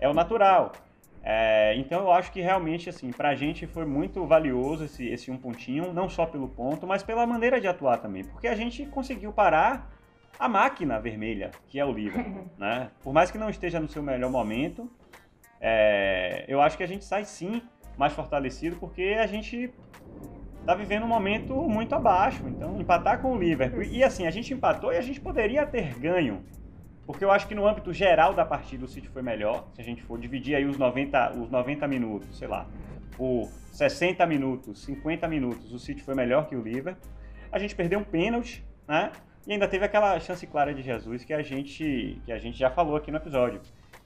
É 0.00 0.08
o 0.08 0.14
natural. 0.14 0.72
É, 1.22 1.74
então 1.76 2.00
eu 2.00 2.12
acho 2.12 2.32
que 2.32 2.40
realmente 2.40 2.88
assim 2.88 3.12
para 3.12 3.28
a 3.28 3.34
gente 3.34 3.66
foi 3.66 3.84
muito 3.84 4.24
valioso 4.24 4.84
esse, 4.84 5.06
esse 5.06 5.30
um 5.30 5.36
pontinho, 5.36 5.92
não 5.92 6.08
só 6.08 6.24
pelo 6.24 6.48
ponto, 6.48 6.86
mas 6.86 7.02
pela 7.02 7.26
maneira 7.26 7.60
de 7.60 7.68
atuar 7.68 7.98
também, 7.98 8.24
porque 8.24 8.48
a 8.48 8.54
gente 8.54 8.86
conseguiu 8.86 9.30
parar 9.30 9.90
a 10.38 10.48
máquina 10.48 10.98
vermelha 10.98 11.50
que 11.68 11.78
é 11.78 11.84
o 11.84 11.92
Liverpool, 11.92 12.48
né? 12.56 12.90
Por 13.02 13.12
mais 13.12 13.30
que 13.30 13.36
não 13.36 13.50
esteja 13.50 13.78
no 13.78 13.88
seu 13.88 14.02
melhor 14.02 14.30
momento, 14.30 14.90
é, 15.60 16.46
eu 16.48 16.60
acho 16.62 16.76
que 16.76 16.82
a 16.82 16.88
gente 16.88 17.04
sai 17.04 17.24
sim 17.24 17.62
mais 17.98 18.14
fortalecido 18.14 18.76
porque 18.76 19.18
a 19.20 19.26
gente 19.26 19.70
tá 20.64 20.74
vivendo 20.74 21.04
um 21.04 21.08
momento 21.08 21.54
muito 21.68 21.94
abaixo. 21.94 22.46
Então, 22.46 22.80
empatar 22.80 23.20
com 23.20 23.32
o 23.32 23.38
Liverpool. 23.38 23.82
E 23.82 24.02
assim, 24.02 24.26
a 24.26 24.30
gente 24.30 24.54
empatou 24.54 24.92
e 24.92 24.96
a 24.96 25.02
gente 25.02 25.20
poderia 25.20 25.66
ter 25.66 25.98
ganho. 25.98 26.44
Porque 27.10 27.24
eu 27.24 27.30
acho 27.32 27.48
que 27.48 27.56
no 27.56 27.66
âmbito 27.66 27.92
geral 27.92 28.34
da 28.34 28.44
partida 28.44 28.84
o 28.84 28.88
City 28.88 29.08
foi 29.08 29.20
melhor. 29.20 29.66
Se 29.74 29.80
a 29.80 29.84
gente 29.84 30.00
for 30.02 30.16
dividir 30.16 30.54
aí 30.54 30.64
os 30.64 30.78
90, 30.78 31.32
os 31.40 31.50
90 31.50 31.88
minutos, 31.88 32.38
sei 32.38 32.46
lá, 32.46 32.68
por 33.16 33.48
60 33.72 34.24
minutos, 34.26 34.84
50 34.84 35.26
minutos, 35.26 35.72
o 35.72 35.78
City 35.78 36.02
foi 36.02 36.14
melhor 36.14 36.46
que 36.46 36.54
o 36.54 36.62
Liverpool. 36.62 37.10
A 37.50 37.58
gente 37.58 37.74
perdeu 37.74 37.98
um 37.98 38.04
pênalti, 38.04 38.64
né? 38.86 39.10
E 39.44 39.52
ainda 39.52 39.66
teve 39.66 39.84
aquela 39.84 40.20
chance 40.20 40.46
clara 40.46 40.72
de 40.72 40.82
Jesus 40.82 41.24
que 41.24 41.32
a 41.32 41.42
gente, 41.42 42.20
que 42.24 42.30
a 42.30 42.38
gente 42.38 42.56
já 42.56 42.70
falou 42.70 42.94
aqui 42.94 43.10
no 43.10 43.16
episódio. 43.16 43.60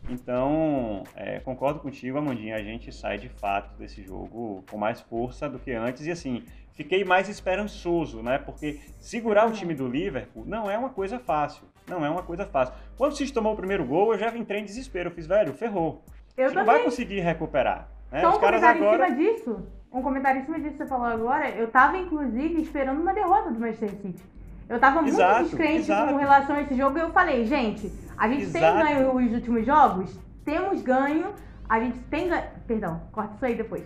Então, 0.08 1.02
é, 1.14 1.40
concordo 1.40 1.80
contigo, 1.80 2.16
Amandinha. 2.16 2.56
A 2.56 2.62
gente 2.62 2.90
sai 2.90 3.18
de 3.18 3.28
fato 3.28 3.76
desse 3.76 4.02
jogo 4.02 4.64
com 4.70 4.78
mais 4.78 5.02
força 5.02 5.46
do 5.46 5.58
que 5.58 5.72
antes. 5.72 6.06
E 6.06 6.10
assim, 6.10 6.42
fiquei 6.72 7.04
mais 7.04 7.28
esperançoso, 7.28 8.22
né? 8.22 8.38
Porque 8.38 8.80
segurar 8.98 9.46
o 9.46 9.52
time 9.52 9.74
do 9.74 9.86
Liverpool 9.86 10.46
não 10.46 10.70
é 10.70 10.78
uma 10.78 10.88
coisa 10.88 11.18
fácil. 11.18 11.66
Não 11.87 12.05
é 12.05 12.09
uma 12.09 12.23
coisa 12.23 12.47
fácil. 12.47 12.75
Quando 12.97 13.12
o 13.12 13.16
City 13.16 13.33
tomou 13.33 13.53
o 13.53 13.57
primeiro 13.57 13.85
gol, 13.85 14.12
eu 14.12 14.18
já 14.18 14.35
entrei 14.37 14.61
em 14.61 14.64
desespero. 14.64 15.11
Eu 15.11 15.14
fiz, 15.14 15.27
velho, 15.27 15.53
ferrou. 15.53 16.03
Eu 16.37 16.53
não 16.53 16.64
vai 16.64 16.83
conseguir 16.83 17.20
recuperar. 17.20 17.88
Né? 18.11 18.20
Só 18.20 18.29
um 18.29 18.33
Os 18.33 18.38
caras 18.38 18.62
agora... 18.62 19.09
em 19.09 19.14
cima 19.14 19.16
disso. 19.16 19.66
Um 19.92 20.03
comentário 20.03 20.40
em 20.40 20.44
cima 20.44 20.59
disso 20.59 20.73
que 20.73 20.79
você 20.79 20.87
falou 20.87 21.07
agora. 21.07 21.51
Eu 21.51 21.68
tava, 21.68 21.97
inclusive, 21.97 22.61
esperando 22.62 23.01
uma 23.01 23.12
derrota 23.12 23.51
do 23.51 23.61
Manchester 23.61 23.90
City. 23.90 24.23
Eu 24.68 24.81
tava 24.81 25.03
muito 25.03 25.14
exato, 25.14 25.44
descrente 25.44 25.81
exato. 25.81 26.12
com 26.12 26.18
relação 26.18 26.57
a 26.57 26.62
esse 26.62 26.75
jogo 26.75 26.97
e 26.97 27.03
eu 27.03 27.11
falei, 27.11 27.44
gente, 27.44 27.92
a 28.16 28.27
gente 28.29 28.44
exato. 28.44 28.79
tem 28.79 28.87
ganho 28.87 29.14
os 29.14 29.33
últimos 29.33 29.66
jogos? 29.66 30.18
Temos 30.44 30.81
ganho. 30.83 31.35
A 31.68 31.81
gente 31.81 31.99
tem 32.11 32.29
ganho. 32.29 32.44
Perdão, 32.66 33.03
corta 33.12 33.35
isso 33.35 33.44
aí 33.44 33.55
depois. 33.55 33.85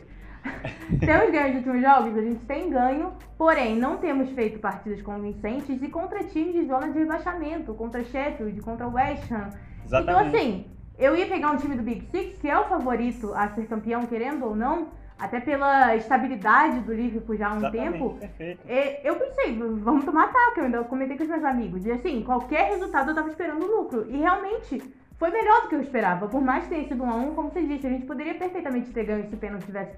temos 1.00 1.30
ganho 1.30 1.48
nos 1.48 1.56
últimos 1.66 1.82
jogos, 1.82 2.16
a 2.16 2.22
gente 2.22 2.44
tem 2.44 2.70
ganho, 2.70 3.12
porém 3.36 3.76
não 3.76 3.96
temos 3.98 4.30
feito 4.30 4.58
partidas 4.58 5.02
convincentes 5.02 5.82
e 5.82 5.88
contra 5.88 6.24
times 6.24 6.54
de 6.54 6.66
zona 6.66 6.90
de 6.90 6.98
rebaixamento, 6.98 7.74
contra 7.74 8.04
Sheffield, 8.04 8.60
contra 8.60 8.88
West 8.88 9.30
Ham. 9.30 9.48
Então, 9.84 10.00
Exatamente. 10.00 10.02
Então, 10.02 10.18
assim, 10.18 10.66
eu 10.98 11.16
ia 11.16 11.26
pegar 11.26 11.50
um 11.52 11.56
time 11.56 11.76
do 11.76 11.82
Big 11.82 12.06
Six, 12.10 12.38
que 12.38 12.48
é 12.48 12.58
o 12.58 12.64
favorito 12.64 13.32
a 13.34 13.48
ser 13.48 13.66
campeão, 13.66 14.04
querendo 14.06 14.44
ou 14.44 14.56
não, 14.56 14.88
até 15.18 15.40
pela 15.40 15.96
estabilidade 15.96 16.80
do 16.80 16.94
Liverpool 16.94 17.36
já 17.36 17.48
há 17.48 17.52
um 17.54 17.58
Exatamente, 17.58 17.92
tempo, 17.92 18.18
perfeito. 18.18 18.60
eu 19.02 19.16
pensei, 19.16 19.58
vamos 19.58 20.04
tomar 20.04 20.24
ataque, 20.24 20.60
eu 20.60 20.64
ainda 20.64 20.84
comentei 20.84 21.16
com 21.16 21.24
os 21.24 21.28
meus 21.28 21.44
amigos. 21.44 21.84
E 21.84 21.90
assim, 21.90 22.22
qualquer 22.22 22.70
resultado 22.70 23.10
eu 23.10 23.14
tava 23.14 23.28
esperando 23.28 23.66
lucro. 23.66 24.06
E 24.08 24.16
realmente 24.16 24.80
foi 25.18 25.30
melhor 25.30 25.62
do 25.62 25.68
que 25.68 25.74
eu 25.74 25.80
esperava. 25.80 26.28
Por 26.28 26.40
mais 26.40 26.64
que 26.64 26.70
tenha 26.70 26.86
sido 26.86 27.02
um 27.02 27.10
a 27.10 27.16
um, 27.16 27.34
como 27.34 27.50
você 27.50 27.62
disse, 27.62 27.86
a 27.86 27.90
gente 27.90 28.06
poderia 28.06 28.34
perfeitamente 28.34 28.90
ter 28.90 29.04
ganho 29.04 29.28
se 29.28 29.34
o 29.34 29.38
pênalti 29.38 29.66
tivesse 29.66 29.96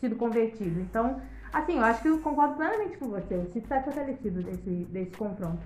sido 0.00 0.16
convertido. 0.16 0.80
Então, 0.80 1.20
assim, 1.52 1.76
eu 1.76 1.84
acho 1.84 2.02
que 2.02 2.08
eu 2.08 2.18
concordo 2.20 2.56
plenamente 2.56 2.96
com 2.96 3.08
você. 3.08 3.34
O 3.36 3.46
City 3.46 3.58
está 3.58 3.82
fortalecido 3.82 4.42
desse, 4.42 4.70
desse 4.90 5.10
confronto. 5.12 5.62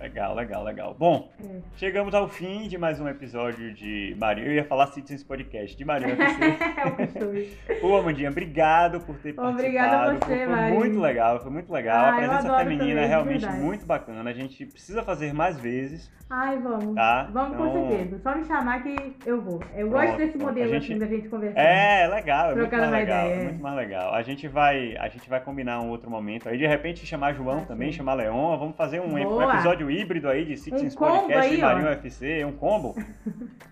Legal, 0.00 0.34
legal, 0.34 0.64
legal. 0.64 0.96
Bom, 0.98 1.30
é. 1.44 1.60
chegamos 1.76 2.14
ao 2.14 2.26
fim 2.26 2.66
de 2.66 2.78
mais 2.78 2.98
um 2.98 3.06
episódio 3.06 3.74
de 3.74 4.16
Marinho. 4.18 4.46
Eu 4.46 4.54
ia 4.54 4.64
falar 4.64 4.86
Citizens 4.86 5.22
Podcast, 5.22 5.76
de 5.76 5.84
Marinho 5.84 6.16
é. 7.68 7.84
Ô, 7.84 7.98
Amandinha, 7.98 8.30
obrigado 8.30 9.00
por 9.00 9.18
ter 9.18 9.34
participado. 9.34 9.58
Obrigada 9.58 9.96
a 9.96 10.14
você, 10.14 10.46
Foi, 10.46 10.56
foi 10.56 10.70
muito 10.70 11.00
legal, 11.00 11.40
foi 11.42 11.50
muito 11.50 11.70
legal. 11.70 12.06
Ah, 12.06 12.08
a 12.08 12.16
presença 12.16 12.58
feminina 12.60 13.00
é 13.02 13.06
realmente 13.06 13.46
muito 13.46 13.84
bacana. 13.84 14.30
A 14.30 14.32
gente 14.32 14.64
precisa 14.64 15.02
fazer 15.02 15.34
mais 15.34 15.58
vezes. 15.58 16.10
Ai, 16.30 16.58
vamos. 16.60 16.94
Tá? 16.94 17.28
Vamos 17.32 17.54
então... 17.54 17.72
com 17.72 17.88
certeza. 17.88 18.20
Só 18.22 18.36
me 18.36 18.44
chamar 18.44 18.82
que 18.82 19.16
eu 19.26 19.42
vou. 19.42 19.60
Eu 19.74 19.90
pronto, 19.90 20.06
gosto 20.06 20.16
desse 20.16 20.38
modelo 20.38 20.70
gente... 20.70 20.84
assim 20.84 20.98
da 20.98 21.06
gente 21.06 21.28
conversar. 21.28 21.60
É, 21.60 22.06
legal, 22.06 22.52
é 22.52 22.54
muito 22.54 22.76
mais 22.76 22.90
legal. 22.90 23.26
Ideia. 23.26 23.34
É 23.34 23.44
muito 23.44 23.62
mais 23.62 23.76
legal. 23.76 24.14
A 24.14 24.22
gente 24.22 24.48
vai, 24.48 24.96
a 24.96 25.08
gente 25.08 25.28
vai 25.28 25.40
combinar 25.40 25.80
um 25.80 25.90
outro 25.90 26.08
momento. 26.08 26.48
Aí 26.48 26.56
de 26.56 26.66
repente 26.66 27.04
chamar 27.04 27.34
João 27.34 27.58
ah, 27.58 27.66
também, 27.66 27.90
sim. 27.90 27.98
chamar 27.98 28.14
Leon. 28.14 28.56
Vamos 28.56 28.76
fazer 28.76 29.00
um, 29.00 29.14
um 29.14 29.50
episódio 29.50 29.89
híbrido 29.90 30.28
aí 30.28 30.44
de 30.44 30.56
Citizens 30.56 30.94
um 30.94 30.98
Podcast 30.98 31.48
aí, 31.48 31.58
e 31.58 31.60
Marinho 31.60 31.88
UFC, 31.88 32.44
um 32.44 32.52
combo. 32.52 32.94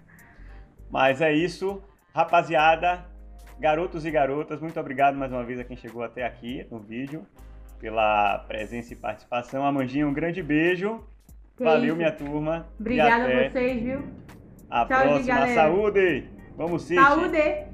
Mas 0.91 1.21
é 1.21 1.33
isso, 1.33 1.83
rapaziada, 2.15 3.05
garotos 3.59 4.05
e 4.05 4.11
garotas, 4.11 4.61
muito 4.61 4.79
obrigado 4.81 5.17
mais 5.17 5.31
uma 5.31 5.45
vez 5.45 5.61
a 5.61 5.65
quem 5.65 5.77
chegou 5.77 6.03
até 6.03 6.25
aqui 6.25 6.67
no 6.71 6.79
vídeo, 6.81 7.27
pela 7.79 8.39
presença 8.49 8.93
e 8.93 8.97
participação. 8.97 9.65
Amandinha, 9.65 10.07
um 10.07 10.13
grande 10.13 10.43
beijo. 10.43 11.05
Que 11.57 11.65
Valeu, 11.65 11.89
isso. 11.89 11.97
minha 11.97 12.13
turma. 12.13 12.69
Obrigada 12.79 13.25
a 13.25 13.49
vocês, 13.49 13.83
viu? 13.83 14.05
A 14.71 14.87
Tchau, 14.87 15.03
próxima. 15.03 15.55
Saúde! 15.55 16.29
Vamos, 16.57 16.83
City! 16.83 17.03
Saúde! 17.03 17.68